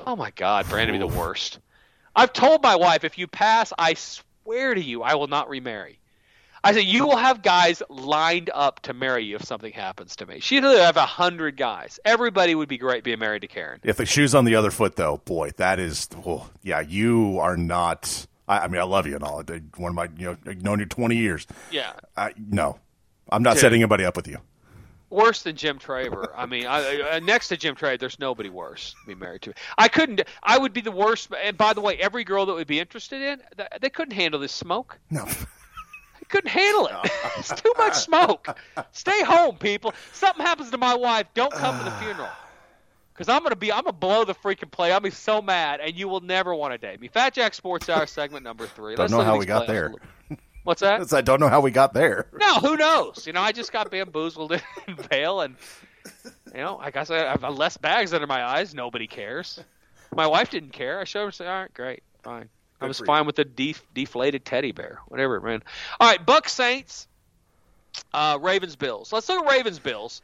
Oh 0.06 0.16
my 0.16 0.30
God, 0.32 0.68
Brandon, 0.68 0.94
be 0.94 0.98
the 0.98 1.06
worst. 1.06 1.58
I've 2.14 2.32
told 2.32 2.62
my 2.62 2.76
wife, 2.76 3.04
if 3.04 3.16
you 3.16 3.26
pass, 3.26 3.72
I 3.78 3.94
swear 3.94 4.74
to 4.74 4.82
you, 4.82 5.02
I 5.02 5.14
will 5.14 5.28
not 5.28 5.48
remarry. 5.48 5.98
I 6.64 6.72
said, 6.72 6.84
you 6.84 7.06
will 7.06 7.16
have 7.16 7.42
guys 7.42 7.82
lined 7.88 8.50
up 8.52 8.80
to 8.80 8.92
marry 8.92 9.24
you 9.24 9.36
if 9.36 9.44
something 9.44 9.72
happens 9.72 10.16
to 10.16 10.26
me. 10.26 10.40
She'd 10.40 10.64
have 10.64 10.96
a 10.96 11.06
hundred 11.06 11.56
guys. 11.56 12.00
Everybody 12.04 12.54
would 12.54 12.68
be 12.68 12.78
great 12.78 13.04
being 13.04 13.20
married 13.20 13.42
to 13.42 13.48
Karen. 13.48 13.80
If 13.84 13.96
the 13.96 14.06
shoe's 14.06 14.34
on 14.34 14.44
the 14.44 14.56
other 14.56 14.72
foot, 14.72 14.96
though, 14.96 15.18
boy, 15.24 15.52
that 15.56 15.78
is, 15.78 16.08
oh, 16.26 16.50
yeah, 16.62 16.80
you 16.80 17.38
are 17.40 17.56
not. 17.56 18.26
I, 18.48 18.60
I 18.60 18.68
mean, 18.68 18.80
I 18.80 18.84
love 18.84 19.06
you 19.06 19.14
and 19.14 19.24
all. 19.24 19.42
One 19.76 19.90
of 19.90 19.94
my, 19.94 20.08
you 20.16 20.26
know, 20.26 20.36
I've 20.46 20.62
known 20.62 20.80
you 20.80 20.86
twenty 20.86 21.16
years. 21.16 21.46
Yeah. 21.70 21.92
I, 22.16 22.32
no, 22.36 22.78
I'm 23.30 23.42
not 23.42 23.54
Dude. 23.54 23.60
setting 23.60 23.82
anybody 23.82 24.04
up 24.04 24.16
with 24.16 24.26
you. 24.26 24.38
Worse 25.10 25.42
than 25.42 25.56
Jim 25.56 25.78
Traber. 25.78 26.28
I 26.36 26.44
mean, 26.44 26.66
I, 26.66 27.00
I, 27.00 27.16
uh, 27.16 27.18
next 27.20 27.48
to 27.48 27.56
Jim 27.56 27.74
Traber, 27.74 27.98
there's 27.98 28.18
nobody 28.18 28.50
worse 28.50 28.94
to 29.00 29.06
be 29.06 29.14
married 29.14 29.40
to. 29.42 29.54
I 29.78 29.88
couldn't. 29.88 30.20
I 30.42 30.58
would 30.58 30.74
be 30.74 30.82
the 30.82 30.90
worst. 30.90 31.30
And 31.42 31.56
by 31.56 31.72
the 31.72 31.80
way, 31.80 31.96
every 31.96 32.24
girl 32.24 32.44
that 32.46 32.52
would 32.52 32.66
be 32.66 32.78
interested 32.78 33.22
in, 33.22 33.40
they 33.80 33.88
couldn't 33.88 34.14
handle 34.14 34.38
this 34.38 34.52
smoke. 34.52 34.98
No. 35.10 35.24
They 35.24 36.26
couldn't 36.28 36.50
handle 36.50 36.88
it. 36.88 37.10
it's 37.38 37.58
too 37.58 37.72
much 37.78 37.94
smoke. 37.94 38.58
Stay 38.92 39.22
home, 39.24 39.56
people. 39.56 39.94
Something 40.12 40.44
happens 40.44 40.70
to 40.72 40.78
my 40.78 40.94
wife, 40.94 41.26
don't 41.32 41.52
come 41.52 41.78
to 41.78 41.84
the 41.84 41.90
funeral. 41.92 42.28
Because 43.18 43.34
I'm 43.34 43.42
gonna 43.42 43.56
be, 43.56 43.72
I'm 43.72 43.82
gonna 43.82 43.96
blow 43.96 44.24
the 44.24 44.34
freaking 44.34 44.70
play. 44.70 44.92
I'll 44.92 45.00
be 45.00 45.10
so 45.10 45.42
mad, 45.42 45.80
and 45.80 45.96
you 45.96 46.08
will 46.08 46.20
never 46.20 46.54
want 46.54 46.72
to 46.72 46.78
date 46.78 47.00
me. 47.00 47.08
Fat 47.08 47.34
Jack 47.34 47.52
Sports 47.52 47.88
Hour 47.88 48.06
segment 48.06 48.44
number 48.44 48.64
three. 48.64 48.94
Don't 48.94 49.02
Let's 49.02 49.12
know 49.12 49.22
how 49.22 49.36
we 49.36 49.44
got 49.44 49.66
there. 49.66 49.92
What's 50.62 50.82
that? 50.82 51.12
I 51.12 51.20
don't 51.20 51.40
know 51.40 51.48
how 51.48 51.60
we 51.60 51.72
got 51.72 51.92
there. 51.92 52.28
No, 52.38 52.60
who 52.60 52.76
knows? 52.76 53.26
You 53.26 53.32
know, 53.32 53.40
I 53.40 53.50
just 53.50 53.72
got 53.72 53.90
bamboozled 53.90 54.52
in 54.52 54.60
Vail, 55.10 55.40
and 55.40 55.56
you 56.54 56.60
know, 56.60 56.78
I 56.78 56.92
guess 56.92 57.10
I 57.10 57.18
have 57.26 57.42
less 57.42 57.76
bags 57.76 58.14
under 58.14 58.28
my 58.28 58.44
eyes. 58.44 58.72
Nobody 58.72 59.08
cares. 59.08 59.58
My 60.14 60.28
wife 60.28 60.50
didn't 60.50 60.70
care. 60.70 61.00
I 61.00 61.04
showed 61.04 61.24
her. 61.24 61.32
Said, 61.32 61.48
All 61.48 61.62
right, 61.62 61.74
great, 61.74 62.04
fine. 62.22 62.48
I 62.80 62.86
was 62.86 62.98
for 62.98 63.02
you. 63.02 63.06
fine 63.06 63.26
with 63.26 63.34
the 63.34 63.44
def- 63.44 63.84
deflated 63.94 64.44
teddy 64.44 64.70
bear, 64.70 65.00
whatever, 65.08 65.40
man. 65.40 65.64
All 65.98 66.08
right, 66.08 66.24
Bucs 66.24 66.50
Saints. 66.50 67.08
Uh, 68.14 68.38
Ravens 68.40 68.76
Bills. 68.76 69.12
Let's 69.12 69.28
look 69.28 69.44
at 69.44 69.50
Ravens 69.50 69.80
Bills. 69.80 70.22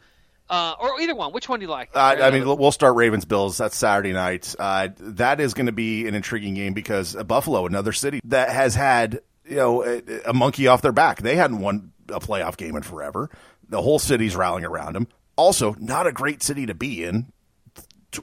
Uh, 0.49 0.75
or 0.79 1.01
either 1.01 1.15
one. 1.15 1.33
Which 1.33 1.49
one 1.49 1.59
do 1.59 1.65
you 1.65 1.71
like? 1.71 1.91
Uh, 1.95 2.17
I 2.21 2.31
mean, 2.31 2.45
we'll 2.45 2.73
start 2.73 2.97
Ravens 2.97 3.25
Bills. 3.25 3.57
That's 3.57 3.77
Saturday 3.77 4.13
night. 4.13 4.55
Uh, 4.59 4.89
that 4.99 5.41
is 5.41 5.55
going 5.55 5.67
to 5.67 5.73
be 5.73 6.07
an 6.07 6.15
intriguing 6.15 6.55
game 6.55 6.75
because 6.75 7.15
Buffalo, 7.15 7.67
another 7.67 7.93
city 7.93 8.21
that 8.25 8.51
has 8.51 8.75
had 8.75 9.21
you 9.47 9.57
know 9.57 9.85
a, 9.85 10.03
a, 10.27 10.33
monkey 10.35 10.67
off 10.67 10.83
their 10.83 10.93
back. 10.93 11.23
They 11.23 11.37
hadn't 11.37 11.61
won 11.61 11.93
a 12.09 12.21
playoff 12.21 12.57
game 12.57 12.77
in 12.77 12.83
forever. 12.83 13.31
The 13.69 13.81
whole 13.81 13.99
city's 13.99 14.37
rallying 14.37 14.67
around 14.67 14.95
them. 14.95 15.09
Also, 15.37 15.75
not 15.79 16.07
a 16.07 16.13
great 16.13 16.43
city 16.43 16.67
to 16.67 16.75
be 16.75 17.05
in. 17.05 17.33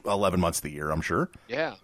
Eleven 0.06 0.40
months 0.40 0.58
of 0.58 0.62
the 0.62 0.70
year, 0.70 0.90
I'm 0.90 1.02
sure. 1.02 1.28
Yeah. 1.48 1.74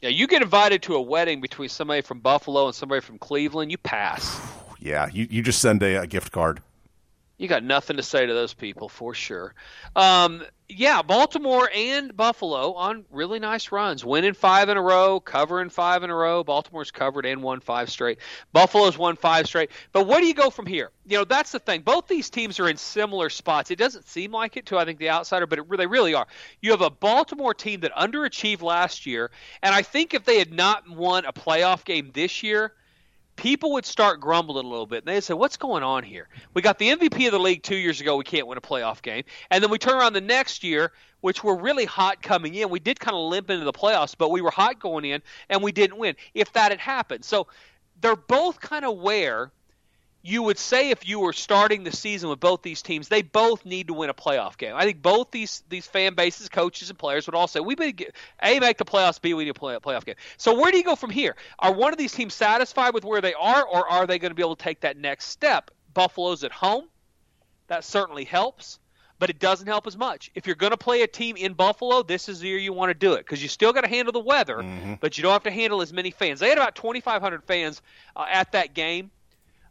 Yeah, 0.00 0.10
you 0.10 0.28
get 0.28 0.42
invited 0.42 0.82
to 0.82 0.94
a 0.94 1.00
wedding 1.02 1.40
between 1.40 1.68
somebody 1.68 2.02
from 2.02 2.20
Buffalo 2.20 2.66
and 2.66 2.74
somebody 2.74 3.00
from 3.00 3.18
Cleveland, 3.18 3.70
you 3.70 3.78
pass. 3.78 4.40
Yeah, 4.80 5.08
you, 5.12 5.26
you 5.28 5.42
just 5.42 5.60
send 5.60 5.82
a, 5.82 6.02
a 6.02 6.06
gift 6.06 6.30
card. 6.30 6.62
You 7.38 7.46
got 7.46 7.62
nothing 7.62 7.96
to 7.98 8.02
say 8.02 8.26
to 8.26 8.34
those 8.34 8.52
people 8.52 8.88
for 8.88 9.14
sure. 9.14 9.54
Um, 9.94 10.42
yeah, 10.68 11.02
Baltimore 11.02 11.70
and 11.72 12.14
Buffalo 12.14 12.74
on 12.74 13.04
really 13.10 13.38
nice 13.38 13.70
runs, 13.70 14.04
winning 14.04 14.34
five 14.34 14.68
in 14.68 14.76
a 14.76 14.82
row, 14.82 15.20
covering 15.20 15.70
five 15.70 16.02
in 16.02 16.10
a 16.10 16.14
row. 16.14 16.42
Baltimore's 16.42 16.90
covered 16.90 17.24
and 17.24 17.40
won 17.40 17.60
five 17.60 17.90
straight. 17.90 18.18
Buffalo's 18.52 18.98
won 18.98 19.14
five 19.14 19.46
straight. 19.46 19.70
But 19.92 20.08
where 20.08 20.20
do 20.20 20.26
you 20.26 20.34
go 20.34 20.50
from 20.50 20.66
here? 20.66 20.90
You 21.06 21.18
know, 21.18 21.24
that's 21.24 21.52
the 21.52 21.60
thing. 21.60 21.82
Both 21.82 22.08
these 22.08 22.28
teams 22.28 22.58
are 22.58 22.68
in 22.68 22.76
similar 22.76 23.30
spots. 23.30 23.70
It 23.70 23.78
doesn't 23.78 24.08
seem 24.08 24.32
like 24.32 24.56
it 24.56 24.66
to 24.66 24.76
I 24.76 24.84
think 24.84 24.98
the 24.98 25.10
outsider, 25.10 25.46
but 25.46 25.60
it, 25.60 25.76
they 25.76 25.86
really 25.86 26.14
are. 26.14 26.26
You 26.60 26.72
have 26.72 26.82
a 26.82 26.90
Baltimore 26.90 27.54
team 27.54 27.80
that 27.80 27.94
underachieved 27.94 28.62
last 28.62 29.06
year, 29.06 29.30
and 29.62 29.72
I 29.72 29.82
think 29.82 30.12
if 30.12 30.24
they 30.24 30.40
had 30.40 30.52
not 30.52 30.90
won 30.90 31.24
a 31.24 31.32
playoff 31.32 31.84
game 31.84 32.10
this 32.12 32.42
year 32.42 32.74
people 33.38 33.72
would 33.72 33.86
start 33.86 34.20
grumbling 34.20 34.66
a 34.66 34.68
little 34.68 34.86
bit. 34.86 34.98
And 34.98 35.06
they'd 35.06 35.22
say, 35.22 35.32
What's 35.32 35.56
going 35.56 35.82
on 35.82 36.02
here? 36.02 36.28
We 36.52 36.60
got 36.60 36.78
the 36.78 36.90
MVP 36.90 37.24
of 37.26 37.32
the 37.32 37.38
league 37.38 37.62
two 37.62 37.76
years 37.76 38.00
ago. 38.00 38.16
We 38.16 38.24
can't 38.24 38.46
win 38.46 38.58
a 38.58 38.60
playoff 38.60 39.00
game. 39.00 39.24
And 39.50 39.62
then 39.62 39.70
we 39.70 39.78
turn 39.78 39.94
around 39.94 40.12
the 40.12 40.20
next 40.20 40.62
year, 40.62 40.92
which 41.20 41.42
were 41.42 41.56
really 41.56 41.86
hot 41.86 42.20
coming 42.20 42.54
in. 42.54 42.68
We 42.68 42.80
did 42.80 43.00
kind 43.00 43.16
of 43.16 43.30
limp 43.30 43.48
into 43.48 43.64
the 43.64 43.72
playoffs, 43.72 44.14
but 44.18 44.30
we 44.30 44.42
were 44.42 44.50
hot 44.50 44.80
going 44.80 45.04
in, 45.06 45.22
and 45.48 45.62
we 45.62 45.72
didn't 45.72 45.98
win. 45.98 46.16
If 46.34 46.52
that 46.52 46.72
had 46.72 46.80
happened. 46.80 47.24
So 47.24 47.46
they're 48.00 48.16
both 48.16 48.60
kind 48.60 48.84
of 48.84 48.98
where 48.98 49.52
you 50.22 50.42
would 50.42 50.58
say 50.58 50.90
if 50.90 51.08
you 51.08 51.20
were 51.20 51.32
starting 51.32 51.84
the 51.84 51.92
season 51.92 52.28
with 52.28 52.40
both 52.40 52.62
these 52.62 52.82
teams, 52.82 53.08
they 53.08 53.22
both 53.22 53.64
need 53.64 53.86
to 53.88 53.94
win 53.94 54.10
a 54.10 54.14
playoff 54.14 54.56
game. 54.56 54.74
I 54.74 54.84
think 54.84 55.00
both 55.00 55.30
these 55.30 55.62
these 55.68 55.86
fan 55.86 56.14
bases, 56.14 56.48
coaches, 56.48 56.90
and 56.90 56.98
players 56.98 57.26
would 57.26 57.34
all 57.34 57.46
say 57.46 57.60
we 57.60 57.74
need 57.74 58.12
a 58.42 58.58
make 58.58 58.78
the 58.78 58.84
playoffs, 58.84 59.20
b 59.20 59.34
we 59.34 59.44
need 59.44 59.54
to 59.54 59.60
play 59.60 59.74
a 59.74 59.80
playoff 59.80 60.04
game. 60.04 60.16
So 60.36 60.58
where 60.58 60.72
do 60.72 60.78
you 60.78 60.84
go 60.84 60.96
from 60.96 61.10
here? 61.10 61.36
Are 61.58 61.72
one 61.72 61.92
of 61.92 61.98
these 61.98 62.12
teams 62.12 62.34
satisfied 62.34 62.94
with 62.94 63.04
where 63.04 63.20
they 63.20 63.34
are, 63.34 63.64
or 63.64 63.88
are 63.88 64.06
they 64.06 64.18
going 64.18 64.30
to 64.30 64.34
be 64.34 64.42
able 64.42 64.56
to 64.56 64.62
take 64.62 64.80
that 64.80 64.96
next 64.96 65.26
step? 65.26 65.70
Buffalo's 65.94 66.44
at 66.44 66.52
home, 66.52 66.84
that 67.68 67.84
certainly 67.84 68.24
helps, 68.24 68.78
but 69.18 69.30
it 69.30 69.38
doesn't 69.38 69.66
help 69.66 69.86
as 69.86 69.96
much. 69.96 70.30
If 70.34 70.46
you're 70.46 70.56
going 70.56 70.70
to 70.72 70.76
play 70.76 71.02
a 71.02 71.06
team 71.06 71.36
in 71.36 71.54
Buffalo, 71.54 72.02
this 72.02 72.28
is 72.28 72.40
the 72.40 72.48
year 72.48 72.58
you 72.58 72.72
want 72.72 72.90
to 72.90 72.94
do 72.94 73.14
it 73.14 73.18
because 73.18 73.42
you 73.42 73.48
still 73.48 73.72
got 73.72 73.82
to 73.82 73.88
handle 73.88 74.12
the 74.12 74.20
weather, 74.20 74.58
mm-hmm. 74.58 74.94
but 75.00 75.16
you 75.16 75.22
don't 75.22 75.32
have 75.32 75.44
to 75.44 75.50
handle 75.50 75.80
as 75.80 75.92
many 75.92 76.10
fans. 76.10 76.40
They 76.40 76.48
had 76.48 76.58
about 76.58 76.74
2,500 76.74 77.44
fans 77.44 77.82
uh, 78.16 78.26
at 78.28 78.52
that 78.52 78.74
game 78.74 79.10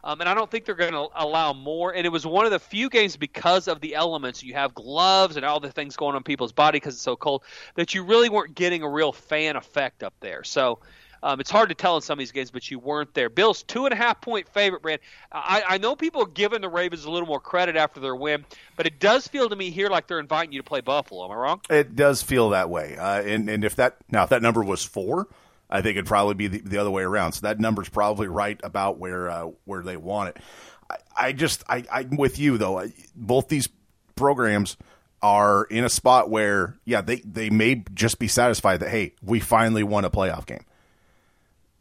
um, 0.08 0.22
and 0.22 0.30
I 0.30 0.34
don't 0.34 0.50
think 0.50 0.64
they're 0.64 0.74
going 0.74 0.94
to 0.94 1.10
allow 1.16 1.52
more. 1.52 1.94
And 1.94 2.06
it 2.06 2.10
was 2.10 2.26
one 2.26 2.46
of 2.46 2.52
the 2.52 2.60
few 2.60 2.90
games 2.90 3.18
because 3.18 3.68
of 3.68 3.82
the 3.82 3.94
elements. 3.94 4.42
You 4.42 4.54
have 4.54 4.74
gloves 4.74 5.36
and 5.36 5.46
all 5.46 5.60
the 5.60 5.70
things 5.70 5.98
going 5.98 6.16
on 6.16 6.24
people's 6.24 6.54
body 6.54 6.78
because 6.78 6.94
it's 6.94 7.04
so 7.04 7.18
cold 7.18 7.44
that 7.76 7.94
you 7.94 8.06
really 8.06 8.30
weren't 8.30 8.56
getting 8.56 8.84
a 8.84 8.90
real 8.90 9.12
fan 9.12 9.58
effect 9.58 10.04
up 10.04 10.14
there. 10.22 10.46
So 10.46 10.80
um, 11.22 11.42
it's 11.42 11.52
hard 11.52 11.68
to 11.70 11.76
tell 11.76 11.98
in 11.98 12.02
some 12.02 12.14
of 12.14 12.20
these 12.20 12.32
games, 12.32 12.52
but 12.52 12.72
you 12.72 12.80
weren't 12.80 13.14
there. 13.16 13.30
Bills 13.30 13.64
two 13.64 13.86
and 13.86 13.92
a 13.92 13.98
half 13.98 14.22
point 14.22 14.48
favorite, 14.48 14.82
Brand. 14.82 15.02
I, 15.30 15.64
I 15.68 15.78
know 15.78 15.94
people 15.94 16.22
are 16.22 16.28
giving 16.28 16.62
the 16.62 16.70
Ravens 16.70 17.04
a 17.04 17.12
little 17.12 17.28
more 17.28 17.42
credit 17.42 17.76
after 17.76 18.00
their 18.00 18.16
win, 18.16 18.46
but 18.78 18.88
it 18.88 19.02
does 19.02 19.28
feel 19.28 19.50
to 19.50 19.56
me 19.58 19.72
here 19.72 19.90
like 19.90 20.08
they're 20.08 20.22
inviting 20.22 20.54
you 20.54 20.60
to 20.60 20.68
play 20.68 20.80
Buffalo. 20.80 21.26
Am 21.26 21.32
I 21.32 21.36
wrong? 21.36 21.62
It 21.70 21.98
does 21.98 22.22
feel 22.22 22.52
that 22.52 22.70
way. 22.70 22.96
Uh, 22.96 23.24
and 23.24 23.50
and 23.50 23.66
if 23.66 23.76
that 23.76 23.98
now 24.10 24.24
if 24.24 24.30
that 24.30 24.42
number 24.42 24.64
was 24.64 24.86
four 24.86 25.28
I 25.70 25.82
think 25.82 25.98
it'd 25.98 26.06
probably 26.06 26.36
be 26.36 26.48
the, 26.48 26.60
the 26.60 26.78
other 26.78 26.92
way 26.92 27.04
around. 27.04 27.34
So 27.34 27.42
that 27.42 27.60
number's 27.60 27.90
probably 27.90 28.28
right 28.28 28.60
about 28.64 28.98
where 28.98 29.30
uh, 29.30 29.50
where 29.66 29.84
they 29.84 29.98
want 29.98 30.30
it. 30.30 30.44
I, 30.90 30.98
I 31.18 31.32
just 31.34 31.64
I, 31.70 31.84
I'm 31.92 32.16
with 32.16 32.40
you 32.40 32.58
though. 32.58 32.80
I, 32.80 32.94
both 33.16 33.48
these 33.48 33.68
programs 34.16 34.78
are 35.22 35.64
in 35.66 35.84
a 35.84 35.90
spot 35.90 36.30
where 36.30 36.78
yeah 36.86 37.02
they 37.02 37.18
they 37.18 37.50
may 37.50 37.84
just 37.94 38.20
be 38.20 38.28
satisfied 38.28 38.82
that 38.82 38.90
hey 38.90 39.14
we 39.22 39.40
finally 39.40 39.84
won 39.84 40.06
a 40.06 40.10
playoff 40.10 40.46
game. 40.46 40.64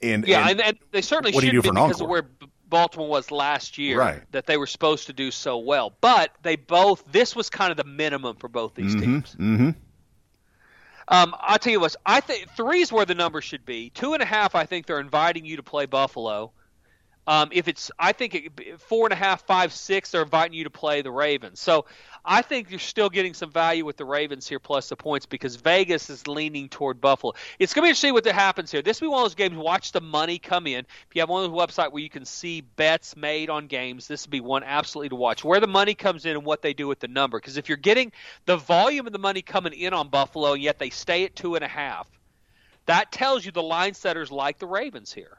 And 0.02 0.26
yeah, 0.26 0.48
and, 0.48 0.60
and, 0.60 0.78
they 0.90 1.00
certainly 1.00 1.32
should 1.32 1.50
be 1.50 1.60
because 1.60 2.00
of 2.00 2.08
where 2.08 2.28
Baltimore 2.68 3.08
was 3.08 3.30
last 3.30 3.78
year. 3.78 3.98
Right. 3.98 4.22
That 4.32 4.46
they 4.46 4.56
were 4.56 4.66
supposed 4.66 5.06
to 5.06 5.12
do 5.12 5.30
so 5.30 5.58
well, 5.58 5.94
but 6.00 6.32
they 6.42 6.56
both 6.56 7.04
this 7.10 7.34
was 7.34 7.48
kind 7.48 7.70
of 7.70 7.76
the 7.76 7.84
minimum 7.84 8.36
for 8.36 8.48
both 8.48 8.74
these 8.74 8.94
mm-hmm, 8.94 9.00
teams. 9.00 9.36
Mm-hmm. 9.38 9.70
Um, 11.08 11.34
I'll 11.40 11.58
tell 11.58 11.72
you 11.72 11.80
what. 11.80 11.94
I 12.04 12.20
think 12.20 12.50
three 12.56 12.80
is 12.80 12.92
where 12.92 13.06
the 13.06 13.14
number 13.14 13.40
should 13.40 13.64
be. 13.64 13.90
Two 13.90 14.14
and 14.14 14.22
a 14.22 14.26
half. 14.26 14.54
I 14.54 14.66
think 14.66 14.86
they're 14.86 15.00
inviting 15.00 15.44
you 15.44 15.56
to 15.56 15.62
play 15.62 15.86
Buffalo. 15.86 16.52
Um, 17.26 17.48
if 17.52 17.66
it's, 17.66 17.90
I 17.98 18.12
think 18.12 18.34
it, 18.34 18.80
four 18.80 19.06
and 19.06 19.12
a 19.12 19.16
half, 19.16 19.46
five, 19.46 19.72
six, 19.72 20.10
they're 20.12 20.22
inviting 20.22 20.56
you 20.56 20.64
to 20.64 20.70
play 20.70 21.02
the 21.02 21.10
Ravens. 21.10 21.60
So 21.60 21.86
I 22.24 22.42
think 22.42 22.70
you're 22.70 22.78
still 22.78 23.08
getting 23.08 23.34
some 23.34 23.50
value 23.50 23.84
with 23.84 23.96
the 23.96 24.04
Ravens 24.04 24.48
here 24.48 24.58
plus 24.58 24.88
the 24.88 24.96
points 24.96 25.26
because 25.26 25.56
Vegas 25.56 26.08
is 26.10 26.26
leaning 26.26 26.68
toward 26.68 27.00
Buffalo. 27.00 27.34
It's 27.58 27.74
going 27.74 27.82
to 27.82 27.86
be 27.86 27.88
interesting 27.90 28.14
what 28.14 28.26
happens 28.26 28.70
here. 28.70 28.82
This 28.82 29.00
will 29.00 29.08
be 29.08 29.10
one 29.12 29.22
of 29.22 29.24
those 29.24 29.34
games. 29.34 29.56
Watch 29.56 29.92
the 29.92 30.00
money 30.00 30.38
come 30.38 30.66
in. 30.66 30.80
If 30.80 31.14
you 31.14 31.22
have 31.22 31.28
one 31.28 31.44
of 31.44 31.50
those 31.50 31.58
websites 31.58 31.92
where 31.92 32.02
you 32.02 32.10
can 32.10 32.24
see 32.24 32.60
bets 32.60 33.16
made 33.16 33.50
on 33.50 33.66
games, 33.66 34.06
this 34.06 34.26
would 34.26 34.30
be 34.30 34.40
one 34.40 34.62
absolutely 34.62 35.10
to 35.10 35.16
watch. 35.16 35.44
Where 35.44 35.60
the 35.60 35.66
money 35.66 35.94
comes 35.94 36.26
in 36.26 36.32
and 36.36 36.44
what 36.44 36.62
they 36.62 36.74
do 36.74 36.86
with 36.86 37.00
the 37.00 37.08
number. 37.08 37.38
Because 37.38 37.56
if 37.56 37.68
you're 37.68 37.76
getting 37.76 38.12
the 38.44 38.56
volume 38.56 39.06
of 39.06 39.12
the 39.12 39.18
money 39.18 39.42
coming 39.42 39.72
in 39.72 39.92
on 39.94 40.08
Buffalo, 40.08 40.54
and 40.54 40.62
yet 40.62 40.78
they 40.78 40.90
stay 40.90 41.24
at 41.24 41.34
two 41.34 41.54
and 41.56 41.64
a 41.64 41.68
half, 41.68 42.08
that 42.86 43.10
tells 43.10 43.44
you 43.44 43.52
the 43.52 43.62
line 43.62 43.94
setters 43.94 44.30
like 44.30 44.58
the 44.58 44.66
Ravens 44.66 45.12
here. 45.12 45.36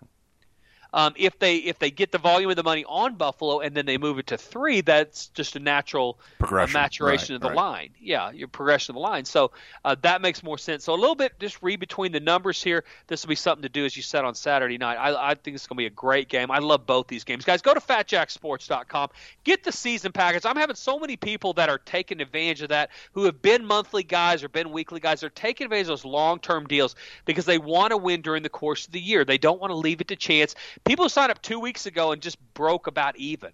Um, 0.97 1.13
if 1.15 1.37
they 1.37 1.57
if 1.57 1.77
they 1.77 1.91
get 1.91 2.11
the 2.11 2.17
volume 2.17 2.49
of 2.49 2.55
the 2.55 2.63
money 2.63 2.83
on 2.85 3.13
Buffalo 3.17 3.59
and 3.59 3.77
then 3.77 3.85
they 3.85 3.99
move 3.99 4.17
it 4.17 4.25
to 4.27 4.37
three, 4.37 4.81
that's 4.81 5.27
just 5.27 5.55
a 5.55 5.59
natural 5.59 6.17
uh, 6.41 6.65
maturation 6.73 7.33
right, 7.33 7.35
of 7.35 7.41
the 7.41 7.49
right. 7.49 7.55
line. 7.55 7.89
Yeah, 8.01 8.31
your 8.31 8.47
progression 8.47 8.93
of 8.93 8.95
the 8.95 9.01
line. 9.01 9.23
So 9.23 9.51
uh, 9.85 9.95
that 10.01 10.23
makes 10.23 10.41
more 10.41 10.57
sense. 10.57 10.83
So 10.85 10.95
a 10.95 10.97
little 10.97 11.13
bit 11.13 11.39
just 11.39 11.61
read 11.61 11.79
between 11.79 12.13
the 12.13 12.19
numbers 12.19 12.63
here. 12.63 12.83
This 13.05 13.23
will 13.23 13.29
be 13.29 13.35
something 13.35 13.61
to 13.61 13.69
do 13.69 13.85
as 13.85 13.95
you 13.95 14.01
said 14.01 14.25
on 14.25 14.33
Saturday 14.33 14.79
night. 14.79 14.95
I, 14.95 15.29
I 15.29 15.35
think 15.35 15.53
it's 15.53 15.67
going 15.67 15.75
to 15.75 15.81
be 15.81 15.85
a 15.85 15.91
great 15.91 16.29
game. 16.29 16.49
I 16.49 16.57
love 16.57 16.87
both 16.87 17.05
these 17.05 17.23
games, 17.23 17.45
guys. 17.45 17.61
Go 17.61 17.75
to 17.75 17.79
FatJackSports.com. 17.79 19.09
Get 19.43 19.63
the 19.63 19.71
season 19.71 20.11
package. 20.11 20.47
I'm 20.47 20.57
having 20.57 20.75
so 20.75 20.97
many 20.97 21.15
people 21.15 21.53
that 21.53 21.69
are 21.69 21.77
taking 21.77 22.21
advantage 22.21 22.63
of 22.63 22.69
that 22.69 22.89
who 23.11 23.25
have 23.25 23.39
been 23.43 23.63
monthly 23.63 24.01
guys 24.01 24.43
or 24.43 24.49
been 24.49 24.71
weekly 24.71 24.99
guys. 24.99 25.21
They're 25.21 25.29
taking 25.29 25.65
advantage 25.65 25.85
of 25.85 25.89
those 25.89 26.05
long 26.05 26.39
term 26.39 26.65
deals 26.65 26.95
because 27.25 27.45
they 27.45 27.59
want 27.59 27.91
to 27.91 27.97
win 27.97 28.21
during 28.21 28.41
the 28.41 28.49
course 28.49 28.87
of 28.87 28.93
the 28.93 28.99
year. 28.99 29.23
They 29.23 29.37
don't 29.37 29.61
want 29.61 29.69
to 29.69 29.75
leave 29.75 30.01
it 30.01 30.07
to 30.07 30.15
chance 30.15 30.55
people 30.87 31.05
who 31.05 31.09
signed 31.09 31.31
up 31.31 31.41
two 31.41 31.59
weeks 31.59 31.85
ago 31.85 32.11
and 32.11 32.21
just 32.21 32.37
broke 32.53 32.87
about 32.87 33.17
even. 33.17 33.51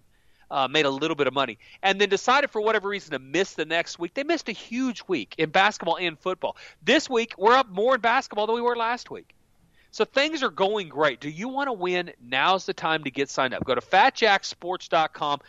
Uh, 0.50 0.68
made 0.68 0.84
a 0.84 0.90
little 0.90 1.16
bit 1.16 1.26
of 1.26 1.32
money, 1.32 1.58
and 1.82 1.98
then 2.00 2.08
decided 2.08 2.50
for 2.50 2.60
whatever 2.60 2.88
reason 2.88 3.12
to 3.12 3.18
miss 3.18 3.54
the 3.54 3.64
next 3.64 3.98
week. 3.98 4.12
They 4.14 4.22
missed 4.22 4.48
a 4.48 4.52
huge 4.52 5.02
week 5.08 5.34
in 5.38 5.50
basketball 5.50 5.96
and 5.96 6.18
football. 6.18 6.56
This 6.82 7.08
week, 7.08 7.34
we're 7.38 7.54
up 7.54 7.70
more 7.70 7.94
in 7.96 8.00
basketball 8.00 8.46
than 8.46 8.54
we 8.54 8.60
were 8.60 8.76
last 8.76 9.10
week. 9.10 9.34
So 9.90 10.04
things 10.04 10.42
are 10.42 10.50
going 10.50 10.90
great. 10.90 11.20
Do 11.20 11.30
you 11.30 11.48
want 11.48 11.68
to 11.68 11.72
win? 11.72 12.12
Now's 12.20 12.66
the 12.66 12.74
time 12.74 13.04
to 13.04 13.10
get 13.10 13.30
signed 13.30 13.54
up. 13.54 13.64
Go 13.64 13.74
to 13.74 13.80
fatjacksports.com 13.80 15.40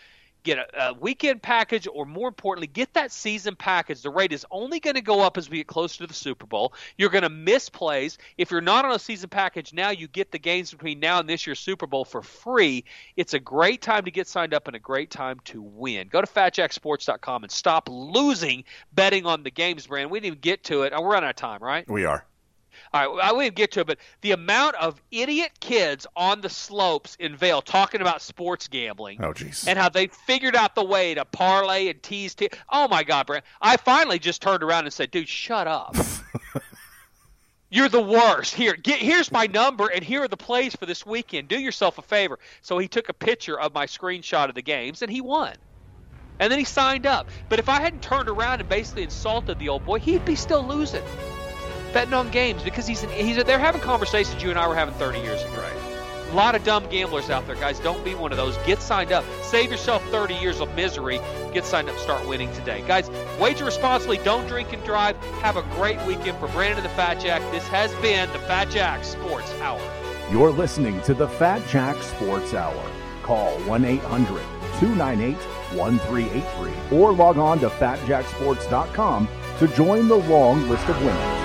get 0.46 0.60
a, 0.60 0.90
a, 0.90 0.94
weekend 0.94 1.42
package, 1.42 1.88
or 1.92 2.06
more 2.06 2.30
importantly, 2.30 2.68
get 2.68 2.94
that 2.94 3.12
season 3.12 3.56
package. 3.56 4.02
The 4.02 4.10
rate 4.10 4.32
is 4.32 4.46
only 4.52 4.80
going 4.80 4.96
to 4.96 5.02
go 5.02 5.22
up 5.22 5.38
as 5.38 5.50
we 5.50 5.58
get 5.58 5.68
closer 5.68 5.98
to 5.98 6.08
the 6.08 6.14
Super 6.14 6.46
Bowl. 6.46 6.74
You're 6.98 7.10
going 7.10 7.24
to 7.24 7.30
miss 7.30 7.68
plays. 7.68 8.18
If 8.38 8.52
you're 8.52 8.62
not 8.62 8.86
on 8.86 8.92
a 8.92 9.00
season 9.00 9.30
package 9.30 9.74
now, 9.74 9.90
you 9.90 10.08
get 10.08 10.32
the 10.32 10.40
games 10.40 10.72
between 10.72 11.00
now 11.00 11.20
and 11.20 11.28
this 11.28 11.46
year's 11.46 11.60
Super 11.60 11.88
Bowl 11.88 12.06
for 12.06 12.22
free. 12.22 12.86
It's 13.18 13.34
a 13.34 13.40
great 13.40 13.82
time 13.82 14.06
to 14.06 14.12
get 14.12 14.28
signed 14.28 14.54
up 14.54 14.68
and 14.68 14.76
a 14.76 14.80
great 14.80 15.10
time 15.10 15.40
to 15.46 15.62
win. 15.62 16.08
Go 16.08 16.22
to 16.22 16.28
fatjacksports.com 16.28 17.44
and 17.44 17.52
stop 17.52 17.90
losing 17.90 18.64
betting 18.94 19.26
on 19.26 19.44
the 19.44 19.52
games 19.52 19.88
brand. 19.88 20.10
We 20.10 20.20
didn't 20.20 20.28
even 20.28 20.40
get 20.40 20.64
to 20.66 20.84
it. 20.84 20.94
Oh, 20.96 21.02
we're 21.02 21.12
running 21.12 21.28
out 21.28 21.32
of 21.32 21.36
time, 21.36 21.62
right? 21.62 21.90
We 21.90 22.06
are. 22.06 22.26
All 22.96 23.18
right, 23.18 23.26
I 23.26 23.34
wouldn't 23.34 23.56
get 23.56 23.74
to 23.74 23.82
it, 23.82 23.88
but 23.88 23.98
the 24.22 24.32
amount 24.32 24.76
of 24.76 25.02
idiot 25.12 25.52
kids 25.60 26.08
on 26.16 26.40
the 26.40 26.50
slopes 26.50 27.18
in 27.20 27.36
Vail 27.36 27.62
talking 27.62 28.00
about 28.00 28.22
sports 28.22 28.70
gambling. 28.70 29.22
Oh, 29.22 29.34
jeez. 29.34 29.68
And 29.68 29.78
how 29.78 29.90
they 29.90 30.08
figured 30.08 30.56
out 30.56 30.76
the 30.76 30.84
way 30.86 31.14
to 31.14 31.26
parlay 31.26 31.90
and 31.90 32.02
tease. 32.02 32.36
Te- 32.36 32.52
oh, 32.70 32.88
my 32.88 33.04
God, 33.04 33.28
Brent. 33.28 33.44
I 33.62 33.76
finally 33.76 34.18
just 34.18 34.42
turned 34.42 34.64
around 34.64 34.86
and 34.86 34.94
said, 34.94 35.12
dude, 35.12 35.28
shut 35.28 35.68
up. 35.68 35.94
You're 37.70 37.90
the 37.90 38.02
worst. 38.02 38.56
Here, 38.56 38.76
get, 38.76 39.00
here's 39.00 39.30
my 39.30 39.48
number, 39.48 39.88
and 39.88 40.02
here 40.02 40.24
are 40.24 40.30
the 40.30 40.38
plays 40.38 40.74
for 40.74 40.86
this 40.86 41.06
weekend. 41.06 41.50
Do 41.50 41.60
yourself 41.60 41.98
a 41.98 42.02
favor. 42.02 42.40
So 42.62 42.78
he 42.78 42.88
took 42.88 43.10
a 43.10 43.14
picture 43.14 43.60
of 43.60 43.74
my 43.74 43.88
screenshot 43.88 44.48
of 44.48 44.56
the 44.56 44.62
games, 44.62 45.02
and 45.02 45.12
he 45.12 45.20
won. 45.20 45.56
And 46.40 46.50
then 46.50 46.60
he 46.60 46.66
signed 46.66 47.06
up. 47.06 47.30
But 47.50 47.60
if 47.60 47.68
I 47.68 47.82
hadn't 47.82 48.04
turned 48.04 48.30
around 48.30 48.62
and 48.62 48.70
basically 48.70 49.04
insulted 49.04 49.60
the 49.60 49.68
old 49.68 49.84
boy, 49.84 50.00
he'd 50.00 50.24
be 50.24 50.36
still 50.36 50.66
losing 50.66 51.04
betting 51.96 52.14
on 52.14 52.30
games 52.30 52.62
because 52.62 52.86
he's 52.86 53.04
an, 53.04 53.10
he's 53.10 53.42
they're 53.46 53.58
having 53.58 53.80
conversations 53.80 54.44
you 54.44 54.50
and 54.50 54.60
I 54.60 54.68
were 54.68 54.76
having 54.76 54.94
30 54.96 55.20
years 55.20 55.42
ago. 55.42 55.54
Right. 55.54 56.30
A 56.30 56.36
lot 56.36 56.54
of 56.54 56.64
dumb 56.66 56.86
gamblers 56.90 57.30
out 57.30 57.48
there, 57.48 57.56
guys. 57.56 57.80
Don't 57.80 58.04
be 58.04 58.14
one 58.14 58.34
of 58.34 58.38
those. 58.38 58.58
Get 58.66 58.82
signed 58.82 59.14
up. 59.14 59.24
Save 59.42 59.72
yourself 59.72 60.04
30 60.10 60.34
years 60.34 60.60
of 60.60 60.76
misery. 60.76 61.22
Get 61.54 61.64
signed 61.64 61.88
up. 61.88 61.98
Start 61.98 62.28
winning 62.28 62.52
today. 62.52 62.84
Guys, 62.86 63.10
wager 63.40 63.64
responsibly. 63.64 64.18
Don't 64.18 64.46
drink 64.46 64.74
and 64.74 64.84
drive. 64.84 65.16
Have 65.40 65.56
a 65.56 65.62
great 65.76 66.02
weekend. 66.02 66.38
For 66.40 66.50
Brandon 66.50 66.84
and 66.84 66.86
the 66.86 66.96
Fat 66.96 67.22
Jack, 67.22 67.42
this 67.54 67.66
has 67.70 67.94
been 68.02 68.30
the 68.34 68.40
Fat 68.40 68.70
Jack 68.70 69.06
Sports 69.06 69.54
Hour. 69.62 69.80
You're 70.30 70.52
listening 70.52 71.02
to 71.04 71.14
the 71.14 71.30
Fat 71.30 71.66
Jack 71.70 71.96
Sports 72.04 72.54
Hour. 72.54 72.92
Call 73.24 73.52
1 73.60 73.86
800 73.86 74.28
298 74.82 75.36
1383 75.78 76.98
or 76.98 77.14
log 77.14 77.38
on 77.38 77.60
to 77.60 77.70
fatjacksports.com 77.70 79.30
to 79.60 79.68
join 79.70 80.10
the 80.10 80.16
long 80.16 80.68
list 80.68 80.86
of 80.90 81.00
winners. 81.02 81.45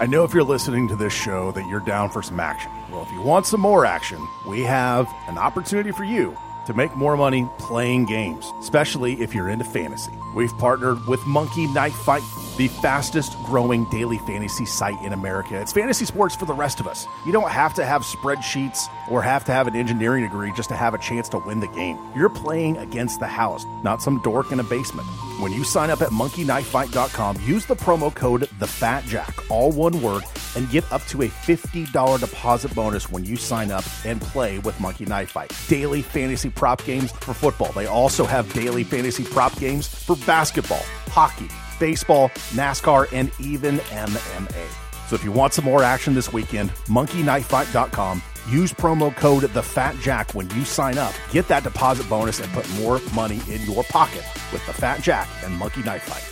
I 0.00 0.06
know 0.06 0.24
if 0.24 0.32
you're 0.32 0.42
listening 0.42 0.88
to 0.88 0.96
this 0.96 1.12
show 1.12 1.52
that 1.52 1.68
you're 1.68 1.78
down 1.78 2.08
for 2.08 2.22
some 2.22 2.40
action. 2.40 2.72
Well, 2.90 3.02
if 3.02 3.12
you 3.12 3.20
want 3.20 3.44
some 3.44 3.60
more 3.60 3.84
action, 3.84 4.26
we 4.46 4.62
have 4.62 5.06
an 5.28 5.36
opportunity 5.36 5.92
for 5.92 6.04
you 6.04 6.34
to 6.64 6.72
make 6.72 6.96
more 6.96 7.18
money 7.18 7.46
playing 7.58 8.06
games, 8.06 8.50
especially 8.60 9.20
if 9.20 9.34
you're 9.34 9.50
into 9.50 9.66
fantasy. 9.66 10.14
We've 10.34 10.56
partnered 10.58 11.06
with 11.06 11.24
Monkey 11.26 11.66
Knife 11.66 11.94
Fight, 11.94 12.22
the 12.56 12.68
fastest 12.68 13.36
growing 13.46 13.84
daily 13.90 14.18
fantasy 14.18 14.64
site 14.64 15.00
in 15.02 15.12
America. 15.12 15.60
It's 15.60 15.72
fantasy 15.72 16.04
sports 16.04 16.36
for 16.36 16.44
the 16.44 16.54
rest 16.54 16.78
of 16.78 16.86
us. 16.86 17.06
You 17.26 17.32
don't 17.32 17.50
have 17.50 17.74
to 17.74 17.84
have 17.84 18.02
spreadsheets 18.02 18.86
or 19.10 19.22
have 19.22 19.44
to 19.46 19.52
have 19.52 19.66
an 19.66 19.74
engineering 19.74 20.22
degree 20.22 20.52
just 20.52 20.68
to 20.68 20.76
have 20.76 20.94
a 20.94 20.98
chance 20.98 21.28
to 21.30 21.38
win 21.38 21.60
the 21.60 21.68
game. 21.68 21.98
You're 22.14 22.28
playing 22.28 22.76
against 22.76 23.18
the 23.18 23.26
house, 23.26 23.64
not 23.82 24.02
some 24.02 24.20
dork 24.22 24.52
in 24.52 24.60
a 24.60 24.64
basement. 24.64 25.08
When 25.40 25.52
you 25.52 25.64
sign 25.64 25.90
up 25.90 26.02
at 26.02 26.10
monkeyknifefight.com, 26.10 27.38
use 27.44 27.66
the 27.66 27.74
promo 27.76 28.14
code 28.14 28.42
TheFatJack, 28.42 29.50
all 29.50 29.72
one 29.72 30.00
word, 30.02 30.22
and 30.54 30.68
get 30.70 30.90
up 30.92 31.04
to 31.06 31.22
a 31.22 31.28
$50 31.28 32.20
deposit 32.20 32.74
bonus 32.74 33.10
when 33.10 33.24
you 33.24 33.36
sign 33.36 33.70
up 33.70 33.84
and 34.04 34.20
play 34.20 34.58
with 34.58 34.78
Monkey 34.80 35.06
Knife 35.06 35.30
Fight. 35.30 35.52
Daily 35.68 36.02
fantasy 36.02 36.50
prop 36.50 36.84
games 36.84 37.10
for 37.12 37.32
football. 37.32 37.72
They 37.72 37.86
also 37.86 38.24
have 38.24 38.52
daily 38.52 38.84
fantasy 38.84 39.24
prop 39.24 39.58
games 39.58 39.86
for 39.86 40.16
basketball, 40.26 40.82
hockey, 41.08 41.48
baseball, 41.78 42.28
NASCAR, 42.50 43.08
and 43.12 43.30
even 43.40 43.78
MMA. 43.78 45.08
So 45.08 45.16
if 45.16 45.24
you 45.24 45.32
want 45.32 45.54
some 45.54 45.64
more 45.64 45.82
action 45.82 46.14
this 46.14 46.32
weekend, 46.32 46.70
monkeyknifefight.com. 46.86 48.22
Use 48.48 48.72
promo 48.72 49.14
code 49.14 49.42
TheFatJack 49.42 50.34
when 50.34 50.48
you 50.50 50.64
sign 50.64 50.98
up. 50.98 51.12
Get 51.30 51.48
that 51.48 51.64
deposit 51.64 52.08
bonus 52.08 52.40
and 52.40 52.52
put 52.52 52.68
more 52.74 53.00
money 53.14 53.40
in 53.48 53.60
your 53.62 53.82
pocket 53.84 54.24
with 54.52 54.64
The 54.66 54.72
Fat 54.72 55.02
Jack 55.02 55.28
and 55.44 55.54
Monkey 55.56 55.82
Knife 55.82 56.02
Fight. 56.02 56.30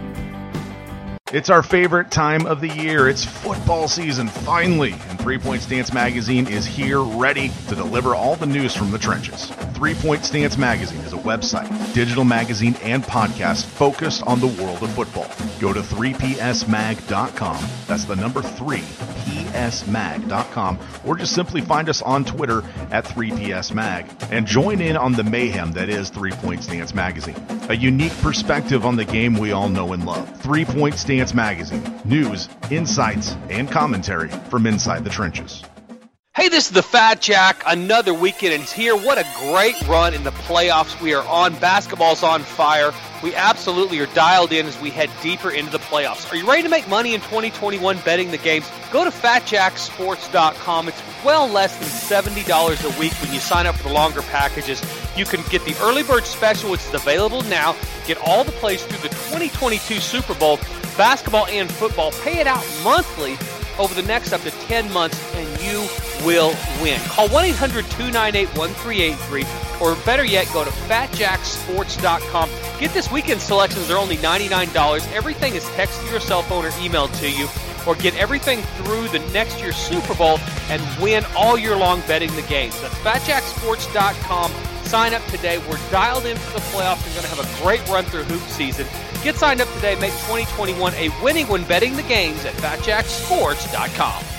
It's 1.34 1.50
our 1.50 1.62
favorite 1.62 2.10
time 2.10 2.46
of 2.46 2.62
the 2.62 2.70
year. 2.70 3.10
It's 3.10 3.26
football 3.26 3.90
season, 3.90 4.30
finally. 4.30 4.94
And 5.10 5.20
Three 5.20 5.38
Point 5.38 5.62
Stance 5.62 5.94
Magazine 5.94 6.48
is 6.48 6.66
here 6.66 7.02
ready 7.02 7.52
to 7.68 7.76
deliver 7.76 8.16
all 8.16 8.38
the 8.38 8.46
news 8.46 8.74
from 8.74 8.92
the 8.92 8.98
trenches. 8.98 9.48
Three 9.76 9.94
Point 9.94 10.24
Stance 10.24 10.58
Magazine 10.58 11.02
is 11.02 11.12
a 11.12 11.18
website, 11.18 11.68
digital 11.94 12.24
magazine, 12.24 12.78
and 12.82 13.04
podcast 13.04 13.66
focused 13.66 14.24
on 14.24 14.40
the 14.40 14.48
world 14.48 14.82
of 14.82 14.90
football. 14.92 15.28
Go 15.60 15.74
to 15.74 15.82
3psmag.com. 15.82 17.66
That's 17.88 18.06
the 18.06 18.16
number 18.16 18.42
3, 18.42 18.78
psmag.com, 18.78 20.80
or 21.06 21.18
just 21.18 21.36
simply 21.36 21.60
find 21.60 21.90
us 21.90 22.02
on 22.02 22.24
Twitter 22.24 22.60
at 22.90 23.04
3psmag 23.04 24.32
and 24.32 24.48
join 24.48 24.80
in 24.80 24.96
on 24.96 25.12
the 25.12 25.26
mayhem 25.26 25.74
that 25.74 25.90
is 25.90 26.10
Three 26.10 26.32
Point 26.32 26.64
Stance 26.64 26.96
Magazine. 26.96 27.36
A 27.70 27.76
unique 27.76 28.18
perspective 28.22 28.86
on 28.86 28.96
the 28.96 29.04
game 29.04 29.34
we 29.34 29.52
all 29.52 29.68
know 29.68 29.92
and 29.92 30.06
love. 30.06 30.42
Three 30.42 30.64
Point 30.64 30.96
Stance 30.96 31.17
Magazine. 31.34 31.84
News, 32.06 32.48
insights, 32.70 33.36
and 33.50 33.70
commentary 33.70 34.30
from 34.50 34.68
inside 34.68 35.04
the 35.04 35.10
trenches. 35.10 35.64
Hey, 36.38 36.50
this 36.50 36.68
is 36.68 36.72
the 36.72 36.84
Fat 36.84 37.20
Jack. 37.20 37.64
Another 37.66 38.14
weekend 38.14 38.54
is 38.62 38.72
here. 38.72 38.96
What 38.96 39.18
a 39.18 39.26
great 39.40 39.76
run 39.88 40.14
in 40.14 40.24
the 40.24 40.30
playoffs 40.30 41.02
we 41.02 41.16
are 41.16 41.28
on. 41.28 41.56
Basketball's 41.56 42.22
on 42.22 42.44
fire. 42.44 42.94
We 43.24 43.34
absolutely 43.34 44.00
are 44.02 44.06
dialed 44.14 44.52
in 44.52 44.68
as 44.68 44.80
we 44.80 44.92
head 44.92 45.10
deeper 45.24 45.50
into 45.50 45.72
the 45.72 45.80
playoffs. 45.80 46.32
Are 46.32 46.36
you 46.36 46.48
ready 46.48 46.62
to 46.62 46.70
make 46.70 46.88
money 46.88 47.16
in 47.16 47.22
2021 47.22 47.98
betting 48.06 48.30
the 48.30 48.38
games? 48.38 48.70
Go 48.92 49.04
to 49.04 49.10
fatjacksports.com. 49.10 50.90
It's 50.90 51.02
well 51.26 51.48
less 51.48 51.76
than 51.78 51.88
$70 51.88 52.46
a 52.86 53.00
week 53.00 53.14
when 53.14 53.34
you 53.34 53.40
sign 53.40 53.66
up 53.66 53.74
for 53.74 53.88
the 53.88 53.96
longer 53.96 54.22
packages. 54.22 54.80
You 55.18 55.26
can 55.26 55.42
get 55.50 55.66
the 55.66 55.76
early 55.82 56.04
bird 56.04 56.26
special, 56.26 56.70
which 56.70 56.82
is 56.82 56.94
available 56.94 57.42
now. 57.46 57.76
Get 58.06 58.20
all 58.20 58.44
the 58.44 58.52
plays 58.52 58.86
through 58.86 59.00
the 59.00 59.10
2022 59.10 59.96
Super 59.96 60.36
Bowl, 60.36 60.58
basketball 60.98 61.48
and 61.48 61.68
football. 61.68 62.12
Pay 62.12 62.38
it 62.40 62.46
out 62.46 62.64
monthly 62.84 63.40
over 63.80 63.94
the 63.94 64.08
next 64.08 64.34
up 64.34 64.42
to 64.42 64.52
10 64.52 64.92
months, 64.92 65.18
and 65.36 65.48
you 65.62 65.88
will 66.26 66.56
win. 66.82 67.00
Call 67.02 67.30
1 67.30 67.46
800 67.46 67.86
298 67.86 68.48
1383, 68.58 69.46
or 69.82 69.96
better 70.06 70.26
yet, 70.26 70.48
go 70.54 70.64
to 70.64 70.70
fatjacksports.com. 70.70 72.50
Get 72.80 72.94
this 72.94 73.12
weekend 73.12 73.42
selections, 73.42 73.88
they're 73.88 73.98
only 73.98 74.18
$99. 74.18 75.14
Everything 75.14 75.56
is 75.56 75.64
texted 75.66 76.06
to 76.06 76.12
your 76.12 76.20
cell 76.20 76.42
phone 76.42 76.66
or 76.66 76.72
emailed 76.72 77.18
to 77.20 77.30
you, 77.30 77.48
or 77.88 77.96
get 77.96 78.16
everything 78.16 78.62
through 78.78 79.08
the 79.10 79.20
next 79.32 79.60
year's 79.60 79.78
Super 79.78 80.14
Bowl 80.16 80.40
and 80.70 80.82
win 81.02 81.24
all 81.36 81.58
year 81.58 81.76
long 81.76 82.02
betting 82.02 82.34
the 82.36 82.42
games. 82.44 82.80
That's 82.82 82.96
fatjacksports.com. 82.96 84.52
Sign 84.84 85.14
up 85.14 85.26
today. 85.26 85.58
We're 85.70 85.80
dialed 85.92 86.26
in 86.26 86.38
for 86.38 86.54
the 86.54 86.66
playoffs. 86.68 87.06
We're 87.06 87.22
going 87.22 87.28
to 87.28 87.36
have 87.36 87.40
a 87.40 87.64
great 87.64 87.86
run 87.90 88.06
through 88.06 88.24
hoop 88.24 88.42
season. 88.50 88.88
Get 89.28 89.36
signed 89.36 89.60
up 89.60 89.68
today. 89.74 89.96
Make 89.96 90.14
2021 90.14 90.94
a 90.94 91.10
winning 91.22 91.48
when 91.50 91.66
betting 91.66 91.98
the 91.98 92.04
games 92.04 92.46
at 92.46 92.54
fatjacksports.com. 92.54 94.37